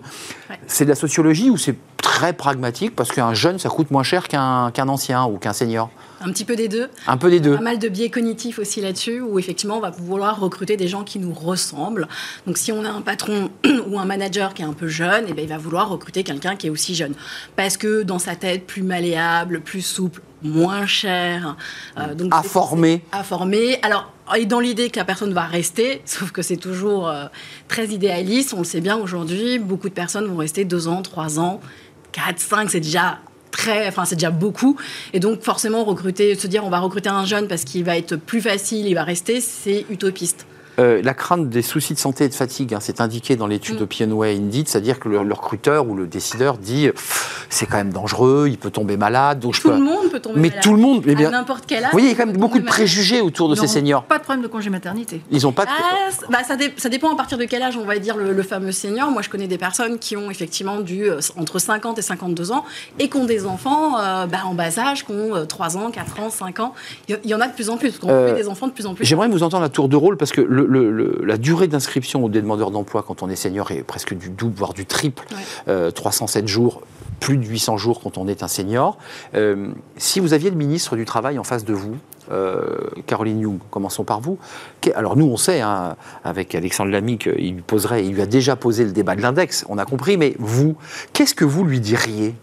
C'est 0.67 0.85
de 0.85 0.91
la 0.91 0.95
sociologie 0.95 1.51
ou 1.51 1.57
c'est 1.57 1.77
très 2.01 2.33
pragmatique 2.33 2.97
parce 2.97 3.11
qu'un 3.13 3.35
jeune, 3.35 3.59
ça 3.59 3.69
coûte 3.69 3.91
moins 3.91 4.03
cher 4.03 4.29
qu'un 4.29 4.89
ancien 4.89 5.25
ou 5.25 5.39
qu'un 5.39 5.53
senior? 5.53 5.91
Un 6.23 6.31
petit 6.33 6.45
peu 6.45 6.55
des 6.55 6.69
deux. 6.69 6.89
Un 7.07 7.17
peu 7.17 7.31
des 7.31 7.41
deux. 7.41 7.57
Pas 7.57 7.63
mal 7.63 7.79
de 7.79 7.89
biais 7.89 8.11
cognitifs 8.11 8.59
aussi 8.59 8.83
là-dessus, 8.83 9.21
où 9.21 9.39
effectivement 9.39 9.79
on 9.79 9.81
va 9.81 9.91
vouloir 9.91 10.39
recruter 10.39 10.77
des 10.77 10.87
gens 10.87 11.03
qui 11.03 11.19
nous 11.19 11.33
ressemblent. 11.33 12.09
Donc 12.47 12.59
si 12.59 12.73
on 12.73 12.85
a 12.85 12.91
un 12.91 13.01
patron 13.01 13.51
ou 13.89 13.99
un 13.99 14.05
manager 14.05 14.53
qui 14.53 14.63
est 14.63 14.67
un 14.67 14.75
peu 14.75 14.89
jeune, 14.89 15.25
et 15.25 15.31
eh 15.31 15.33
bien, 15.33 15.45
il 15.45 15.49
va 15.49 15.57
vouloir 15.57 15.89
recruter 15.89 16.23
quelqu'un 16.23 16.57
qui 16.57 16.67
est 16.67 16.71
aussi 16.71 16.95
jeune. 16.95 17.15
Parce 17.57 17.79
que 17.79 18.03
dans 18.03 18.19
sa 18.19 18.37
tête, 18.37 18.67
plus 18.67 18.83
malléable, 18.83 19.61
plus 19.61 19.81
souple, 19.81 20.21
moins 20.43 20.87
cher. 20.87 21.57
Euh, 21.99 22.15
donc 22.15 22.35
à 22.35 22.43
former. 22.43 23.03
À 23.13 23.23
former. 23.23 23.79
Alors, 23.83 24.13
et 24.37 24.47
dans 24.47 24.61
l'idée 24.61 24.91
que 24.91 24.99
la 24.99 25.05
personne 25.05 25.33
va 25.33 25.43
rester, 25.43 26.03
sauf 26.05 26.31
que 26.31 26.43
c'est 26.43 26.57
toujours 26.57 27.09
euh, 27.09 27.27
très 27.69 27.89
idéaliste, 27.89 28.55
on 28.55 28.59
le 28.59 28.65
sait 28.65 28.81
bien 28.81 28.97
aujourd'hui, 28.97 29.59
beaucoup 29.59 29.89
de 29.89 29.95
personnes 29.95 30.27
vont 30.27 30.37
rester 30.37 30.65
deux 30.65 30.89
ans, 30.89 31.03
trois 31.03 31.39
ans, 31.39 31.61
quatre, 32.13 32.39
cinq, 32.39 32.71
c'est 32.71 32.81
déjà 32.81 33.19
très, 33.51 33.89
enfin 33.89 34.05
c'est 34.05 34.17
déjà 34.17 34.31
beaucoup. 34.31 34.77
Et 35.13 35.21
donc 35.21 35.43
forcément 35.43 35.85
recruter, 35.85 36.35
se 36.35 36.47
dire 36.47 36.65
on 36.65 36.71
va 36.71 36.79
recruter 36.81 37.09
un 37.09 37.25
jeune 37.25 37.49
parce 37.49 37.65
qu'il 37.65 37.85
va 37.85 37.97
être 37.97 38.17
plus 38.17 38.41
facile, 38.41 38.87
il 38.87 38.95
va 38.95 39.05
rester, 39.05 39.41
c'est 39.41 39.87
utopiste. 39.91 40.47
Euh, 40.81 41.03
la 41.03 41.15
crainte 41.15 41.49
des 41.49 41.63
soucis 41.63 41.95
de 41.95 41.99
santé 41.99 42.25
et 42.25 42.29
de 42.29 42.35
fatigue, 42.35 42.73
hein, 42.75 42.79
c'est 42.81 43.01
indiqué 43.01 43.37
dans 43.37 43.47
l'étude 43.47 43.81
mm. 43.81 44.13
Way 44.13 44.37
Indeed, 44.37 44.69
c'est-à-dire 44.69 44.99
que 44.99 45.09
le, 45.09 45.21
recruteur 45.33 45.87
ou 45.89 45.95
le 45.95 46.07
décideur 46.07 46.57
dit 46.57 46.89
c'est 47.51 47.67
quand 47.67 47.77
même 47.77 47.93
dangereux, 47.93 48.47
il 48.49 48.57
peut 48.57 48.71
tomber 48.71 48.97
malade. 48.97 49.41
Donc 49.41 49.61
tout 49.61 49.71
le 49.71 49.79
monde 49.79 50.11
peut 50.11 50.21
tomber 50.21 50.41
mais 50.41 50.49
malade. 50.49 50.63
tout 50.63 50.75
le 50.75 50.81
monde, 50.81 51.03
mais 51.05 51.15
bien, 51.15 51.31
n'importe 51.31 51.65
quel 51.67 51.85
âge. 51.85 51.91
Vous 51.91 51.99
voyez, 51.99 52.09
il 52.09 52.13
y 52.13 52.15
a 52.15 52.17
quand 52.17 52.27
même 52.27 52.37
beaucoup 52.37 52.59
de 52.59 52.65
préjugés 52.65 53.21
autour 53.21 53.49
de 53.49 53.55
ces 53.55 53.67
seniors. 53.67 54.05
Pas 54.05 54.19
de 54.19 54.23
problème 54.23 54.43
de 54.43 54.49
congé 54.49 54.71
maternité. 54.71 55.21
Ils 55.31 55.47
ont 55.47 55.53
pas. 55.53 55.65
De... 55.65 55.71
Ah, 55.71 56.09
bah, 56.31 56.39
ça, 56.45 56.89
dépend 56.89 57.13
à 57.13 57.17
partir 57.17 57.37
de 57.37 57.45
quel 57.45 57.63
âge 57.63 57.77
on 57.77 57.85
va 57.85 57.99
dire 57.99 58.17
le, 58.17 58.43
fameux 58.43 58.73
senior. 58.73 59.11
Moi, 59.11 59.23
je 59.23 59.29
connais 59.29 59.49
des 59.49 59.59
personnes 59.59 59.99
qui 59.99 60.17
ont 60.17 60.31
effectivement 60.31 60.81
du 60.81 61.11
euh, 61.11 61.21
entre 61.37 61.59
50 61.59 61.99
et 61.99 62.03
52 62.03 62.53
ans 62.53 62.65
et 62.99 63.09
qui 63.09 63.17
ont 63.17 63.27
des 63.27 63.45
enfants 63.45 63.99
euh, 63.99 64.27
bah, 64.27 64.39
en 64.45 64.55
bas 64.55 64.79
âge, 64.79 65.05
qui 65.05 65.13
ont 65.13 65.45
3 65.47 65.77
ans, 65.77 65.91
4 65.91 66.21
ans, 66.21 66.31
5 66.31 66.61
ans. 66.61 66.75
Il 67.09 67.19
y, 67.25 67.35
en 67.35 67.41
a 67.41 67.49
de 67.49 67.53
plus 67.53 67.69
en 67.69 67.77
plus. 67.77 67.99
On 68.03 68.29
fait 68.29 68.35
des 68.35 68.49
enfants 68.49 68.69
de 68.69 68.73
plus 68.73 68.87
en 68.87 68.95
plus. 68.95 69.05
J'aimerais 69.05 69.29
vous 69.29 69.43
entendre 69.43 69.65
à 69.65 69.69
tour 69.69 69.89
de 69.89 69.97
rôle 69.97 70.17
parce 70.17 70.33
que 70.33 70.41
le, 70.41 70.70
la 70.71 71.37
durée 71.37 71.69
d'inscription 71.69 72.29
des 72.29 72.41
demandeurs 72.41 72.71
d'emploi 72.71 73.03
quand 73.07 73.23
on 73.23 73.29
est 73.29 73.37
senior 73.37 73.71
est 73.71 73.83
presque 73.83 74.15
du 74.15 74.31
double, 74.31 74.55
voire 74.57 74.75
du 74.75 74.87
triple. 74.87 75.25
307 75.67 76.45
euh, 76.45 76.47
jours, 76.47 76.83
plus 77.19 77.37
de 77.37 77.45
800 77.45 77.77
jours 77.77 78.01
quand 78.01 78.19
on 78.19 78.29
est 78.29 78.43
un 78.43 78.49
senior. 78.49 78.99
Euh, 79.35 79.69
si 79.97 80.21
vous 80.21 80.33
aviez 80.33 80.51
le 80.51 80.57
ministre 80.57 80.97
du 80.97 81.05
Travail 81.05 81.39
en 81.39 81.45
face 81.45 81.65
de 81.65 81.75
vous, 81.75 81.97
euh, 82.31 82.79
Caroline 83.07 83.41
Young, 83.41 83.59
commençons 83.71 84.05
par 84.05 84.21
vous. 84.21 84.39
Alors 84.95 85.17
nous, 85.17 85.27
on 85.27 85.37
sait, 85.37 85.61
hein, 85.61 85.97
avec 86.25 86.55
Alexandre 86.55 86.91
Lamy, 86.91 87.19
qu'il 87.19 87.55
lui 87.55 87.63
poserait, 87.63 88.05
il 88.05 88.15
lui 88.15 88.23
a 88.23 88.27
déjà 88.27 88.57
posé 88.57 88.85
le 88.85 88.93
débat 88.93 89.17
de 89.17 89.23
l'index, 89.23 89.65
on 89.69 89.79
a 89.79 89.85
compris, 89.85 90.17
mais 90.17 90.35
vous, 90.39 90.77
qu'est-ce 91.13 91.35
que 91.35 91.45
vous 91.45 91.65
lui 91.65 91.81
diriez? 91.81 92.35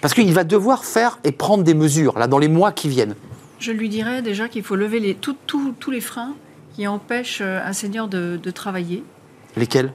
Parce 0.00 0.14
qu'il 0.14 0.32
va 0.32 0.44
devoir 0.44 0.84
faire 0.84 1.18
et 1.24 1.32
prendre 1.32 1.64
des 1.64 1.74
mesures, 1.74 2.18
là, 2.18 2.26
dans 2.26 2.38
les 2.38 2.48
mois 2.48 2.72
qui 2.72 2.88
viennent. 2.88 3.14
Je 3.58 3.72
lui 3.72 3.88
dirais 3.88 4.20
déjà 4.20 4.48
qu'il 4.48 4.62
faut 4.62 4.76
lever 4.76 5.00
les, 5.00 5.14
tous 5.14 5.90
les 5.90 6.00
freins 6.00 6.34
qui 6.74 6.86
empêchent 6.86 7.40
euh, 7.40 7.60
un 7.64 7.72
senior 7.72 8.08
de, 8.08 8.38
travailler. 8.50 9.04
Lesquels? 9.56 9.92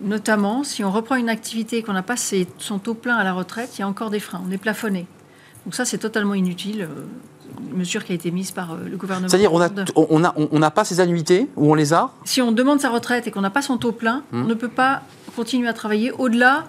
Notamment, 0.00 0.64
si 0.64 0.82
on 0.82 0.90
reprend 0.90 1.14
une 1.14 1.28
activité 1.28 1.78
et 1.78 1.82
qu'on 1.82 1.92
n'a 1.92 2.02
pas 2.02 2.16
son 2.16 2.78
taux 2.78 2.94
plein 2.94 3.16
à 3.16 3.24
la 3.24 3.32
retraite, 3.32 3.78
il 3.78 3.82
y 3.82 3.84
a 3.84 3.88
encore 3.88 4.10
des 4.10 4.18
freins. 4.18 4.42
On 4.46 4.50
est 4.50 4.58
plafonné. 4.58 5.06
Donc 5.64 5.74
ça, 5.74 5.84
c'est 5.84 5.98
totalement 5.98 6.34
inutile. 6.34 6.82
Euh, 6.82 7.04
une 7.70 7.78
mesure 7.78 8.04
qui 8.04 8.12
a 8.12 8.14
été 8.14 8.30
mise 8.30 8.50
par 8.50 8.72
euh, 8.72 8.78
le 8.90 8.96
gouvernement. 8.96 9.28
C'est-à-dire, 9.28 9.52
on 9.52 9.58
n'a 9.58 9.70
on 9.94 10.24
a, 10.24 10.34
on 10.36 10.70
pas 10.70 10.84
ces 10.84 11.00
annuités 11.00 11.48
ou 11.56 11.70
on 11.70 11.74
les 11.74 11.92
a? 11.92 12.10
Si 12.24 12.40
on 12.40 12.50
demande 12.50 12.80
sa 12.80 12.88
retraite 12.88 13.26
et 13.26 13.30
qu'on 13.30 13.42
n'a 13.42 13.50
pas 13.50 13.62
son 13.62 13.76
taux 13.76 13.92
plein, 13.92 14.24
hmm. 14.32 14.42
on 14.42 14.46
ne 14.46 14.54
peut 14.54 14.68
pas 14.68 15.02
continuer 15.36 15.68
à 15.68 15.72
travailler 15.72 16.12
au-delà 16.12 16.64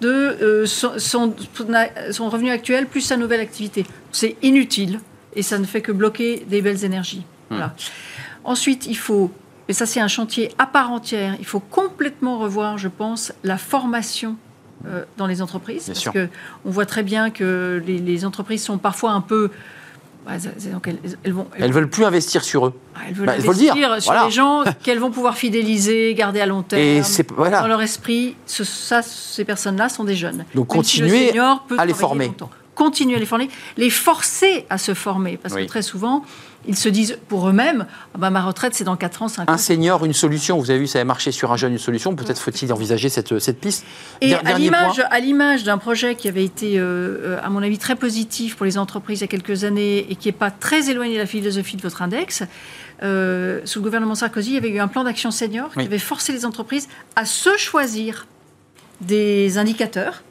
de 0.00 0.64
son, 0.66 0.92
son, 0.98 2.28
revenu 2.28 2.50
actuel 2.50 2.86
plus 2.86 3.02
sa 3.02 3.16
nouvelle 3.16 3.40
activité. 3.40 3.86
C'est 4.10 4.36
inutile 4.42 4.98
et 5.34 5.42
ça 5.42 5.58
ne 5.58 5.64
fait 5.64 5.80
que 5.80 5.92
bloquer 5.92 6.44
des 6.48 6.60
belles 6.60 6.84
énergies. 6.84 7.24
Hmm. 7.50 7.56
Voilà. 7.56 7.74
Ensuite, 8.44 8.86
il 8.86 8.96
faut, 8.96 9.30
et 9.68 9.72
ça 9.72 9.86
c'est 9.86 10.00
un 10.00 10.08
chantier 10.08 10.50
à 10.58 10.66
part 10.66 10.90
entière, 10.90 11.36
il 11.38 11.46
faut 11.46 11.60
complètement 11.60 12.38
revoir, 12.38 12.78
je 12.78 12.88
pense, 12.88 13.32
la 13.44 13.58
formation 13.58 14.36
euh, 14.86 15.04
dans 15.16 15.26
les 15.26 15.42
entreprises. 15.42 15.86
parce 15.86 16.08
qu'on 16.08 16.70
voit 16.70 16.86
très 16.86 17.04
bien 17.04 17.30
que 17.30 17.80
les, 17.86 18.24
entreprises 18.24 18.64
sont 18.64 18.78
parfois 18.78 19.12
un 19.12 19.20
peu... 19.20 19.50
Bah, 20.26 20.32
elles, 21.24 21.32
vont, 21.32 21.46
elles, 21.56 21.72
veulent 21.72 21.88
plus 21.88 22.04
investir 22.04 22.44
sur 22.44 22.66
eux. 22.66 22.74
Ah, 22.94 23.00
elles 23.08 23.14
veulent 23.14 23.26
bah, 23.26 23.32
investir 23.34 23.74
sur 24.00 24.24
les 24.24 24.30
gens 24.30 24.64
qu'elles 24.82 24.98
vont 24.98 25.10
pouvoir 25.10 25.36
fidéliser, 25.36 26.14
garder 26.14 26.40
à 26.40 26.46
long 26.46 26.62
terme. 26.62 26.82
Et 26.82 27.02
Dans 27.36 27.66
leur 27.66 27.82
esprit, 27.82 28.36
ça, 28.46 29.02
ces 29.02 29.44
personnes-là 29.44 29.88
sont 29.88 30.04
des 30.04 30.16
jeunes. 30.16 30.44
Donc 30.54 30.68
continuer 30.68 31.32
à 31.76 31.86
les 31.86 31.94
former. 31.94 32.32
Continuer 32.74 33.16
à 33.16 33.18
les 33.20 33.26
former, 33.26 33.50
les 33.76 33.90
forcer 33.90 34.66
à 34.70 34.78
se 34.78 34.94
former. 34.94 35.36
Parce 35.36 35.54
que 35.54 35.64
très 35.64 35.82
souvent, 35.82 36.24
ils 36.66 36.76
se 36.76 36.88
disent 36.88 37.18
pour 37.28 37.48
eux-mêmes 37.48 37.86
ah 38.14 38.18
bah, 38.18 38.30
ma 38.30 38.42
retraite, 38.42 38.74
c'est 38.74 38.84
dans 38.84 38.96
4 38.96 39.22
ans, 39.22 39.28
5 39.28 39.48
ans. 39.48 39.52
Un 39.52 39.58
senior, 39.58 40.04
une 40.04 40.12
solution. 40.12 40.58
Vous 40.58 40.70
avez 40.70 40.80
vu, 40.80 40.86
ça 40.86 41.00
a 41.00 41.04
marché 41.04 41.32
sur 41.32 41.52
un 41.52 41.56
jeune, 41.56 41.72
une 41.72 41.78
solution. 41.78 42.14
Peut-être 42.14 42.40
faut-il 42.40 42.72
envisager 42.72 43.08
cette, 43.08 43.38
cette 43.38 43.60
piste. 43.60 43.84
Et 44.20 44.34
à 44.34 45.20
l'image 45.20 45.64
d'un 45.64 45.78
projet 45.78 46.14
qui 46.14 46.28
avait 46.28 46.44
été, 46.44 46.74
euh, 46.76 47.38
à 47.42 47.50
mon 47.50 47.62
avis, 47.62 47.78
très 47.78 47.96
positif 47.96 48.56
pour 48.56 48.66
les 48.66 48.78
entreprises 48.78 49.20
il 49.20 49.22
y 49.22 49.24
a 49.24 49.28
quelques 49.28 49.64
années 49.64 50.06
et 50.10 50.16
qui 50.16 50.28
n'est 50.28 50.32
pas 50.32 50.50
très 50.50 50.90
éloigné 50.90 51.14
de 51.14 51.18
la 51.18 51.26
philosophie 51.26 51.76
de 51.76 51.82
votre 51.82 52.02
index, 52.02 52.42
euh, 53.02 53.60
sous 53.64 53.80
le 53.80 53.84
gouvernement 53.84 54.14
Sarkozy, 54.14 54.50
il 54.50 54.54
y 54.54 54.58
avait 54.58 54.70
eu 54.70 54.78
un 54.78 54.88
plan 54.88 55.04
d'action 55.04 55.30
senior 55.30 55.72
qui 55.72 55.80
avait 55.80 55.98
forcé 55.98 56.32
les 56.32 56.46
entreprises 56.46 56.88
à 57.16 57.24
se 57.24 57.56
choisir 57.56 58.26
des 59.00 59.58
indicateurs 59.58 60.22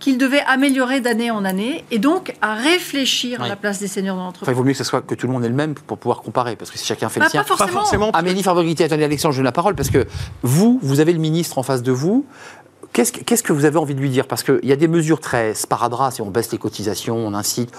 qu'il 0.00 0.18
devait 0.18 0.42
améliorer 0.46 1.00
d'année 1.00 1.30
en 1.30 1.44
année 1.44 1.84
et 1.90 1.98
donc 1.98 2.34
à 2.40 2.54
réfléchir 2.54 3.42
à 3.42 3.48
la 3.48 3.54
place 3.54 3.78
des 3.78 3.86
seniors 3.86 4.16
dans 4.16 4.24
l'entreprise. 4.24 4.52
il 4.52 4.56
vaut 4.56 4.64
mieux 4.64 4.72
que, 4.72 4.78
ce 4.78 4.84
soit, 4.84 5.02
que 5.02 5.14
tout 5.14 5.26
le 5.26 5.32
monde 5.32 5.44
ait 5.44 5.48
le 5.48 5.54
même 5.54 5.74
pour 5.74 5.98
pouvoir 5.98 6.22
comparer, 6.22 6.56
parce 6.56 6.70
que 6.70 6.78
si 6.78 6.86
chacun 6.86 7.08
fait 7.08 7.20
le 7.20 7.26
bah, 7.26 7.30
sien. 7.30 7.44
Pas 7.44 7.66
forcément. 7.68 8.10
Amélie 8.12 8.42
Fabriti, 8.42 8.82
attendez 8.82 9.04
Alexandre, 9.04 9.32
je 9.32 9.38
donne 9.38 9.44
la 9.44 9.52
parole, 9.52 9.74
parce 9.76 9.90
que 9.90 10.06
vous, 10.42 10.80
vous 10.82 11.00
avez 11.00 11.12
le 11.12 11.20
ministre 11.20 11.58
en 11.58 11.62
face 11.62 11.82
de 11.82 11.92
vous. 11.92 12.24
Qu'est-ce, 12.92 13.12
qu'est-ce 13.12 13.44
que 13.44 13.52
vous 13.52 13.66
avez 13.66 13.76
envie 13.76 13.94
de 13.94 14.00
lui 14.00 14.10
dire? 14.10 14.26
Parce 14.26 14.42
qu'il 14.42 14.64
y 14.64 14.72
a 14.72 14.76
des 14.76 14.88
mesures 14.88 15.20
très 15.20 15.54
sparadrap, 15.54 16.12
si 16.12 16.22
on 16.22 16.30
baisse 16.30 16.50
les 16.50 16.58
cotisations, 16.58 17.16
on 17.16 17.34
incite. 17.34 17.70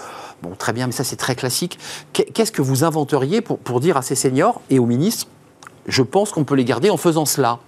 Bon, 0.42 0.54
très 0.56 0.72
bien, 0.72 0.86
mais 0.86 0.92
ça 0.92 1.04
c'est 1.04 1.16
très 1.16 1.34
classique. 1.34 1.78
Qu'est-ce 2.12 2.52
que 2.52 2.62
vous 2.62 2.84
inventeriez 2.84 3.42
pour, 3.42 3.58
pour 3.58 3.80
dire 3.80 3.96
à 3.96 4.02
ces 4.02 4.14
seniors 4.14 4.62
et 4.70 4.78
aux 4.78 4.86
ministres 4.86 5.26
je 5.88 6.02
pense 6.02 6.30
qu'on 6.30 6.44
peut 6.44 6.54
les 6.54 6.64
garder 6.64 6.90
en 6.90 6.96
faisant 6.96 7.24
cela? 7.24 7.58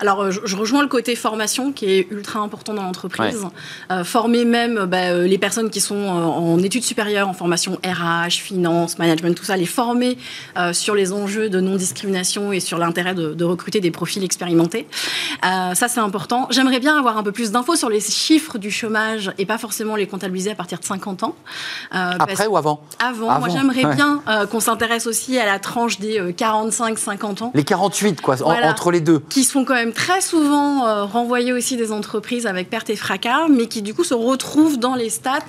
Alors, 0.00 0.22
euh, 0.22 0.30
je, 0.30 0.56
rejoins 0.56 0.82
le 0.82 0.88
côté 0.88 1.14
formation 1.16 1.72
qui 1.72 1.86
est 1.86 2.08
ultra 2.10 2.40
important 2.40 2.74
dans 2.74 2.82
l'entreprise. 2.82 3.46
Euh, 3.90 4.04
former 4.04 4.44
même 4.44 4.86
bah, 4.86 5.10
euh, 5.10 5.26
les 5.26 5.38
personnes 5.38 5.70
qui 5.70 5.80
sont 5.80 5.94
en 5.96 6.58
études 6.62 6.84
supérieures, 6.84 7.28
en 7.28 7.32
formation 7.32 7.78
RH, 7.84 8.32
finance, 8.32 8.98
management, 8.98 9.34
tout 9.34 9.44
ça, 9.44 9.56
les 9.56 9.66
former 9.66 10.18
sur 10.72 10.94
les 10.94 11.12
enjeux 11.12 11.48
de 11.48 11.60
non-discrimination 11.60 12.52
et 12.52 12.60
sur 12.60 12.78
l'intérêt 12.78 13.14
de, 13.14 13.44
recruter 13.44 13.80
des 13.80 13.90
profils 13.90 14.24
expérimentés. 14.24 14.86
ça, 15.42 15.88
c'est 15.88 16.00
important. 16.00 16.48
J'aimerais 16.50 16.80
bien 16.80 16.96
avoir 16.98 17.18
un 17.18 17.22
peu 17.22 17.32
plus 17.32 17.50
d'infos 17.50 17.76
sur 17.76 17.88
les 17.88 18.00
chiffres 18.00 18.58
du 18.58 18.70
chômage 18.70 19.32
et 19.38 19.46
pas 19.46 19.58
forcément 19.58 19.96
les 19.96 20.06
comptabiliser 20.06 20.52
à 20.52 20.54
partir 20.54 20.78
de 20.78 20.84
50 20.84 21.22
ans. 21.24 21.36
Après 21.90 22.46
ou 22.46 22.56
avant? 22.56 22.82
Avant. 22.98 23.38
Moi, 23.38 23.48
j'aimerais 23.48 23.94
bien 23.94 24.22
qu'on 24.50 24.60
s'intéresse 24.60 25.06
aussi 25.06 25.38
à 25.38 25.46
la 25.46 25.58
tranche 25.58 25.98
des 25.98 26.20
45-50 26.20 27.42
ans. 27.42 27.52
Les 27.54 27.64
48, 27.64 28.20
quoi, 28.20 28.36
entre 28.42 28.90
les 28.90 29.00
deux. 29.00 29.20
Qui 29.28 29.44
sont 29.44 29.64
quand 29.64 29.74
même 29.74 29.83
très 29.92 30.20
souvent 30.20 30.86
euh, 30.86 31.04
renvoyés 31.04 31.52
aussi 31.52 31.76
des 31.76 31.92
entreprises 31.92 32.46
avec 32.46 32.70
perte 32.70 32.90
et 32.90 32.96
fracas, 32.96 33.48
mais 33.48 33.66
qui 33.66 33.82
du 33.82 33.94
coup 33.94 34.04
se 34.04 34.14
retrouvent 34.14 34.78
dans 34.78 34.94
les 34.94 35.10
stats 35.10 35.40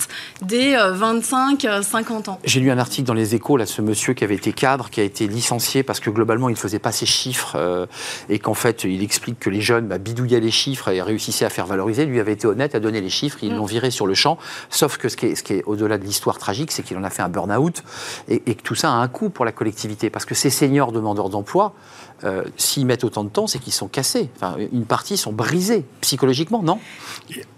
des 0.41 0.75
25-50 0.75 1.65
euh, 1.67 2.31
ans. 2.31 2.39
J'ai 2.43 2.59
lu 2.59 2.71
un 2.71 2.77
article 2.77 3.07
dans 3.07 3.13
les 3.13 3.35
échos, 3.35 3.57
là, 3.57 3.65
ce 3.65 3.81
monsieur 3.81 4.13
qui 4.13 4.23
avait 4.23 4.35
été 4.35 4.53
cadre, 4.53 4.89
qui 4.89 4.99
a 4.99 5.03
été 5.03 5.27
licencié 5.27 5.83
parce 5.83 5.99
que 5.99 6.09
globalement 6.09 6.49
il 6.49 6.53
ne 6.53 6.57
faisait 6.57 6.79
pas 6.79 6.91
ses 6.91 7.05
chiffres 7.05 7.53
euh, 7.55 7.85
et 8.29 8.39
qu'en 8.39 8.53
fait 8.53 8.83
il 8.83 9.03
explique 9.03 9.39
que 9.39 9.49
les 9.49 9.61
jeunes 9.61 9.87
bah, 9.87 9.97
bidouillaient 9.97 10.39
les 10.39 10.51
chiffres 10.51 10.89
et 10.89 11.01
réussissaient 11.01 11.45
à 11.45 11.49
faire 11.49 11.65
valoriser. 11.65 12.05
Lui 12.05 12.19
avait 12.19 12.33
été 12.33 12.47
honnête, 12.47 12.75
à 12.75 12.79
donner 12.79 13.01
les 13.01 13.09
chiffres, 13.09 13.39
ils 13.41 13.53
mm. 13.53 13.57
l'ont 13.57 13.65
viré 13.65 13.91
sur 13.91 14.07
le 14.07 14.13
champ. 14.13 14.37
Sauf 14.69 14.97
que 14.97 15.09
ce 15.09 15.17
qui 15.17 15.27
est, 15.27 15.35
ce 15.35 15.43
qui 15.43 15.53
est 15.53 15.63
au-delà 15.65 15.97
de 15.97 16.03
l'histoire 16.03 16.37
tragique, 16.37 16.71
c'est 16.71 16.83
qu'il 16.83 16.97
en 16.97 17.03
a 17.03 17.09
fait 17.09 17.21
un 17.21 17.29
burn-out 17.29 17.83
et, 18.27 18.41
et, 18.45 18.55
que 18.55 18.61
tout 18.61 18.75
ça 18.75 18.89
a 18.89 18.93
un 18.93 19.07
coût 19.07 19.29
pour 19.29 19.45
la 19.45 19.51
collectivité 19.51 20.09
parce 20.09 20.25
que 20.25 20.35
ces 20.35 20.49
seniors 20.49 20.91
demandeurs 20.91 21.29
d'emploi, 21.29 21.73
euh, 22.23 22.43
s'ils 22.57 22.85
mettent 22.85 23.03
autant 23.03 23.23
de 23.23 23.29
temps, 23.29 23.47
c'est 23.47 23.59
qu'ils 23.59 23.73
sont 23.73 23.87
cassés. 23.87 24.29
Enfin, 24.35 24.55
une 24.71 24.85
partie 24.85 25.17
sont 25.17 25.33
brisés 25.33 25.85
psychologiquement, 26.01 26.63
non? 26.63 26.79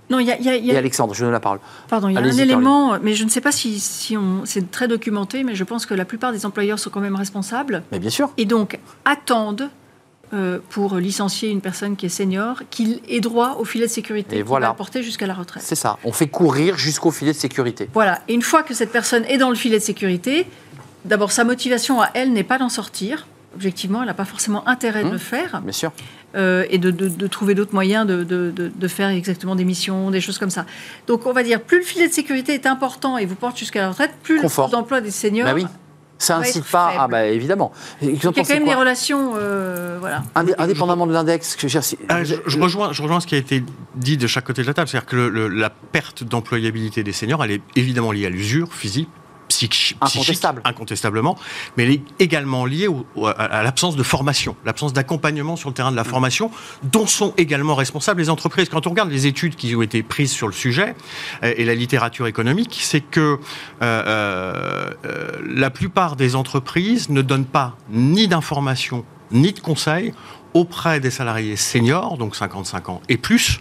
Non, 0.09 0.19
il 0.19 0.27
y, 0.27 0.31
a, 0.31 0.55
Et 0.55 0.77
Alexandre, 0.77 1.13
je 1.13 1.23
donne 1.23 1.33
la 1.33 1.41
parole. 1.41 1.59
Pardon, 1.89 2.07
il 2.07 2.15
y 2.15 2.17
a 2.17 2.21
un 2.21 2.37
élément, 2.37 2.97
mais 3.01 3.13
je 3.13 3.25
ne 3.25 3.29
sais 3.29 3.41
pas 3.41 3.51
si, 3.51 3.79
si 3.79 4.15
on, 4.15 4.45
c'est 4.45 4.71
très 4.71 4.87
documenté, 4.87 5.43
mais 5.43 5.53
je 5.53 5.63
pense 5.63 5.85
que 5.85 5.93
la 5.93 6.05
plupart 6.05 6.31
des 6.31 6.45
employeurs 6.45 6.79
sont 6.79 6.89
quand 6.89 7.01
même 7.01 7.15
responsables. 7.15 7.83
Mais 7.91 7.99
bien 7.99 8.09
sûr. 8.09 8.29
Et 8.37 8.45
donc 8.45 8.79
attendent 9.03 9.69
euh, 10.33 10.59
pour 10.69 10.95
licencier 10.95 11.49
une 11.49 11.61
personne 11.61 11.95
qui 11.95 12.05
est 12.05 12.09
senior 12.09 12.63
qu'il 12.69 12.99
ait 13.07 13.21
droit 13.21 13.55
au 13.59 13.65
filet 13.65 13.87
de 13.87 13.91
sécurité 13.91 14.37
et 14.37 14.43
voilà. 14.43 14.73
porter 14.73 15.01
jusqu'à 15.01 15.25
la 15.25 15.33
retraite. 15.33 15.63
C'est 15.65 15.75
ça. 15.75 15.97
On 16.03 16.11
fait 16.11 16.27
courir 16.27 16.77
jusqu'au 16.77 17.11
filet 17.11 17.31
de 17.31 17.37
sécurité. 17.37 17.89
Voilà. 17.93 18.21
Et 18.27 18.33
une 18.33 18.41
fois 18.41 18.63
que 18.63 18.73
cette 18.73 18.91
personne 18.91 19.23
est 19.25 19.37
dans 19.37 19.49
le 19.49 19.55
filet 19.55 19.79
de 19.79 19.83
sécurité, 19.83 20.45
d'abord 21.05 21.31
sa 21.31 21.45
motivation 21.45 22.01
à 22.01 22.09
elle 22.13 22.33
n'est 22.33 22.43
pas 22.43 22.57
d'en 22.57 22.67
sortir 22.69 23.25
objectivement, 23.57 24.01
elle 24.01 24.07
n'a 24.07 24.13
pas 24.13 24.25
forcément 24.25 24.67
intérêt 24.67 25.01
de 25.01 25.07
Hum. 25.07 25.13
le 25.13 25.17
faire 25.17 25.61
Bien 25.63 25.71
sûr. 25.73 25.91
euh, 26.35 26.65
et 26.69 26.77
de, 26.77 26.91
de- 26.91 27.07
de 27.09 27.27
trouver 27.27 27.55
d'autres 27.55 27.73
moyens 27.73 28.05
de, 28.05 28.23
de- 28.23 28.51
de- 28.51 28.71
de 28.73 28.87
faire 28.87 29.09
exactement 29.09 29.55
des 29.55 29.65
missions, 29.65 30.11
des 30.11 30.21
choses 30.21 30.37
comme 30.37 30.49
ça. 30.51 30.65
Donc, 31.07 31.25
on 31.25 31.33
va 31.33 31.41
dire, 31.43 31.59
plus 31.61 31.79
le 31.79 31.83
filet 31.83 32.07
de 32.07 32.13
sécurité 32.13 32.53
est 32.53 32.67
important 32.67 33.17
et 33.17 33.25
vous 33.25 33.35
porte 33.35 33.57
jusqu'à 33.57 33.81
la 33.81 33.89
retraite, 33.89 34.11
plus 34.23 34.39
Confort. 34.41 34.67
le 34.67 34.71
d'emploi 34.73 35.01
des 35.01 35.11
seniors. 35.11 35.47
Bah 35.47 35.53
oui. 35.55 35.65
Ça 36.19 36.37
incite 36.37 36.63
pas. 36.65 36.87
faible. 36.89 36.99
Ah 37.03 37.07
bah 37.07 37.25
évidemment. 37.27 37.71
Il 38.01 38.11
y 38.13 38.17
a 38.17 38.31
quand 38.31 38.49
même 38.49 38.65
des 38.65 38.73
relations, 38.73 39.33
euh, 39.37 39.97
voilà. 39.99 40.23
Indé- 40.35 40.55
Indépendamment 40.57 41.05
de 41.05 41.13
l'index, 41.13 41.55
je 41.59 41.77
Ah, 42.09 42.23
je, 42.23 42.33
je 42.47 42.59
rejoins, 42.59 42.91
je 42.91 43.03
rejoins 43.03 43.19
ce 43.19 43.27
qui 43.27 43.35
a 43.35 43.37
été 43.37 43.63
dit 43.95 44.17
de 44.17 44.25
chaque 44.25 44.45
côté 44.45 44.63
de 44.63 44.67
la 44.67 44.73
table. 44.73 44.87
C'est-à-dire 44.87 45.05
que 45.07 45.15
le- 45.15 45.29
le- 45.29 45.47
la 45.47 45.69
perte 45.69 46.23
d'employabilité 46.23 47.03
des 47.03 47.11
seniors, 47.11 47.43
elle 47.43 47.51
est 47.51 47.61
évidemment 47.75 48.11
liée 48.11 48.25
à 48.25 48.29
l'usure 48.31 48.73
physique, 48.73 49.09
psychique, 49.47 49.97
Incontestable. 50.01 50.61
incontestablement, 50.65 51.37
mais 51.77 51.83
elle 51.85 51.91
est 51.91 52.01
également 52.19 52.65
liée 52.65 52.87
au- 52.87 53.05
au- 53.15 53.27
à, 53.27 53.63
l'absence 53.63 53.95
de 53.95 54.03
formation, 54.03 54.55
l'absence 54.65 54.93
d'accompagnement 54.93 55.55
sur 55.55 55.69
le 55.69 55.73
terrain 55.75 55.91
de 55.91 55.95
la 55.95 56.03
formation, 56.03 56.51
dont 56.83 57.07
sont 57.07 57.33
également 57.37 57.75
responsables 57.75 58.19
les 58.21 58.29
entreprises. 58.29 58.69
Quand 58.69 58.87
on 58.87 58.91
regarde 58.91 59.09
les 59.09 59.25
études 59.27 59.55
qui 59.55 59.75
ont 59.75 59.81
été 59.81 60.03
prises 60.03 60.31
sur 60.31 60.47
le 60.47 60.53
sujet 60.53 60.95
euh, 61.43 61.53
et 61.57 61.65
la 61.65 61.75
littérature 61.75 62.27
économique, 62.27 62.77
c'est 62.81 63.01
que 63.01 63.39
euh, 63.81 64.03
euh, 65.05 65.31
la 65.45 65.69
plupart 65.69 66.15
des 66.15 66.35
entreprises 66.35 67.09
ne 67.09 67.21
donnent 67.21 67.45
pas 67.45 67.77
ni 67.89 68.27
d'informations 68.27 69.05
ni 69.31 69.51
de 69.51 69.59
conseils 69.59 70.13
auprès 70.53 70.99
des 70.99 71.11
salariés 71.11 71.55
seniors, 71.55 72.17
donc 72.17 72.35
55 72.35 72.89
ans 72.89 73.01
et 73.09 73.17
plus, 73.17 73.59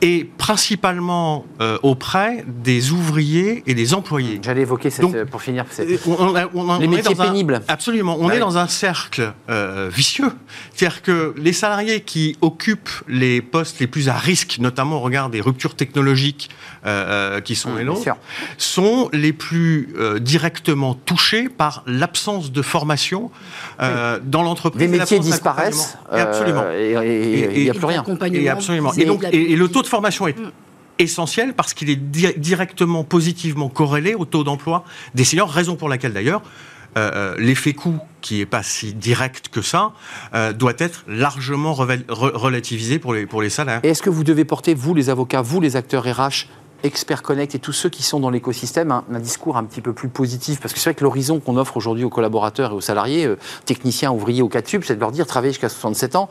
et 0.00 0.28
principalement 0.38 1.44
euh, 1.60 1.78
auprès 1.82 2.44
des 2.46 2.92
ouvriers 2.92 3.62
et 3.66 3.74
des 3.74 3.94
employés. 3.94 4.40
J'allais 4.42 4.62
évoquer 4.62 4.90
cette, 4.90 5.02
Donc, 5.02 5.14
euh, 5.14 5.24
pour 5.24 5.42
finir. 5.42 5.64
cette- 5.70 5.88
on- 6.06 6.16
on 6.18 6.36
a- 6.36 6.46
on 6.54 6.70
a- 6.70 6.78
Les 6.78 6.86
métiers 6.88 7.14
un- 7.18 7.24
pénibles. 7.24 7.60
Absolument. 7.68 8.16
On 8.18 8.26
Bah 8.28 8.34
est 8.34 8.36
oui. 8.36 8.40
dans 8.40 8.58
un 8.58 8.68
cercle 8.68 9.32
euh, 9.48 9.90
vicieux. 9.92 10.32
C'est-à-dire 10.74 11.02
que 11.02 11.34
les 11.36 11.52
salariés 11.52 12.00
qui 12.00 12.36
occupent 12.40 12.90
les 13.08 13.42
postes 13.42 13.78
les 13.80 13.86
plus 13.86 14.08
à 14.08 14.14
risque, 14.14 14.58
notamment 14.60 14.96
au 14.96 15.00
regard 15.00 15.30
des 15.30 15.40
ruptures 15.40 15.74
technologiques 15.74 16.50
qui 17.44 17.54
sont 17.56 17.70
Mmh, 17.72 17.78
les 17.78 17.84
nôtres, 17.84 18.08
sont 18.56 19.10
les 19.12 19.32
plus 19.34 19.94
directement 20.20 20.94
touchés 20.94 21.48
par 21.48 21.82
l'absence 21.86 22.52
de 22.52 22.62
formation 22.62 23.30
dans 23.78 24.42
l'entreprise. 24.42 24.80
Des 24.90 24.98
métiers 24.98 25.18
disparaissent. 25.18 25.98
Absolument. 26.20 26.62
euh, 26.64 27.02
et- 27.02 27.56
il 27.56 27.62
n'y 27.64 27.70
a 27.70 27.74
Et- 27.74 27.76
plus 27.76 27.86
rien. 27.86 28.00
Accompagnement, 28.00 28.42
Et 28.42 28.48
absolument. 28.48 28.92
Et, 28.94 29.04
donc, 29.04 29.18
de 29.20 29.24
la- 29.24 29.34
et, 29.34 29.52
et 29.52 29.56
le 29.56 29.68
taux 29.68 29.82
de 29.82 29.86
formation 29.86 30.26
est 30.28 30.38
Mm. 30.38 30.50
essentiel 30.98 31.54
parce 31.54 31.74
qu'il 31.74 31.90
est 31.90 31.96
di- 31.96 32.34
directement 32.36 33.04
positivement 33.04 33.68
corrélé 33.68 34.14
au 34.14 34.24
taux 34.24 34.44
d'emploi 34.44 34.84
des 35.14 35.24
seniors, 35.24 35.50
raison 35.50 35.76
pour 35.76 35.88
laquelle 35.88 36.12
d'ailleurs 36.12 36.42
euh, 36.98 37.08
euh, 37.14 37.34
l'effet 37.38 37.72
coût, 37.72 37.98
qui 38.20 38.40
est 38.40 38.46
pas 38.46 38.64
si 38.64 38.92
direct 38.94 39.46
que 39.48 39.62
ça, 39.62 39.92
euh, 40.34 40.52
doit 40.52 40.72
être 40.78 41.04
largement 41.06 41.72
re- 41.72 42.02
relativisé 42.08 42.98
pour 42.98 43.14
les, 43.14 43.26
pour 43.26 43.42
les 43.42 43.48
salaires. 43.48 43.78
Et 43.84 43.90
est-ce 43.90 44.02
que 44.02 44.10
vous 44.10 44.24
devez 44.24 44.44
porter, 44.44 44.74
vous 44.74 44.92
les 44.92 45.08
avocats, 45.08 45.40
vous 45.40 45.60
les 45.60 45.76
acteurs 45.76 46.02
RH, 46.04 46.48
Expert 46.82 47.22
Connect 47.22 47.54
et 47.54 47.58
tous 47.58 47.72
ceux 47.72 47.88
qui 47.88 48.02
sont 48.02 48.20
dans 48.20 48.30
l'écosystème, 48.30 48.90
un, 48.90 49.04
un 49.12 49.18
discours 49.18 49.56
un 49.56 49.64
petit 49.64 49.80
peu 49.80 49.92
plus 49.92 50.08
positif 50.08 50.60
Parce 50.60 50.72
que 50.72 50.78
c'est 50.80 50.90
vrai 50.90 50.94
que 50.94 51.04
l'horizon 51.04 51.40
qu'on 51.40 51.56
offre 51.56 51.76
aujourd'hui 51.76 52.04
aux 52.04 52.10
collaborateurs 52.10 52.72
et 52.72 52.74
aux 52.74 52.80
salariés, 52.80 53.26
euh, 53.26 53.36
techniciens, 53.66 54.10
ouvriers 54.12 54.42
au 54.42 54.48
4 54.48 54.64
tube, 54.64 54.82
c'est 54.84 54.94
de 54.96 55.00
leur 55.00 55.12
dire 55.12 55.26
travailler 55.26 55.52
jusqu'à 55.52 55.68
67 55.68 56.16
ans. 56.16 56.28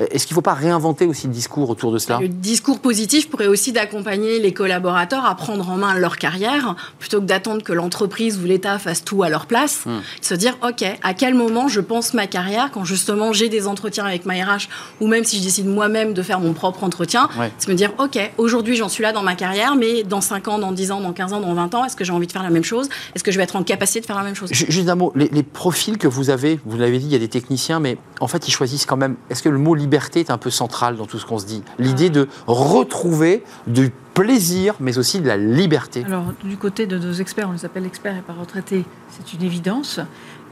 Euh, 0.00 0.06
Est-ce 0.10 0.26
qu'il 0.26 0.34
ne 0.34 0.36
faut 0.36 0.42
pas 0.42 0.54
réinventer 0.54 1.06
aussi 1.06 1.26
le 1.26 1.32
discours 1.32 1.70
autour 1.70 1.92
de 1.92 1.98
cela? 1.98 2.18
Le 2.20 2.28
discours 2.28 2.80
positif 2.80 3.28
pourrait 3.30 3.46
aussi 3.46 3.72
d'accompagner 3.72 4.38
les 4.38 4.52
collaborateurs 4.52 5.24
à 5.24 5.34
prendre 5.34 5.68
en 5.70 5.76
main 5.76 5.94
leur 5.94 6.18
carrière, 6.18 6.74
plutôt 6.98 7.20
que 7.20 7.26
d'attendre 7.26 7.62
que 7.62 7.72
l'entreprise 7.72 8.38
ou 8.38 8.44
l'État 8.44 8.78
fasse 8.78 9.04
tout 9.04 9.22
à 9.22 9.28
leur 9.28 9.46
place. 9.46 9.84
Hmm. 9.86 10.00
Se 10.20 10.34
dire, 10.34 10.56
OK, 10.66 10.84
à 11.02 11.14
quel 11.14 11.34
moment 11.34 11.68
je 11.68 11.80
pense 11.80 12.14
ma 12.14 12.26
carrière 12.26 12.70
quand 12.72 12.84
justement 12.84 13.32
j'ai 13.32 13.48
des 13.48 13.66
entretiens 13.66 14.04
avec 14.04 14.26
ma 14.26 14.34
RH 14.34 14.68
ou 15.00 15.06
même 15.06 15.24
si 15.24 15.38
je 15.38 15.42
décide 15.44 15.66
moi-même 15.66 16.12
de 16.14 16.22
faire 16.22 16.40
mon 16.40 16.52
propre 16.52 16.84
entretien, 16.84 17.28
Ouais. 17.38 17.50
c'est 17.58 17.68
me 17.68 17.74
dire, 17.74 17.92
OK, 17.98 18.18
aujourd'hui 18.38 18.76
j'en 18.76 18.88
suis 18.88 19.02
là 19.02 19.12
dans 19.12 19.22
ma 19.22 19.34
carrière, 19.34 19.74
mais 19.76 19.85
dans 20.04 20.20
5 20.20 20.48
ans, 20.48 20.58
dans 20.58 20.72
10 20.72 20.92
ans, 20.92 21.00
dans 21.00 21.12
15 21.12 21.32
ans, 21.32 21.40
dans 21.40 21.54
20 21.54 21.74
ans, 21.74 21.84
est-ce 21.84 21.96
que 21.96 22.04
j'ai 22.04 22.12
envie 22.12 22.26
de 22.26 22.32
faire 22.32 22.42
la 22.42 22.50
même 22.50 22.64
chose? 22.64 22.88
Est-ce 23.14 23.22
que 23.24 23.30
je 23.30 23.36
vais 23.36 23.44
être 23.44 23.56
en 23.56 23.62
capacité 23.62 24.00
de 24.00 24.06
faire 24.06 24.16
la 24.16 24.22
même 24.24 24.34
chose? 24.34 24.50
Ju- 24.52 24.66
Juste 24.68 24.88
un 24.88 24.94
mot, 24.94 25.12
les, 25.14 25.28
les 25.28 25.42
profils 25.42 25.98
que 25.98 26.08
vous 26.08 26.30
avez, 26.30 26.60
vous 26.64 26.76
l'avez 26.76 26.98
dit, 26.98 27.06
il 27.06 27.12
y 27.12 27.16
a 27.16 27.18
des 27.18 27.28
techniciens, 27.28 27.80
mais 27.80 27.98
en 28.20 28.28
fait, 28.28 28.46
ils 28.48 28.50
choisissent 28.52 28.86
quand 28.86 28.96
même. 28.96 29.16
Est-ce 29.30 29.42
que 29.42 29.48
le 29.48 29.58
mot 29.58 29.74
liberté 29.74 30.20
est 30.20 30.30
un 30.30 30.38
peu 30.38 30.50
central 30.50 30.96
dans 30.96 31.06
tout 31.06 31.18
ce 31.18 31.26
qu'on 31.26 31.38
se 31.38 31.46
dit? 31.46 31.62
L'idée 31.78 32.10
de 32.10 32.28
retrouver 32.46 33.42
du 33.66 33.92
plaisir, 34.14 34.74
mais 34.80 34.98
aussi 34.98 35.20
de 35.20 35.26
la 35.28 35.36
liberté. 35.36 36.04
Alors, 36.06 36.24
du 36.42 36.56
côté 36.56 36.86
de 36.86 36.98
nos 36.98 37.12
experts, 37.12 37.48
on 37.48 37.52
les 37.52 37.64
appelle 37.64 37.84
experts 37.86 38.16
et 38.16 38.22
pas 38.22 38.32
retraités, 38.32 38.84
c'est 39.10 39.32
une 39.34 39.42
évidence. 39.42 40.00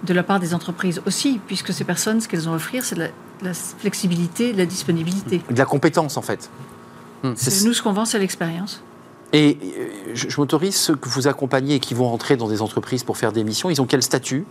De 0.02 0.12
la 0.12 0.22
part 0.22 0.38
des 0.38 0.52
entreprises 0.52 1.00
aussi, 1.06 1.40
puisque 1.46 1.72
ces 1.72 1.84
personnes, 1.84 2.20
ce 2.20 2.28
qu'elles 2.28 2.46
ont 2.46 2.52
à 2.52 2.56
offrir, 2.56 2.84
c'est 2.84 2.94
de 2.94 3.00
la, 3.00 3.06
de 3.06 3.44
la 3.44 3.54
flexibilité, 3.54 4.52
de 4.52 4.58
la 4.58 4.66
disponibilité. 4.66 5.40
De 5.50 5.56
la 5.56 5.64
compétence, 5.64 6.18
en 6.18 6.22
fait. 6.22 6.50
Hmm, 7.22 7.32
c'est- 7.36 7.50
C'est 7.50 7.66
nous 7.66 7.72
ce 7.72 7.80
qu'on 7.80 7.92
vend, 7.94 8.04
c'est 8.04 8.18
l'expérience. 8.18 8.82
Et 9.34 9.58
euh, 9.64 10.14
je, 10.14 10.40
m'autorise 10.40 10.76
ceux 10.76 10.94
que 10.94 11.08
vous 11.08 11.26
accompagnez 11.26 11.74
et 11.74 11.80
qui 11.80 11.92
vont 11.92 12.08
rentrer 12.08 12.36
dans 12.36 12.48
des 12.48 12.62
entreprises 12.62 13.02
pour 13.02 13.16
faire 13.16 13.32
des 13.32 13.42
missions, 13.42 13.68
ils 13.68 13.82
ont 13.82 13.84
quel 13.84 14.00
statut? 14.00 14.46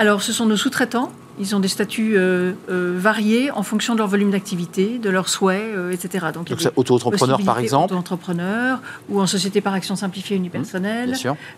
Alors, 0.00 0.20
ce 0.20 0.32
sont 0.32 0.46
nos 0.46 0.56
sous-traitants. 0.56 1.12
Ils 1.40 1.56
ont 1.56 1.60
des 1.60 1.68
statuts 1.68 2.18
euh, 2.18 2.52
euh, 2.70 2.94
variés 2.98 3.50
en 3.50 3.62
fonction 3.62 3.94
de 3.94 3.98
leur 3.98 4.08
volume 4.08 4.30
d'activité, 4.30 4.98
de 4.98 5.08
leurs 5.08 5.30
souhaits, 5.30 5.74
euh, 5.74 5.90
etc. 5.90 6.26
Donc, 6.34 6.48
Donc, 6.48 6.72
auto-entrepreneur, 6.76 7.40
par 7.42 7.58
exemple 7.58 7.94
auto-entrepreneur 7.94 8.80
ou 9.08 9.22
en 9.22 9.26
société 9.26 9.62
par 9.62 9.72
action 9.72 9.96
simplifiée 9.96 10.36
unipersonnelle, 10.36 11.14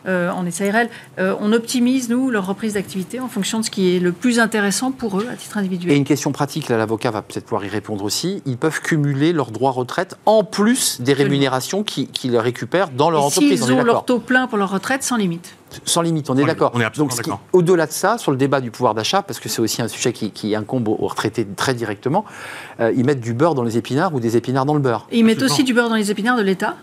euh, 0.07 0.31
en 0.31 0.49
SARL. 0.51 0.88
On 1.18 1.53
optimise, 1.53 2.09
nous, 2.09 2.31
leur 2.31 2.47
reprise 2.47 2.75
d'activité 2.75 3.18
en 3.18 3.27
fonction 3.29 3.59
de 3.59 3.64
ce 3.64 3.71
qui 3.71 3.97
est 3.97 3.99
le 3.99 4.12
plus 4.12 4.38
intéressant 4.38 4.92
pour 4.92 5.18
eux 5.18 5.27
à 5.31 5.35
titre 5.35 5.57
Et 5.57 5.61
individuel. 5.61 5.97
une 5.97 6.05
question 6.05 6.31
pratique, 6.31 6.68
là, 6.68 6.77
l'avocat 6.77 7.11
va 7.11 7.23
peut-être 7.23 7.45
pouvoir 7.45 7.64
y 7.64 7.68
répondre 7.68 8.05
aussi. 8.05 8.40
Ils 8.47 8.59
peuvent 8.59 8.81
cumuler 8.81 9.33
leurs 9.33 9.51
droits 9.51 9.73
retraite 9.73 10.16
en 10.27 10.45
plus 10.45 11.01
des 11.01 11.12
rémunérations 11.12 11.83
qu'ils 11.83 12.37
récupèrent 12.37 12.90
dans 12.90 13.11
leur 13.11 13.23
Et 13.23 13.27
entreprise. 13.27 13.64
S'ils 13.64 13.73
ont 13.73 13.83
leur 13.83 14.05
taux 14.05 14.21
plein 14.21 14.47
pour 14.47 14.59
leur 14.59 14.71
retraite, 14.71 15.03
sans 15.03 15.16
limite. 15.16 15.57
Sans 15.85 16.02
limite, 16.02 16.28
on 16.30 16.37
est 16.37 16.44
d'accord. 16.44 16.70
on 16.74 16.80
est 16.80 16.85
absolument 16.85 17.14
Donc, 17.26 17.38
au-delà 17.52 17.87
de 17.87 17.92
ça, 17.92 18.18
sur 18.18 18.30
le 18.30 18.37
débat 18.37 18.61
du 18.61 18.70
pouvoir 18.70 18.94
d'achat, 18.94 19.22
parce 19.22 19.40
que 19.40 19.48
c'est 19.48 19.61
aussi 19.61 19.82
un 19.82 19.88
sujet 19.88 20.12
qui, 20.12 20.30
qui 20.30 20.54
incombe 20.54 20.88
aux 20.88 21.06
retraités 21.06 21.46
très 21.56 21.74
directement, 21.74 22.24
euh, 22.80 22.92
ils 22.96 23.04
mettent 23.04 23.20
du 23.20 23.35
beurre 23.35 23.54
dans 23.54 23.62
les 23.64 23.78
épinards 23.78 24.14
ou 24.14 24.20
des 24.20 24.37
épinards 24.37 24.66
dans 24.66 24.74
le 24.74 24.80
beurre. 24.80 25.06
Et 25.11 25.18
ils 25.18 25.24
mettent 25.24 25.37
Absolument. 25.37 25.54
aussi 25.54 25.64
du 25.64 25.74
beurre 25.74 25.88
dans 25.88 25.96
les 25.96 26.11
épinards 26.11 26.37
de 26.37 26.42
l'État, 26.42 26.76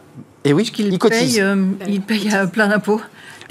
Et 0.46 0.54
oui, 0.54 0.64
puisqu'ils 0.64 0.94
ils 0.94 1.00
cotisent. 1.00 1.34
payent, 1.36 1.42
euh, 1.42 1.66
ils 1.88 2.02
payent 2.02 2.34
euh, 2.34 2.46
plein 2.48 2.68
d'impôts. 2.68 3.02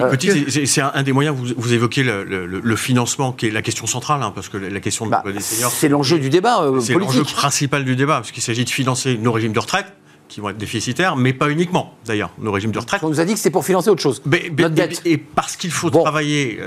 Euh, 0.00 0.10
Petit, 0.10 0.30
c'est- 0.66 0.80
un, 0.80 1.02
des 1.02 1.12
moyens, 1.12 1.34
vous, 1.36 1.46
vous 1.56 1.72
évoquez 1.72 2.04
le, 2.04 2.22
le- 2.22 2.46
le 2.46 2.76
financement, 2.76 3.32
qui 3.32 3.46
est 3.46 3.50
la 3.50 3.62
question 3.62 3.86
centrale, 3.88 4.22
hein, 4.22 4.30
parce 4.32 4.48
que 4.48 4.56
la 4.56 4.78
question 4.78 5.06
de 5.06 5.10
Bah, 5.10 5.16
l'emploi 5.18 5.32
des 5.32 5.40
seniors, 5.40 5.72
c'est 5.72 5.88
l'enjeu 5.88 6.20
du 6.20 6.30
débat 6.30 6.62
euh, 6.62 6.78
c'est 6.78 6.92
l'enjeu 6.94 7.18
politique. 7.18 7.36
principal 7.36 7.84
du 7.84 7.96
débat, 7.96 8.14
parce 8.18 8.30
qu'il 8.30 8.42
s'agit 8.42 8.64
de 8.64 8.70
financer 8.70 9.18
nos 9.18 9.32
régimes 9.32 9.52
de 9.52 9.58
retraite, 9.58 9.86
qui 10.28 10.40
vont 10.40 10.50
être 10.50 10.58
déficitaires, 10.58 11.16
mais 11.16 11.32
pas 11.32 11.48
uniquement, 11.50 11.94
d'ailleurs, 12.04 12.30
nos 12.38 12.52
régimes 12.52 12.70
de 12.70 12.78
retraite. 12.78 13.02
On 13.02 13.08
nous 13.08 13.20
a 13.20 13.24
dit 13.24 13.34
que 13.34 13.40
c'est 13.40 13.50
pour 13.50 13.64
financer 13.64 13.88
autre 13.90 14.02
chose. 14.02 14.22
Mais- 14.26 14.50
mais- 14.56 14.62
Notre 14.64 14.74
dette. 14.74 15.02
Et, 15.04 15.16
parce 15.16 15.56
qu'il 15.56 15.70
faut 15.70 15.90
Bon. 15.90 16.02
travailler, 16.02 16.58
euh, 16.60 16.66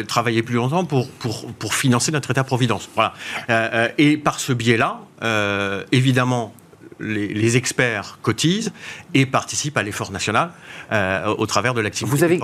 euh, 0.00 0.02
travailler 0.02 0.42
plus 0.42 0.54
longtemps 0.56 0.84
pour, 0.84 1.08
pour, 1.10 1.52
pour 1.52 1.74
financer 1.74 2.10
notre 2.12 2.30
État-providence. 2.30 2.88
Voilà. 2.94 3.12
Euh, 3.50 3.68
euh, 3.72 3.88
et 3.98 4.16
par 4.16 4.40
ce 4.40 4.52
biais-là, 4.52 5.00
euh, 5.22 5.84
évidemment, 5.92 6.54
les, 7.00 7.28
les 7.28 7.56
experts 7.56 8.18
cotisent 8.22 8.72
et 9.12 9.26
participent 9.26 9.76
à 9.76 9.82
l'effort 9.82 10.10
national 10.10 10.50
euh, 10.92 11.26
au 11.26 11.46
travers 11.46 11.74
de 11.74 11.80
l'activité. 11.80 12.16
Vous 12.16 12.24
avez 12.24 12.40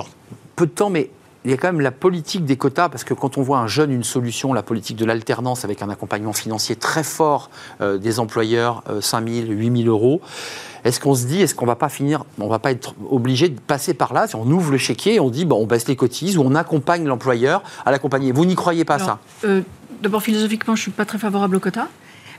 peu 0.55 0.65
de 0.67 0.71
temps, 0.71 0.89
mais 0.89 1.09
il 1.43 1.51
y 1.51 1.53
a 1.53 1.57
quand 1.57 1.69
même 1.69 1.81
la 1.81 1.91
politique 1.91 2.45
des 2.45 2.55
quotas, 2.55 2.89
parce 2.89 3.03
que 3.03 3.13
quand 3.13 3.37
on 3.37 3.41
voit 3.41 3.59
un 3.59 3.67
jeune 3.67 3.91
une 3.91 4.03
solution, 4.03 4.53
la 4.53 4.63
politique 4.63 4.97
de 4.97 5.05
l'alternance 5.05 5.65
avec 5.65 5.81
un 5.81 5.89
accompagnement 5.89 6.33
financier 6.33 6.75
très 6.75 7.03
fort 7.03 7.49
euh, 7.81 7.97
des 7.97 8.19
employeurs, 8.19 8.83
euh, 8.89 9.01
5 9.01 9.27
000, 9.27 9.47
8 9.47 9.83
000 9.83 9.89
euros, 9.89 10.21
est-ce 10.83 10.99
qu'on 10.99 11.15
se 11.15 11.25
dit, 11.25 11.41
est-ce 11.41 11.55
qu'on 11.55 11.65
va 11.65 11.75
pas 11.75 11.89
finir, 11.89 12.25
on 12.39 12.47
va 12.47 12.59
pas 12.59 12.71
être 12.71 12.95
obligé 13.09 13.49
de 13.49 13.59
passer 13.59 13.93
par 13.93 14.13
là, 14.13 14.27
si 14.27 14.35
on 14.35 14.45
ouvre 14.45 14.71
le 14.71 14.77
chéquier, 14.77 15.19
on 15.19 15.29
dit, 15.29 15.45
bon, 15.45 15.57
on 15.57 15.65
baisse 15.65 15.87
les 15.87 15.95
cotises, 15.95 16.37
ou 16.37 16.41
on 16.41 16.55
accompagne 16.55 17.05
l'employeur 17.05 17.63
à 17.85 17.91
l'accompagner? 17.91 18.31
Vous 18.31 18.45
n'y 18.45 18.55
croyez 18.55 18.85
pas, 18.85 18.95
Alors, 18.95 19.07
ça 19.07 19.19
euh, 19.45 19.61
D'abord, 20.01 20.23
philosophiquement, 20.23 20.75
je 20.75 20.81
ne 20.81 20.83
suis 20.83 20.91
pas 20.91 21.05
très 21.05 21.19
favorable 21.19 21.55
au 21.55 21.59
quota. 21.59 21.87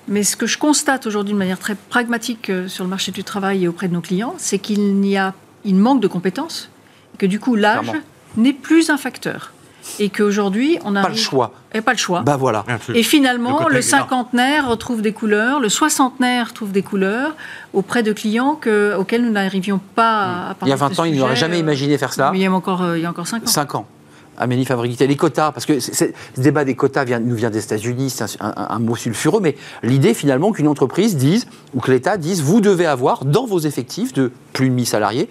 Mais 0.08 0.24
ce 0.24 0.36
que 0.36 0.46
je 0.46 0.58
constate 0.58 1.06
aujourd'hui 1.06 1.32
de 1.32 1.38
manière 1.38 1.60
très 1.60 1.76
pragmatique 1.76 2.50
euh, 2.50 2.66
sur 2.66 2.82
le 2.82 2.90
marché 2.90 3.12
du 3.12 3.22
travail 3.22 3.64
et 3.64 3.68
auprès 3.68 3.86
de 3.86 3.94
nos 3.94 4.00
clients, 4.00 4.34
c'est 4.38 4.58
qu'il 4.58 4.96
n'y 4.96 5.16
a, 5.16 5.32
il 5.64 5.76
manque 5.76 6.00
de 6.00 6.08
compétences, 6.08 6.70
et 7.14 7.18
que 7.18 7.26
du 7.26 7.38
coup 7.38 7.54
l'âge 7.54 7.82
Clairement. 7.82 8.00
N'est 8.36 8.52
plus 8.52 8.90
un 8.90 8.96
facteur, 8.96 9.52
et 9.98 10.08
qu'aujourd'hui 10.10 10.78
on 10.84 10.94
a 10.96 11.02
Pas 11.02 11.08
le 11.08 11.14
choix. 11.16 11.52
Et 11.74 11.80
pas 11.80 11.92
le 11.92 11.98
choix. 11.98 12.20
Bah 12.20 12.36
voilà. 12.36 12.64
Absolument. 12.68 13.00
Et 13.00 13.02
finalement, 13.02 13.68
le, 13.68 13.80
cinquantenaire 13.82 14.68
retrouve 14.68 15.00
des 15.02 15.12
couleurs, 15.12 15.58
le 15.60 15.68
soixantenaire 15.68 16.52
trouve 16.52 16.70
des 16.72 16.82
couleurs 16.82 17.34
auprès 17.72 18.02
de 18.02 18.12
clients 18.12 18.54
que, 18.54 18.94
auxquels 18.96 19.24
nous 19.24 19.30
n'arrivions 19.32 19.80
pas 19.94 20.50
à 20.50 20.56
Il 20.62 20.68
y 20.68 20.72
a 20.72 20.76
parler 20.76 20.94
de 20.94 20.94
20 20.96 21.00
ans, 21.00 21.04
ce 21.04 21.08
il 21.08 21.16
n'aurait 21.18 21.30
sujet, 21.34 21.40
jamais 21.40 21.56
euh, 21.56 21.60
imaginé 21.60 21.98
faire 21.98 22.12
cela. 22.12 22.30
mais 22.30 22.38
Il 22.38 22.42
y 22.42 22.46
a 22.46 22.52
encore, 22.52 22.82
euh, 22.82 22.98
il 22.98 23.02
y 23.02 23.06
a 23.06 23.10
encore 23.10 23.26
5 23.26 23.42
ans. 23.42 23.46
5 23.46 23.74
ans. 23.74 23.86
Amélie 24.38 24.64
Fabriguité, 24.64 25.06
les 25.06 25.16
quotas, 25.16 25.52
parce 25.52 25.66
que 25.66 25.78
ce 25.78 26.04
débat 26.38 26.64
des 26.64 26.74
quotas 26.74 27.04
vient, 27.04 27.20
nous 27.20 27.34
vient 27.36 27.50
des 27.50 27.62
États-Unis, 27.62 28.08
c'est 28.10 28.24
un, 28.42 28.46
un- 28.56 28.66
un 28.70 28.78
mot 28.78 28.96
sulfureux, 28.96 29.40
mais 29.42 29.56
l'idée 29.82 30.14
finalement 30.14 30.52
qu'une 30.52 30.68
entreprise 30.68 31.16
dise, 31.16 31.46
ou 31.74 31.80
que 31.80 31.90
l'État 31.90 32.16
dise, 32.16 32.42
vous 32.42 32.60
devez 32.62 32.86
avoir 32.86 33.24
dans 33.26 33.44
vos 33.46 33.60
effectifs 33.60 34.12
de 34.14 34.32
plus 34.54 34.70
de 34.70 34.74
1000 34.74 34.86
salariés, 34.86 35.28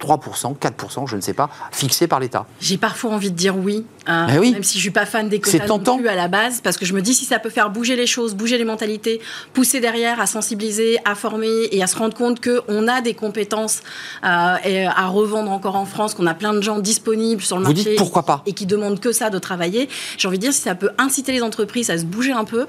3%, 0.00 0.56
4%, 0.58 1.06
je 1.08 1.16
ne 1.16 1.20
sais 1.20 1.34
pas, 1.34 1.48
fixés 1.72 2.06
par 2.06 2.20
l'État 2.20 2.46
J'ai 2.60 2.76
parfois 2.78 3.10
envie 3.12 3.30
de 3.30 3.36
dire 3.36 3.56
oui, 3.56 3.84
hein, 4.06 4.26
Eh 4.34 4.38
oui. 4.38 4.52
même 4.52 4.62
si 4.62 4.78
je 4.78 4.82
suis 4.82 4.90
pas 4.90 5.06
fan 5.06 5.28
des 5.28 5.40
quotas 5.40 5.58
non 5.66 5.78
tentant. 5.78 5.98
plus 5.98 6.08
à 6.08 6.14
la 6.14 6.28
base, 6.28 6.60
parce 6.60 6.76
que 6.76 6.84
je 6.86 6.94
me 6.94 7.02
dis 7.02 7.14
si 7.14 7.24
ça 7.24 7.38
peut 7.38 7.50
faire 7.50 7.70
bouger 7.70 7.96
les 7.96 8.06
choses, 8.06 8.34
bouger 8.34 8.58
les 8.58 8.64
mentalités, 8.64 9.20
pousser 9.54 9.80
derrière 9.80 10.20
à 10.20 10.26
sensibiliser, 10.26 10.98
à 11.04 11.14
former 11.14 11.68
et 11.72 11.82
à 11.82 11.86
se 11.86 11.96
rendre 11.96 12.14
compte 12.16 12.40
qu'on 12.42 12.88
a 12.88 13.00
des 13.00 13.14
compétences 13.14 13.80
euh, 14.24 14.56
et 14.64 14.86
à 14.86 15.06
revendre 15.06 15.50
encore 15.50 15.76
en 15.76 15.84
France, 15.84 16.14
qu'on 16.14 16.26
a 16.26 16.34
plein 16.34 16.52
de 16.54 16.60
gens 16.60 16.78
disponibles 16.78 17.42
sur 17.42 17.58
le 17.58 17.64
Vous 17.64 17.72
marché 17.72 17.90
dites 17.90 17.98
pourquoi 17.98 18.22
pas 18.24 18.42
et 18.46 18.52
qui 18.52 18.66
demandent 18.66 19.00
que 19.00 19.12
ça 19.12 19.30
de 19.30 19.38
travailler. 19.38 19.88
J'ai 20.16 20.28
envie 20.28 20.38
de 20.38 20.42
dire 20.42 20.52
si 20.52 20.60
ça 20.62 20.74
peut 20.74 20.90
inciter 20.98 21.32
les 21.32 21.42
entreprises 21.42 21.90
à 21.90 21.98
se 21.98 22.04
bouger 22.04 22.32
un 22.32 22.44
peu, 22.44 22.66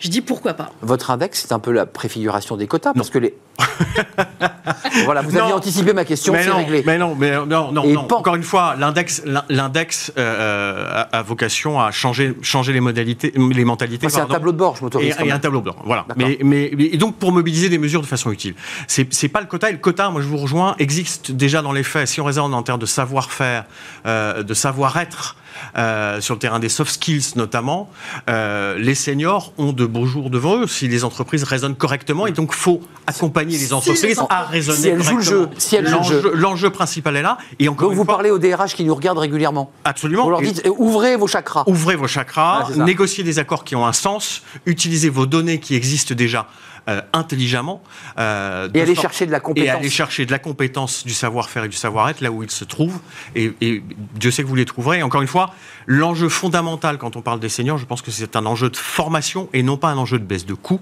je 0.00 0.08
dis 0.08 0.20
pourquoi 0.20 0.54
pas. 0.54 0.70
Votre 0.82 1.10
index, 1.10 1.40
c'est 1.42 1.52
un 1.52 1.58
peu 1.58 1.72
la 1.72 1.86
préfiguration 1.86 2.56
des 2.56 2.66
quotas, 2.66 2.92
parce 2.94 3.10
que 3.10 3.18
les... 3.18 3.34
voilà, 5.04 5.22
vous 5.22 5.36
aviez 5.36 5.50
Non. 5.50 5.56
anticipé 5.56 5.92
ma 5.92 6.04
question, 6.04 6.32
mais 6.32 6.42
c'est 6.44 6.48
non, 6.50 6.58
réglé. 6.68 6.82
mais 6.86 6.98
non, 6.98 7.14
mais 7.14 7.32
non, 7.46 7.72
non, 7.72 7.86
non. 7.86 8.04
pan- 8.04 8.18
Encore 8.18 8.34
une 8.36 8.42
fois, 8.42 8.74
l'index, 8.78 9.22
l'in- 9.24 9.44
l'index 9.48 10.12
euh, 10.18 11.04
a, 11.12 11.18
a 11.18 11.22
vocation 11.22 11.80
à 11.80 11.90
changer, 11.90 12.34
changer 12.42 12.72
les 12.72 12.80
modalités, 12.80 13.32
les 13.36 13.64
mentalités. 13.64 14.06
Moi, 14.06 14.10
c'est 14.10 14.20
un 14.20 14.26
tableau 14.26 14.52
de 14.52 14.56
bord, 14.58 14.76
je 14.76 14.82
m'autorise. 14.84 15.16
Et, 15.20 15.26
et 15.26 15.32
un 15.32 15.38
tableau 15.38 15.60
blanc, 15.60 15.76
voilà. 15.84 16.04
D'accord. 16.08 16.26
Mais, 16.28 16.38
mais, 16.42 16.70
mais- 16.76 16.84
et 16.92 16.96
donc 16.96 17.16
pour 17.16 17.32
mobiliser 17.32 17.68
des 17.68 17.78
mesures 17.78 18.02
de 18.02 18.06
façon 18.06 18.30
utile. 18.30 18.54
C'est 18.86 19.12
c'est 19.12 19.28
pas 19.28 19.40
le 19.40 19.46
quota. 19.46 19.68
Et 19.70 19.72
le 19.72 19.78
quota, 19.78 20.10
moi 20.10 20.20
je 20.20 20.26
vous 20.28 20.36
rejoins, 20.38 20.74
existe 20.78 21.32
déjà 21.32 21.62
dans 21.62 21.72
les 21.72 21.82
faits. 21.82 22.06
Si 22.08 22.20
on 22.20 22.24
raisonne 22.24 22.52
en 22.54 22.62
termes 22.62 22.80
de 22.80 22.86
savoir-faire, 22.86 23.64
euh, 24.06 24.42
de 24.42 24.54
savoir-être. 24.54 25.36
Euh, 25.76 26.20
sur 26.20 26.34
le 26.34 26.38
terrain 26.40 26.58
des 26.58 26.68
soft 26.68 26.92
skills 26.92 27.32
notamment, 27.36 27.90
euh, 28.28 28.76
les 28.78 28.94
seniors 28.94 29.52
ont 29.58 29.72
de 29.72 29.86
beaux 29.86 30.06
jours 30.06 30.30
devant 30.30 30.56
eux 30.58 30.66
si 30.66 30.88
les 30.88 31.04
entreprises 31.04 31.44
raisonnent 31.44 31.76
correctement 31.76 32.26
et 32.26 32.32
donc 32.32 32.52
faut 32.54 32.80
accompagner 33.06 33.56
les 33.58 33.72
entreprises 33.72 34.02
les 34.02 34.16
à 34.30 34.44
raisonner 34.44 34.78
Si 34.78 34.88
elles 34.88 35.02
jouent 35.02 35.16
le 35.16 35.22
jeu, 35.22 35.48
si 35.58 35.76
elles 35.76 35.86
jouent 35.88 35.98
le 35.98 36.02
jeu. 36.04 36.20
L'enjeu- 36.22 36.32
L'enjeu 36.34 36.70
principal 36.70 37.16
est 37.16 37.22
là 37.22 37.38
et 37.58 37.68
encore 37.68 37.88
Donc 37.88 37.96
vous 37.96 38.04
fois, 38.04 38.14
parlez 38.14 38.30
aux 38.30 38.38
DRH 38.38 38.74
qui 38.74 38.84
nous 38.84 38.94
regardent 38.94 39.18
régulièrement. 39.18 39.70
absolument. 39.84 40.24
Vous 40.24 40.30
leur 40.30 40.40
dites, 40.42 40.62
ouvrez 40.78 41.16
vos 41.16 41.26
chakras. 41.26 41.64
Ouvrez 41.66 41.96
vos 41.96 42.06
chakras, 42.08 42.68
Ah, 42.70 42.84
négociez 42.84 43.24
des 43.24 43.38
accords 43.38 43.64
qui 43.64 43.76
ont 43.76 43.86
un 43.86 43.92
sens, 43.92 44.42
utilisez 44.66 45.08
vos 45.08 45.26
données 45.26 45.60
qui 45.60 45.74
existent 45.74 46.14
déjà 46.14 46.46
euh, 46.88 47.00
intelligemment. 47.12 47.82
euh, 48.18 48.68
Et 48.74 48.80
aller 48.80 48.94
sorte- 48.94 49.02
chercher 49.08 49.26
de 49.26 49.30
la 49.32 49.38
Et 49.38 49.40
compétence. 49.40 49.76
aller 49.76 49.90
chercher 49.90 50.26
de 50.26 50.30
la 50.30 50.38
compétence, 50.38 51.04
du 51.04 51.12
savoir-faire 51.14 51.64
et 51.64 51.68
du 51.68 51.76
savoir-être 51.76 52.20
là 52.20 52.30
où 52.30 52.42
ils 52.42 52.50
se 52.50 52.64
trouvent. 52.64 53.00
Et, 53.34 53.52
et 53.60 53.82
Dieu 54.14 54.30
sait 54.30 54.42
que 54.42 54.48
vous 54.48 54.54
les 54.54 54.64
trouverez. 54.64 54.98
Et 54.98 55.02
encore 55.02 55.20
une 55.22 55.28
fois, 55.28 55.54
l'enjeu 55.86 56.28
fondamental 56.28 56.98
quand 56.98 57.16
on 57.16 57.22
parle 57.22 57.40
des 57.40 57.48
seniors, 57.48 57.78
je 57.78 57.84
pense 57.86 58.02
que 58.02 58.10
c'est 58.10 58.36
un 58.36 58.46
enjeu 58.46 58.70
de 58.70 58.76
formation 58.76 59.48
et 59.52 59.62
non 59.62 59.76
pas 59.76 59.88
un 59.88 59.98
enjeu 59.98 60.18
de 60.18 60.24
baisse 60.24 60.46
de 60.46 60.54
coûts. 60.54 60.80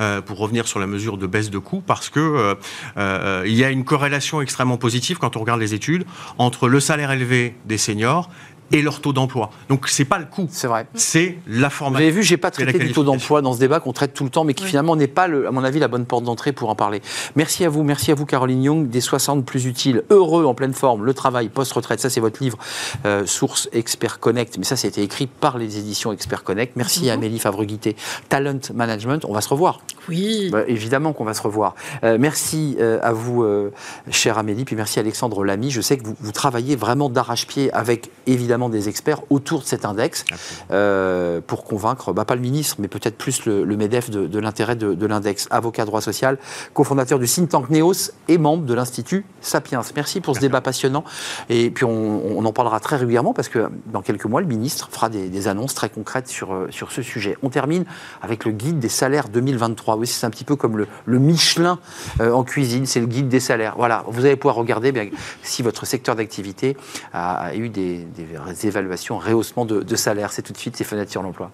euh, 0.00 0.20
pour 0.20 0.38
revenir 0.38 0.66
sur 0.66 0.80
la 0.80 0.86
mesure 0.88 1.18
de 1.18 1.26
baisse 1.26 1.50
de 1.50 1.58
coûts, 1.58 1.80
parce 1.86 2.08
que 2.08 2.56
il 2.96 3.52
y 3.54 3.64
a 3.64 3.70
une 3.70 3.84
corrélation 3.84 4.40
extrêmement 4.40 4.76
positive 4.76 5.18
quand 5.18 5.36
on 5.36 5.40
regarde 5.40 5.60
les 5.60 5.74
études 5.74 6.04
entre 6.38 6.68
le 6.68 6.80
salaire 6.80 7.10
élevé 7.12 7.54
des 7.66 7.78
seniors 7.78 8.28
et 8.72 8.82
leur 8.82 9.00
taux 9.00 9.12
d'emploi. 9.12 9.50
Donc 9.68 9.88
c'est 9.88 10.04
pas 10.04 10.18
le 10.18 10.24
coût, 10.24 10.48
C'est 10.50 10.66
vrai. 10.66 10.86
c'est 10.94 11.38
la 11.46 11.68
Vous 11.68 11.74
formation. 11.74 12.02
avez 12.06 12.10
vu, 12.10 12.22
j'ai 12.22 12.36
pas 12.36 12.50
traité 12.50 12.78
du 12.78 12.92
taux 12.92 13.04
d'emploi 13.04 13.42
dans 13.42 13.52
ce 13.52 13.58
débat 13.58 13.80
qu'on 13.80 13.92
traite 13.92 14.14
tout 14.14 14.24
le 14.24 14.30
temps, 14.30 14.44
mais 14.44 14.54
qui 14.54 14.64
finalement 14.64 14.96
n'est 14.96 15.06
pas, 15.06 15.26
le- 15.28 15.46
à 15.46 15.50
mon 15.50 15.62
avis, 15.64 15.78
la 15.78 15.88
bonne 15.88 16.06
porte 16.06 16.24
d'entrée 16.24 16.52
pour 16.52 16.70
en 16.70 16.74
parler. 16.74 17.02
Merci 17.36 17.64
à 17.64 17.68
vous, 17.68 17.82
merci 17.82 18.10
à 18.10 18.14
vous, 18.14 18.26
Caroline 18.26 18.62
Young, 18.62 18.88
des 18.88 19.00
60 19.00 19.44
plus 19.44 19.66
utiles, 19.66 20.02
heureux 20.10 20.44
en 20.44 20.54
pleine 20.54 20.72
forme, 20.74 21.04
le 21.04 21.14
travail, 21.14 21.48
post-retraite. 21.48 22.00
Ça, 22.00 22.10
c'est 22.10 22.20
votre 22.20 22.42
livre, 22.42 22.58
euh, 23.04 23.26
Source 23.26 23.68
Expert 23.72 24.18
Connect. 24.20 24.56
Mais 24.58 24.64
ça, 24.64 24.76
c'était 24.76 25.02
écrit 25.04 25.26
par 25.26 25.58
les 25.58 25.78
éditions 25.78 26.12
Expert 26.12 26.42
Connect. 26.42 26.74
Merci 26.76 27.10
à 27.10 27.14
Amélie 27.14 27.38
Favreguité, 27.38 27.96
Talent 28.28 28.58
Management. 28.74 29.24
On 29.28 29.32
va 29.34 29.40
se 29.40 29.48
revoir. 29.48 29.80
Oui. 30.08 30.48
Bah, 30.50 30.60
évidemment 30.66 31.12
qu'on 31.12 31.24
va 31.24 31.34
se 31.34 31.42
revoir. 31.42 31.74
Euh, 32.02 32.16
merci 32.20 32.76
euh, 32.80 32.98
à 33.02 33.12
vous, 33.12 33.42
euh, 33.42 33.70
chère 34.10 34.38
Amélie, 34.38 34.64
puis 34.64 34.76
merci 34.76 34.98
Alexandre 34.98 35.44
Lamy. 35.44 35.70
Je 35.70 35.80
sais 35.80 35.96
que 35.98 36.04
vous, 36.04 36.16
vous 36.20 36.32
travaillez 36.32 36.76
vraiment 36.76 37.08
d'arrache-pied 37.08 37.72
avec 37.72 38.10
évidemment 38.26 38.53
des 38.68 38.88
experts 38.88 39.20
autour 39.30 39.60
de 39.60 39.64
cet 39.64 39.84
index 39.84 40.24
euh, 40.70 41.40
pour 41.46 41.64
convaincre, 41.64 42.12
bah, 42.12 42.24
pas 42.24 42.34
le 42.34 42.40
ministre, 42.40 42.76
mais 42.78 42.88
peut-être 42.88 43.16
plus 43.16 43.44
le, 43.46 43.64
le 43.64 43.76
MEDEF 43.76 44.10
de, 44.10 44.26
de 44.26 44.38
l'intérêt 44.38 44.76
de, 44.76 44.94
de 44.94 45.06
l'index. 45.06 45.48
Avocat 45.50 45.84
droit 45.84 46.00
social, 46.00 46.38
cofondateur 46.72 47.18
du 47.18 47.26
think 47.26 47.48
tank 47.48 47.70
NEOS 47.70 48.12
et 48.28 48.38
membre 48.38 48.64
de 48.64 48.74
l'Institut 48.74 49.24
Sapiens. 49.40 49.82
Merci 49.96 50.20
pour 50.20 50.36
ce 50.36 50.40
débat 50.40 50.60
passionnant. 50.60 51.04
Et 51.48 51.70
puis 51.70 51.84
on, 51.84 52.38
on 52.38 52.44
en 52.44 52.52
parlera 52.52 52.80
très 52.80 52.96
régulièrement 52.96 53.32
parce 53.32 53.48
que 53.48 53.68
dans 53.86 54.02
quelques 54.02 54.26
mois, 54.26 54.40
le 54.40 54.46
ministre 54.46 54.88
fera 54.90 55.08
des, 55.08 55.28
des 55.28 55.48
annonces 55.48 55.74
très 55.74 55.88
concrètes 55.88 56.28
sur, 56.28 56.54
euh, 56.54 56.68
sur 56.70 56.92
ce 56.92 57.02
sujet. 57.02 57.36
On 57.42 57.48
termine 57.48 57.84
avec 58.22 58.44
le 58.44 58.52
guide 58.52 58.78
des 58.78 58.88
salaires 58.88 59.28
2023. 59.28 59.96
Oui, 59.96 60.06
c'est 60.06 60.26
un 60.26 60.30
petit 60.30 60.44
peu 60.44 60.56
comme 60.56 60.78
le, 60.78 60.86
le 61.06 61.18
Michelin 61.18 61.78
euh, 62.20 62.32
en 62.32 62.44
cuisine, 62.44 62.86
c'est 62.86 63.00
le 63.00 63.06
guide 63.06 63.28
des 63.28 63.40
salaires. 63.40 63.74
Voilà, 63.76 64.04
vous 64.08 64.24
allez 64.24 64.36
pouvoir 64.36 64.56
regarder 64.56 64.92
bien, 64.92 65.08
si 65.42 65.62
votre 65.62 65.86
secteur 65.86 66.16
d'activité 66.16 66.76
a, 67.12 67.36
a 67.36 67.54
eu 67.54 67.68
des, 67.68 67.98
des 67.98 68.24
évaluations, 68.52 69.18
rehaussement 69.18 69.64
de, 69.64 69.82
de 69.82 69.96
salaire. 69.96 70.32
C'est 70.32 70.42
tout 70.42 70.52
de 70.52 70.58
suite 70.58 70.76
ces 70.76 70.84
fenêtres 70.84 71.10
sur 71.10 71.22
l'emploi. 71.22 71.50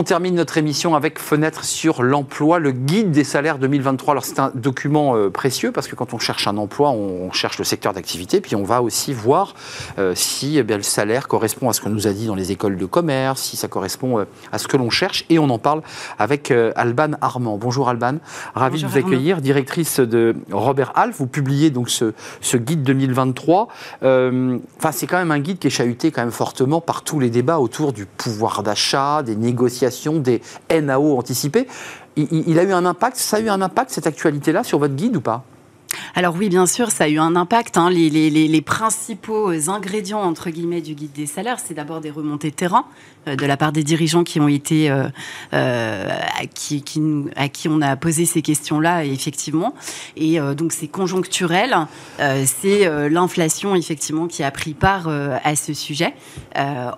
On 0.00 0.02
termine 0.02 0.34
notre 0.34 0.56
émission 0.56 0.94
avec 0.94 1.18
Fenêtre 1.18 1.62
sur 1.62 2.02
l'emploi, 2.02 2.58
le 2.58 2.72
guide 2.72 3.10
des 3.10 3.22
salaires 3.22 3.58
2023. 3.58 4.12
Alors 4.12 4.24
c'est 4.24 4.38
un 4.38 4.50
document 4.54 5.14
euh, 5.14 5.28
précieux 5.28 5.72
parce 5.72 5.88
que 5.88 5.94
quand 5.94 6.14
on 6.14 6.18
cherche 6.18 6.46
un 6.46 6.56
emploi, 6.56 6.88
on, 6.88 7.26
on 7.26 7.32
cherche 7.32 7.58
le 7.58 7.64
secteur 7.64 7.92
d'activité, 7.92 8.40
puis 8.40 8.56
on 8.56 8.62
va 8.62 8.80
aussi 8.80 9.12
voir 9.12 9.52
euh, 9.98 10.14
si 10.14 10.56
eh 10.56 10.62
bien, 10.62 10.78
le 10.78 10.82
salaire 10.82 11.28
correspond 11.28 11.68
à 11.68 11.74
ce 11.74 11.82
qu'on 11.82 11.90
nous 11.90 12.06
a 12.06 12.14
dit 12.14 12.26
dans 12.26 12.34
les 12.34 12.50
écoles 12.50 12.78
de 12.78 12.86
commerce, 12.86 13.42
si 13.42 13.58
ça 13.58 13.68
correspond 13.68 14.20
euh, 14.20 14.24
à 14.52 14.56
ce 14.56 14.68
que 14.68 14.78
l'on 14.78 14.88
cherche. 14.88 15.26
Et 15.28 15.38
on 15.38 15.50
en 15.50 15.58
parle 15.58 15.82
avec 16.18 16.50
Alban 16.50 17.10
Armand. 17.20 17.58
Bonjour 17.58 17.90
Alban, 17.90 18.20
ravi 18.54 18.82
Bonjour 18.82 18.88
de 18.88 18.92
vous 19.02 19.06
accueillir, 19.06 19.42
directrice 19.42 20.00
de 20.00 20.34
Robert 20.50 20.92
Half. 20.94 21.18
Vous 21.18 21.26
publiez 21.26 21.68
donc 21.68 21.90
ce, 21.90 22.14
ce 22.40 22.56
guide 22.56 22.84
2023. 22.84 23.68
Euh, 24.02 24.58
Enfin, 24.78 24.92
c'est 24.92 25.06
quand 25.06 25.18
même 25.18 25.30
un 25.30 25.40
guide 25.40 25.58
qui 25.58 25.66
est 25.66 25.70
chahuté 25.70 26.10
quand 26.10 26.22
même 26.22 26.30
fortement 26.30 26.80
par 26.80 27.02
tous 27.02 27.20
les 27.20 27.28
débats 27.28 27.58
autour 27.58 27.92
du 27.92 28.06
pouvoir 28.06 28.62
d'achat, 28.62 29.22
des 29.22 29.36
négociations, 29.36 29.89
des 30.18 30.40
NAO 30.68 31.16
il- 32.16 32.48
il 32.48 32.58
a 32.58 32.62
eu 32.62 32.72
un 32.72 32.84
impact, 32.84 33.16
ça 33.16 33.36
a 33.36 33.40
eu 33.40 33.48
un 33.48 33.60
impact 33.60 33.90
cette 33.90 34.06
actualité-là 34.06 34.64
sur 34.64 34.78
votre 34.78 34.94
guide 34.94 35.16
ou 35.16 35.20
pas? 35.20 35.44
Alors 36.14 36.34
oui, 36.36 36.48
bien 36.48 36.66
sûr, 36.66 36.90
ça 36.90 37.04
a 37.04 37.08
eu 37.08 37.18
un 37.18 37.36
impact. 37.36 37.76
hein. 37.78 37.88
Les, 37.90 38.10
les- 38.10 38.30
les- 38.30 38.48
les 38.48 38.60
principaux 38.60 39.50
ingrédients, 39.68 40.20
entre 40.22 40.50
guillemets, 40.50 40.80
du 40.80 40.94
guide 40.94 41.12
des 41.12 41.26
salaires, 41.26 41.58
c'est 41.64 41.74
d'abord 41.74 42.00
des 42.00 42.10
remontées 42.10 42.50
de 42.50 42.54
terrain 42.56 42.84
euh, 43.28 43.36
de 43.36 43.46
la 43.46 43.56
part 43.56 43.70
des 43.72 43.84
dirigeants 43.84 44.24
qui 44.24 44.40
ont 44.40 44.48
été, 44.48 44.90
euh, 44.90 45.04
euh, 45.54 46.08
à, 46.08 46.46
qui, 46.46 46.82
qui 46.82 47.00
nous- 47.00 47.28
à 47.36 47.48
qui 47.48 47.68
on 47.68 47.80
a 47.80 47.94
posé 47.96 48.24
ces 48.26 48.42
questions-là, 48.42 49.04
effectivement. 49.04 49.74
Et 50.16 50.38
donc 50.56 50.72
c'est 50.72 50.88
conjoncturel, 50.88 51.76
c'est 52.46 53.08
l'inflation, 53.08 53.74
effectivement, 53.74 54.26
qui 54.26 54.42
a 54.42 54.50
pris 54.50 54.74
part 54.74 55.08
à 55.08 55.56
ce 55.56 55.72
sujet, 55.74 56.14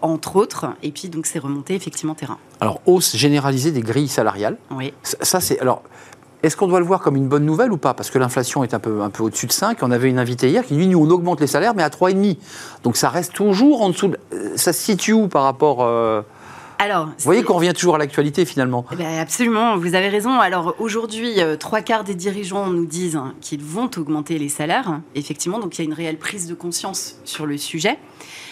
entre 0.02 0.36
autres. 0.36 0.66
Et 0.82 0.90
puis 0.90 1.08
donc 1.08 1.26
c'est 1.26 1.38
remonté, 1.38 1.74
effectivement, 1.74 2.14
terrain. 2.14 2.38
Alors, 2.60 2.80
hausse 2.86 3.16
généralisée 3.16 3.72
des 3.72 3.80
grilles 3.82 4.08
salariales. 4.08 4.56
Oui. 4.70 4.92
Ça, 5.02 5.16
ça, 5.22 5.40
c'est. 5.40 5.58
Alors. 5.60 5.82
Est-ce 6.42 6.56
qu'on 6.56 6.66
doit 6.66 6.80
le 6.80 6.86
voir 6.86 7.00
comme 7.00 7.16
une 7.16 7.28
bonne 7.28 7.44
nouvelle 7.44 7.70
ou 7.72 7.76
pas? 7.76 7.94
Parce 7.94 8.10
que 8.10 8.18
l'inflation 8.18 8.64
est 8.64 8.74
un 8.74 8.78
peu, 8.80 9.02
un 9.02 9.10
peu 9.10 9.22
au-dessus 9.22 9.46
de 9.46 9.52
5. 9.52 9.78
On 9.82 9.90
avait 9.92 10.10
une 10.10 10.18
invitée 10.18 10.48
hier 10.48 10.64
qui 10.66 10.74
dit 10.76 10.86
nous, 10.88 10.98
on 11.00 11.10
augmente 11.10 11.40
les 11.40 11.46
salaires, 11.46 11.74
mais 11.74 11.82
à 11.84 11.88
3,5. 11.88 12.36
Donc 12.82 12.96
ça 12.96 13.08
reste 13.10 13.32
toujours 13.32 13.82
en 13.82 13.90
dessous. 13.90 14.08
de- 14.08 14.18
euh, 14.34 14.56
Ça 14.56 14.72
se 14.72 14.82
situe 14.82 15.12
où 15.12 15.28
par 15.28 15.44
rapport. 15.44 15.78
euh, 15.84 16.22
Alors, 16.80 17.06
Vous 17.06 17.12
voyez 17.24 17.44
qu'on 17.44 17.54
revient 17.54 17.72
toujours 17.72 17.94
à 17.94 17.98
l'actualité 17.98 18.44
finalement. 18.44 18.84
Eh 18.92 18.96
ben, 18.96 19.18
absolument, 19.20 19.76
vous 19.76 19.94
avez 19.94 20.08
raison. 20.08 20.40
Alors 20.40 20.74
aujourd'hui, 20.80 21.40
euh, 21.40 21.56
trois 21.56 21.80
quarts 21.80 22.02
des 22.02 22.16
dirigeants 22.16 22.66
nous 22.66 22.86
disent 22.86 23.14
hein, 23.14 23.34
qu'ils 23.40 23.62
vont 23.62 23.88
augmenter 23.96 24.36
les 24.36 24.48
salaires. 24.48 24.98
Effectivement, 25.14 25.60
donc 25.60 25.78
il 25.78 25.82
y 25.82 25.84
a 25.84 25.88
une 25.88 25.94
réelle 25.94 26.18
prise 26.18 26.48
de 26.48 26.54
conscience 26.54 27.16
sur 27.24 27.46
le 27.46 27.56
sujet. 27.56 27.98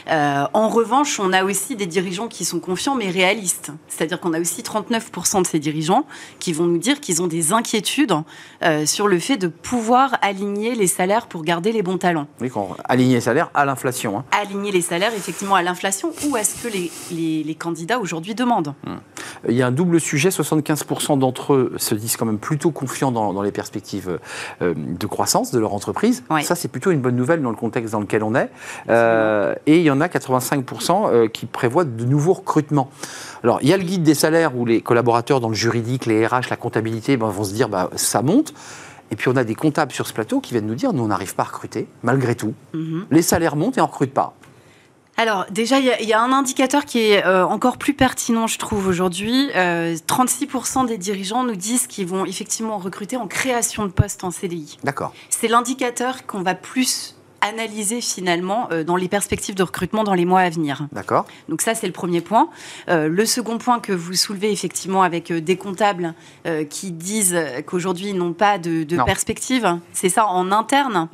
Euh, 0.08 0.44
en 0.52 0.68
revanche, 0.68 1.20
on 1.20 1.32
a 1.32 1.44
aussi 1.44 1.76
des 1.76 1.86
dirigeants 1.86 2.28
qui 2.28 2.44
sont 2.44 2.60
confiants 2.60 2.94
mais 2.94 3.10
réalistes. 3.10 3.72
C'est-à-dire 3.88 4.20
qu'on 4.20 4.32
a 4.32 4.40
aussi 4.40 4.62
39% 4.62 5.42
de 5.42 5.46
ces 5.46 5.58
dirigeants 5.58 6.04
qui 6.38 6.52
vont 6.52 6.64
nous 6.64 6.78
dire 6.78 7.00
qu'ils 7.00 7.22
ont 7.22 7.26
des 7.26 7.52
inquiétudes 7.52 8.14
euh, 8.62 8.86
sur 8.86 9.08
le 9.08 9.18
fait 9.18 9.36
de 9.36 9.48
pouvoir 9.48 10.16
aligner 10.22 10.74
les 10.74 10.86
salaires 10.86 11.26
pour 11.26 11.42
garder 11.42 11.72
les 11.72 11.82
bons 11.82 11.98
talents. 11.98 12.26
Oui, 12.40 12.50
qu'on 12.50 12.74
aligne 12.84 13.12
les 13.12 13.20
salaires 13.20 13.50
à 13.54 13.64
l'inflation. 13.64 14.18
hein. 14.18 14.24
Aligner 14.32 14.72
les 14.72 14.80
salaires 14.82 15.12
effectivement 15.14 15.54
à 15.54 15.62
l'inflation 15.62 16.12
ou 16.28 16.36
à 16.36 16.44
ce 16.44 16.62
que 16.62 16.68
les, 16.72 16.90
les- 17.10 17.42
les 17.44 17.54
candidats 17.54 17.98
aujourd'hui 17.98 18.34
demandent. 18.34 18.74
Il 19.48 19.54
y 19.54 19.62
a 19.62 19.66
un 19.66 19.72
double 19.72 20.00
sujet. 20.00 20.28
75% 20.30 21.18
d'entre 21.18 21.54
eux 21.54 21.72
se 21.76 21.94
disent 21.94 22.16
quand 22.16 22.26
même 22.26 22.38
plutôt 22.38 22.70
confiants 22.70 23.12
dans, 23.12 23.32
dans 23.32 23.42
les 23.42 23.52
perspectives 23.52 24.18
euh, 24.62 24.74
de 24.76 25.06
croissance 25.06 25.50
de 25.52 25.58
leur 25.58 25.74
entreprise. 25.74 26.22
Ouais. 26.30 26.42
Ça, 26.42 26.54
c'est 26.54 26.68
plutôt 26.68 26.90
une 26.90 27.00
bonne 27.00 27.16
nouvelle 27.16 27.42
dans 27.42 27.50
le 27.50 27.56
contexte 27.56 27.92
dans 27.92 28.00
lequel 28.00 28.22
on 28.22 28.34
est. 28.34 28.50
Et 29.66 29.76
il 29.78 29.82
y 29.82 29.89
en 29.90 30.00
a 30.00 30.06
85% 30.08 31.10
euh, 31.12 31.28
qui 31.28 31.46
prévoient 31.46 31.84
de 31.84 32.04
nouveaux 32.04 32.32
recrutements. 32.34 32.90
Alors, 33.42 33.58
il 33.62 33.68
y 33.68 33.72
a 33.72 33.76
le 33.76 33.82
guide 33.84 34.02
des 34.02 34.14
salaires 34.14 34.56
où 34.56 34.64
les 34.66 34.80
collaborateurs 34.80 35.40
dans 35.40 35.48
le 35.48 35.54
juridique, 35.54 36.06
les 36.06 36.26
RH, 36.26 36.48
la 36.50 36.56
comptabilité 36.56 37.16
ben, 37.16 37.28
vont 37.28 37.44
se 37.44 37.52
dire 37.52 37.68
bah, 37.68 37.90
ça 37.96 38.22
monte. 38.22 38.52
Et 39.10 39.16
puis, 39.16 39.28
on 39.28 39.36
a 39.36 39.44
des 39.44 39.54
comptables 39.56 39.92
sur 39.92 40.06
ce 40.06 40.12
plateau 40.12 40.40
qui 40.40 40.52
viennent 40.52 40.66
nous 40.66 40.74
dire 40.76 40.92
nous, 40.92 41.02
on 41.02 41.08
n'arrive 41.08 41.34
pas 41.34 41.42
à 41.42 41.46
recruter, 41.46 41.88
malgré 42.02 42.34
tout. 42.34 42.54
Mhm. 42.74 43.06
Les 43.10 43.22
salaires 43.22 43.56
montent 43.56 43.76
et 43.78 43.80
on 43.80 43.84
ne 43.84 43.90
recrute 43.90 44.14
pas. 44.14 44.34
Alors 45.16 45.44
déjà, 45.50 45.78
il 45.80 45.84
y, 45.84 45.90
a- 45.90 46.00
il 46.00 46.08
y 46.08 46.14
a 46.14 46.20
un 46.22 46.32
indicateur 46.32 46.86
qui 46.86 47.00
est 47.00 47.26
euh, 47.26 47.44
encore 47.44 47.76
plus 47.76 47.92
pertinent, 47.92 48.46
je 48.46 48.58
trouve, 48.58 48.86
aujourd'hui. 48.86 49.50
Euh, 49.54 49.94
36% 50.06 50.86
des 50.86 50.96
dirigeants 50.96 51.44
nous 51.44 51.56
disent 51.56 51.86
qu'ils 51.88 52.06
vont 52.06 52.24
effectivement 52.24 52.78
recruter 52.78 53.16
en 53.18 53.26
création 53.26 53.84
de 53.84 53.90
postes 53.90 54.24
en 54.24 54.30
CDI. 54.30 54.78
D'accord. 54.82 55.12
C'est 55.28 55.48
l'indicateur 55.48 56.24
qu'on 56.26 56.40
va 56.42 56.54
plus 56.54 57.16
analyser 57.40 58.00
finalement 58.00 58.68
euh, 58.70 58.84
dans 58.84 58.96
les 58.96 59.08
perspectives 59.08 59.54
de 59.54 59.62
recrutement 59.62 60.04
dans 60.04 60.14
les 60.14 60.24
mois 60.24 60.40
à 60.40 60.50
venir. 60.50 60.86
D'accord. 60.92 61.26
Donc 61.48 61.62
ça, 61.62 61.74
c'est 61.74 61.86
le 61.86 61.92
premier 61.92 62.20
point. 62.20 62.48
Euh, 62.88 63.08
le 63.08 63.26
second 63.26 63.58
point 63.58 63.80
que 63.80 63.92
vous 63.92 64.14
soulevez 64.14 64.52
effectivement 64.52 65.02
avec 65.02 65.30
euh, 65.30 65.40
des 65.40 65.56
comptables 65.56 66.14
qui 66.68 66.90
disent 66.90 67.36
qu'aujourd'hui 67.66 68.08
ils 68.08 68.16
n'ont 68.16 68.32
pas 68.32 68.58
de, 68.58 68.82
de 68.82 68.96
perspective, 69.04 69.78
c'est 69.92 70.08
ça 70.08 70.26
en 70.26 70.52
interne? 70.52 71.08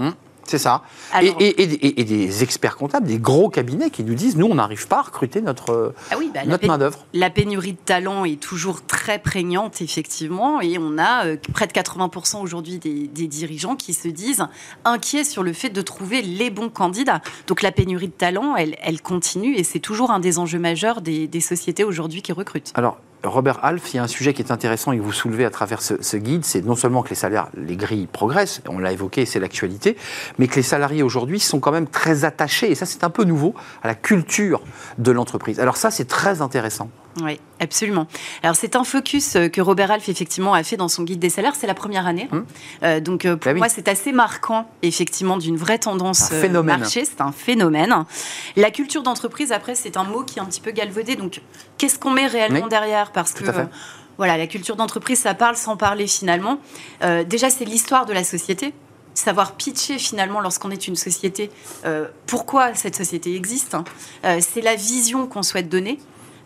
C'est 0.47 0.59
ça. 0.59 0.83
Alors- 1.13 1.37
et, 1.41 1.47
et- 1.49 1.63
et- 1.87 2.01
et 2.01 2.05
des 2.05 2.43
experts 2.43 2.77
comptables, 2.77 3.07
des 3.07 3.19
gros 3.19 3.49
cabinets 3.49 3.91
qui 3.91 4.05
nous 4.05 4.15
disent 4.15 4.37
nous, 4.37 4.47
on 4.47 4.55
n'arrive 4.55 4.87
pas 4.87 4.99
à 4.99 5.03
recruter 5.03 5.41
notre, 5.43 5.95
Ah 6.11 6.17
oui, 6.19 6.31
bah, 6.33 6.41
la, 6.45 6.51
notre 6.53 6.67
main-d'œuvre. 6.67 7.05
la 7.13 7.31
pénurie 7.31 7.73
de 7.73 7.79
talent 7.85 8.25
est 8.25 8.41
toujours 8.41 8.87
très 8.87 9.19
prégnante, 9.19 9.81
effectivement, 9.83 10.61
et 10.61 10.79
on 10.79 10.99
a 10.99 11.27
euh, 11.27 11.37
près 11.53 11.67
de 11.67 11.73
80% 11.73 12.41
aujourd'hui 12.43 12.79
des, 12.79 13.09
des 13.09 13.27
dirigeants 13.27 13.77
qui 13.77 13.93
se 13.95 14.09
disent 14.09 14.47
inquiets 14.85 15.25
sur 15.25 15.43
le 15.43 15.53
fait 15.53 15.71
de 15.71 15.83
trouver 15.83 16.23
les 16.23 16.51
bons 16.51 16.69
candidats. 16.71 17.21
Donc 17.47 17.63
la 17.63 17.73
pénurie 17.73 18.09
de 18.09 18.13
talent, 18.13 18.57
elle, 18.57 18.77
elle 18.83 19.01
continue, 19.03 19.55
et 19.57 19.65
c'est 19.65 19.81
toujours 19.81 20.11
un 20.11 20.21
des 20.21 20.39
enjeux 20.39 20.59
majeurs 20.59 21.01
des, 21.01 21.27
des 21.27 21.41
sociétés 21.41 21.85
aujourd'hui 21.85 22.23
qui 22.23 22.33
recrutent. 22.33 22.73
Alors, 22.75 22.99
Robert 23.25 23.65
Alf, 23.65 23.93
il 23.93 23.97
y 23.97 24.01
a 24.01 24.03
un 24.03 24.09
sujet 24.09 24.35
qui 24.35 24.43
est 24.43 24.53
intéressant 24.53 24.93
et 24.93 24.99
que 24.99 25.03
vous 25.03 25.13
soulevez 25.13 25.45
à 25.45 25.51
travers 25.51 25.83
ce, 25.83 26.03
ce 26.03 26.17
guide, 26.17 26.45
c'est 26.45 26.65
non 26.65 26.77
seulement 26.77 27.03
que 27.03 27.11
les 27.11 27.17
salaires, 27.17 27.49
les 27.57 27.77
grilles 27.77 28.07
progressent, 28.07 28.63
on 28.69 28.79
l'a 28.79 28.93
évoqué, 28.93 29.27
c'est 29.27 29.41
l'actualité, 29.41 29.97
mais 30.39 30.49
que 30.49 30.57
les 30.57 30.63
salariés 30.63 31.03
aujourd'hui 31.03 31.41
sont 31.41 31.61
quand 31.61 31.73
même 31.73 31.89
très 31.89 32.25
attachés, 32.25 32.71
et 32.71 32.75
ça 32.75 32.87
c'est 32.87 33.05
un 33.05 33.11
peu 33.11 33.25
nouveau, 33.25 33.55
à 33.83 33.89
la 33.89 33.95
culture 33.95 34.61
de 34.99 35.11
l'entreprise. 35.13 35.61
Alors 35.61 35.77
ça 35.77 35.91
c'est 35.91 36.07
très 36.07 36.41
intéressant. 36.41 36.91
Oui, 37.23 37.41
absolument. 37.61 38.07
Alors 38.43 38.57
c'est 38.57 38.77
un 38.77 38.85
focus 38.85 39.37
euh, 39.37 39.49
que 39.49 39.61
Robert 39.61 39.91
Alf 39.91 40.09
effectivement 40.09 40.53
a 40.53 40.63
fait 40.63 40.77
dans 40.77 40.89
son 40.89 41.03
guide 41.03 41.19
des 41.19 41.31
salaires. 41.31 41.55
C'est 41.57 41.67
la 41.67 41.75
première 41.75 42.07
année, 42.07 42.29
Hum. 42.33 42.45
Euh, 42.83 43.01
donc 43.01 43.25
euh, 43.25 43.37
pour 43.37 43.47
Bah 43.47 43.53
oui. 43.55 43.59
moi 43.59 43.69
c'est 43.69 43.89
assez 43.89 44.13
marquant 44.13 44.69
effectivement 44.83 45.39
d'une 45.39 45.57
vraie 45.57 45.79
tendance 45.79 46.29
phénomène. 46.29 46.81
marché. 46.81 47.05
C'est 47.05 47.21
un 47.23 47.33
phénomène. 47.33 47.95
La 48.57 48.71
culture 48.71 49.03
d'entreprise 49.03 49.53
après 49.53 49.75
c'est 49.75 49.97
un 49.97 50.05
mot 50.05 50.23
qui 50.25 50.39
est 50.39 50.43
un 50.43 50.47
petit 50.47 50.61
peu 50.61 50.73
galvaudé. 50.73 51.17
Donc 51.17 51.41
qu'est-ce 51.79 51.99
qu'on 51.99 52.11
met 52.11 52.27
réellement 52.27 52.63
Oui, 52.65 52.69
derrière? 52.69 53.13
Parce 53.13 53.33
tout 53.35 53.45
que 53.45 53.51
voilà, 54.19 54.37
la 54.39 54.47
culture 54.47 54.77
d'entreprise 54.77 55.21
ça 55.21 55.35
parle 55.35 55.57
sans 55.57 55.77
parler 55.77 56.07
finalement. 56.07 56.59
Euh, 57.03 57.25
déjà 57.25 57.49
c'est 57.51 57.65
l'histoire 57.65 58.05
de 58.07 58.13
la 58.13 58.25
société 58.25 58.75
savoir 59.15 59.53
pitcher 59.53 59.97
finalement 59.99 60.41
lorsqu'on 60.43 60.71
est 60.71 60.87
une 60.89 60.95
société, 60.97 61.51
euh, 61.87 62.07
pourquoi 62.27 62.75
cette 62.75 62.95
société 62.95 63.35
existe. 63.35 63.75
hein. 63.75 63.83
Euh, 64.27 64.41
c'est 64.43 64.61
la 64.61 64.75
vision 64.75 65.27
qu'on 65.27 65.43
souhaite 65.43 65.71
donner. 65.71 65.99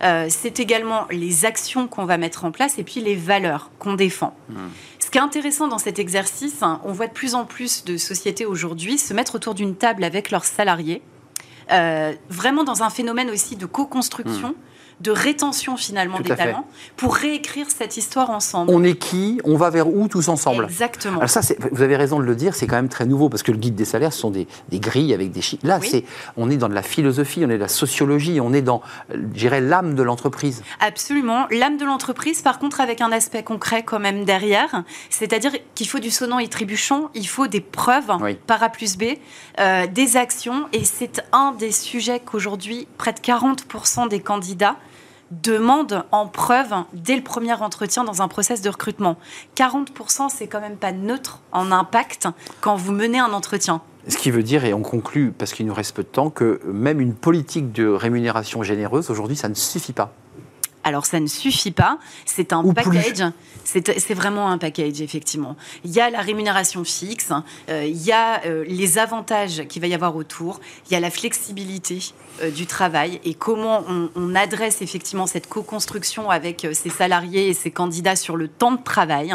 Euh, 0.03 0.27
c'est 0.31 0.61
également 0.61 1.07
les 1.11 1.45
actions 1.45 1.87
qu'on 1.87 2.07
va 2.07 2.17
mettre 2.17 2.45
en 2.45 2.53
place 2.53 2.79
et 2.79 2.85
puis 2.85 3.01
les 3.01 3.17
valeurs 3.17 3.71
qu'on 3.79 3.95
défend. 3.95 4.35
Ce 4.99 5.11
qui 5.11 5.19
est 5.19 5.21
intéressant 5.21 5.69
dans 5.69 5.79
cet 5.79 5.99
exercice, 5.99 6.63
hein, 6.63 6.81
on 6.85 6.93
voit 6.93 7.07
de 7.07 7.13
plus 7.13 7.35
en 7.35 7.45
plus 7.45 7.85
de 7.85 7.97
sociétés 7.97 8.47
aujourd'hui 8.47 8.97
se 8.97 9.13
mettre 9.13 9.35
autour 9.35 9.55
d'une 9.55 9.75
table 9.75 10.05
avec 10.05 10.31
leurs 10.31 10.45
salariés, 10.45 11.03
euh, 11.73 12.15
vraiment 12.29 12.65
dans 12.65 12.83
un 12.83 12.91
phénomène 12.91 13.29
aussi 13.31 13.57
de 13.57 13.67
co-construction, 13.67 14.55
de 15.01 15.11
rétention 15.11 15.77
finalement 15.77 16.19
Tout 16.19 16.23
des 16.25 16.31
fait. 16.31 16.37
talents, 16.37 16.67
pour 16.97 17.15
réécrire 17.15 17.67
cette 17.71 17.97
histoire 17.97 18.31
ensemble. 18.31 18.71
On 18.73 18.85
est 18.85 18.95
qui 18.97 19.41
On 19.45 19.57
va 19.57 19.71
vers 19.71 19.89
où 19.89 20.09
tous 20.09 20.29
ensemble? 20.29 20.65
Exactement. 20.65 21.17
Alors 21.19 21.31
ça, 21.31 21.41
vous 21.73 21.83
avez 21.83 21.97
raison 21.97 22.19
de 22.19 22.25
le 22.25 22.35
dire, 22.35 22.55
c'est 22.55 22.67
quand 22.67 22.77
même 22.77 22.89
très 22.89 23.07
nouveau 23.07 23.29
parce 23.29 23.43
que 23.43 23.53
le 23.53 23.59
guide 23.59 23.75
des 23.75 23.85
salaires, 23.85 24.13
ce 24.13 24.21
sont 24.21 24.31
des, 24.31 24.47
des 24.69 24.79
grilles 24.81 25.15
avec 25.15 25.33
des 25.33 25.41
chiffres. 25.41 25.67
Là, 25.67 25.79
Oui. 25.81 25.89
c'est, 25.91 26.05
on 26.37 26.51
est 26.51 26.57
dans 26.57 26.69
de 26.69 26.75
la 26.75 26.83
philosophie, 26.83 27.43
on 27.45 27.51
est 27.51 27.55
de 27.57 27.61
la 27.63 27.69
sociologie, 27.69 28.41
on 28.41 28.53
est 28.53 28.63
dans, 28.63 28.83
je 29.11 29.17
dirais, 29.19 29.61
l'âme 29.61 29.95
de 29.95 30.03
l'entreprise. 30.03 30.63
Absolument. 30.81 31.47
L'âme 31.51 31.77
de 31.79 31.85
l'entreprise, 31.85 32.43
par 32.43 32.59
contre, 32.59 32.81
avec 32.81 33.01
un 33.01 33.13
aspect 33.13 33.43
concret 33.43 33.83
quand 33.83 34.01
même 34.01 34.25
derrière. 34.25 34.85
C'est-à-dire 35.09 35.53
qu'il 35.75 35.89
faut 35.89 35.99
du 35.99 36.11
sonnant 36.11 36.39
et 36.39 36.49
trébuchant, 36.49 37.11
il 37.15 37.27
faut 37.27 37.47
des 37.47 37.61
preuves 37.61 38.11
Oui. 38.21 38.35
par 38.47 38.63
A 38.63 38.69
plus 38.69 38.97
B, 38.97 39.05
euh, 39.59 39.87
des 39.87 40.17
actions. 40.17 40.67
Et 40.73 40.85
c'est 40.85 41.23
un 41.33 41.53
des 41.53 41.73
sujets 41.73 42.21
qu'aujourd'hui, 42.21 42.87
près 42.99 43.13
de 43.13 43.21
40% 43.21 44.09
des 44.09 44.21
candidats 44.21 44.77
demandent 45.31 46.05
en 46.13 46.27
preuve 46.27 46.75
dès 46.93 47.17
le 47.17 47.23
premier 47.23 47.53
entretien 47.53 48.05
dans 48.05 48.23
un 48.23 48.29
process 48.29 48.63
de 48.63 48.71
recrutement. 48.71 49.17
40%, 49.57 50.29
c'est 50.29 50.47
quand 50.47 50.61
même 50.61 50.77
pas 50.77 50.93
neutre 50.93 51.41
en 51.53 51.73
impact 51.73 52.29
quand 52.61 52.77
vous 52.77 52.93
menez 52.93 53.19
un 53.19 53.33
entretien. 53.33 53.81
Ce 54.09 54.17
qui 54.17 54.31
veut 54.31 54.43
dire, 54.43 54.65
et 54.65 54.73
on 54.73 54.83
conclut, 54.83 55.31
parce 55.31 55.53
qu'il 55.53 55.67
nous 55.67 55.75
reste 55.75 55.95
peu 55.95 56.03
de 56.03 56.09
temps, 56.09 56.31
que 56.31 56.61
même 56.65 57.01
une 57.01 57.15
politique 57.15 57.71
de 57.73 57.87
rémunération 57.87 58.63
généreuse, 58.63 59.11
aujourd'hui, 59.11 59.37
ça 59.37 59.49
ne 59.49 59.55
suffit 59.55 59.93
pas. 59.93 60.13
Alors 60.83 61.05
ça 61.05 61.21
ne 61.21 61.27
suffit 61.27 61.73
pas, 61.73 61.99
c'est 62.25 62.53
un 62.53 62.65
Ou 62.65 62.73
package, 62.73 63.23
c'est 63.65 64.15
vraiment 64.15 64.51
un 64.51 64.57
package 64.57 65.03
effectivement. 65.03 65.57
Il 65.85 65.91
y 65.91 66.01
a 66.01 66.09
la 66.09 66.21
rémunération 66.21 66.85
fixe, 66.85 67.33
euh, 67.69 67.85
il 67.85 68.03
y 68.03 68.13
a 68.13 68.45
euh, 68.47 68.65
les 68.67 68.99
avantages 68.99 69.67
qu'il 69.69 69.83
va 69.83 69.89
y 69.89 69.95
avoir 69.95 70.17
autour, 70.17 70.61
il 70.89 70.95
y 70.95 70.97
a 70.97 71.01
la 71.01 71.11
flexibilité 71.11 71.99
euh, 72.43 72.51
du 72.51 72.67
travail 72.67 73.21
et 73.25 73.35
comment 73.35 73.85
on, 73.89 74.11
on 74.17 74.35
adresse 74.35 74.81
effectivement 74.81 75.27
cette 75.27 75.49
co-construction 75.49 76.31
avec 76.31 76.67
ses 76.73 76.91
salariés 76.91 77.49
et 77.49 77.55
ses 77.55 77.71
candidats 77.71 78.17
sur 78.17 78.37
le 78.37 78.49
temps 78.49 78.73
de 78.73 78.83
travail. 78.83 79.35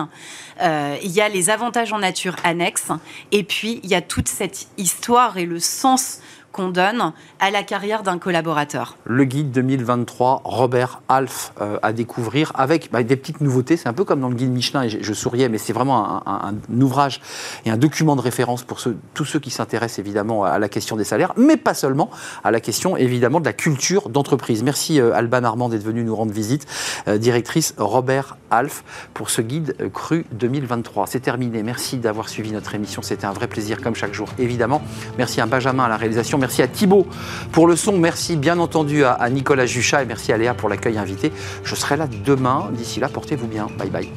Il 0.61 1.11
y 1.11 1.21
a 1.21 1.29
les 1.29 1.49
avantages 1.49 1.91
en 1.93 1.99
nature 1.99 2.35
annexes 2.43 2.91
et 3.31 3.43
puis 3.43 3.81
il 3.83 3.89
y 3.89 3.95
a 3.95 4.01
toute 4.01 4.29
cette 4.29 4.67
histoire 4.77 5.37
et 5.37 5.45
le 5.45 5.59
sens 5.59 6.19
qu'on 6.55 6.69
donne 6.69 7.11
à 7.41 7.51
la 7.51 7.63
carrière 7.63 8.01
d'un 8.01 8.17
collaborateur. 8.17 8.95
Le 9.03 9.25
guide 9.25 9.51
2023, 9.51 10.41
Robert 10.45 11.01
Alf, 11.09 11.51
euh, 11.59 11.77
à 11.83 11.91
découvrir 11.91 12.53
avec 12.55 12.89
bah, 12.93 13.03
des 13.03 13.17
petites 13.17 13.41
nouveautés. 13.41 13.75
C'est 13.75 13.89
un 13.89 13.93
peu 13.93 14.05
comme 14.05 14.21
dans 14.21 14.29
le 14.29 14.35
guide 14.35 14.51
Michelin, 14.51 14.83
et 14.83 14.89
je, 14.89 15.13
souriais, 15.13 15.49
mais 15.49 15.57
c'est 15.57 15.73
vraiment 15.73 16.25
un, 16.25 16.55
ouvrage 16.79 17.19
et 17.65 17.71
un 17.71 17.77
document 17.77 18.15
de 18.15 18.21
référence 18.21 18.63
pour 18.63 18.79
ceux- 18.79 18.97
tous 19.13 19.25
ceux 19.25 19.39
qui 19.39 19.49
s'intéressent 19.49 19.99
évidemment 19.99 20.45
à 20.45 20.57
la 20.57 20.69
question 20.69 20.95
des 20.95 21.03
salaires, 21.03 21.33
mais 21.35 21.57
pas 21.57 21.73
seulement, 21.73 22.09
à 22.45 22.51
la 22.51 22.61
question 22.61 22.95
évidemment 22.95 23.41
de 23.41 23.45
la 23.45 23.53
culture 23.53 24.07
d'entreprise. 24.07 24.63
Merci 24.63 25.01
euh, 25.01 25.13
Alban 25.13 25.43
Armand 25.43 25.67
d'être 25.67 25.83
venu 25.83 26.05
nous 26.05 26.15
rendre 26.15 26.31
visite, 26.31 26.65
euh, 27.09 27.17
directrice 27.17 27.73
Robert 27.77 28.37
Alf, 28.49 28.85
pour 29.13 29.29
ce 29.29 29.41
guide 29.41 29.75
cru 29.91 30.25
2023. 30.31 31.07
C'est 31.07 31.19
terminé. 31.19 31.63
Merci 31.63 31.97
d'avoir 31.97 32.29
suivi 32.29 32.53
notre 32.53 32.75
émission. 32.75 33.01
C'était 33.01 33.25
un 33.25 33.33
vrai 33.33 33.47
plaisir, 33.47 33.81
comme 33.81 33.95
chaque 33.95 34.13
jour, 34.13 34.29
évidemment. 34.39 34.81
Merci 35.17 35.41
à 35.41 35.45
Benjamin 35.47 35.83
à 35.83 35.89
la 35.89 35.97
réalisation. 35.97 36.37
Merci 36.45 36.61
à 36.61 36.67
Thibaut 36.67 37.07
pour 37.51 37.65
le 37.65 37.75
son. 37.75 37.97
Merci 37.97 38.35
bien 38.35 38.59
entendu 38.59 39.03
à, 39.03 39.27
Nicolas 39.31 39.65
Juchat 39.65 40.03
et 40.03 40.05
merci 40.05 40.31
à 40.31 40.37
Léa 40.37 40.53
pour 40.53 40.69
l'accueil 40.69 40.99
invité. 40.99 41.31
Je 41.63 41.73
serai 41.73 41.97
là 41.97 42.07
demain. 42.23 42.69
D'ici 42.71 42.99
là, 42.99 43.09
portez-vous 43.09 43.47
bien. 43.47 43.67
Bye 43.79 43.89
bye. 43.89 44.09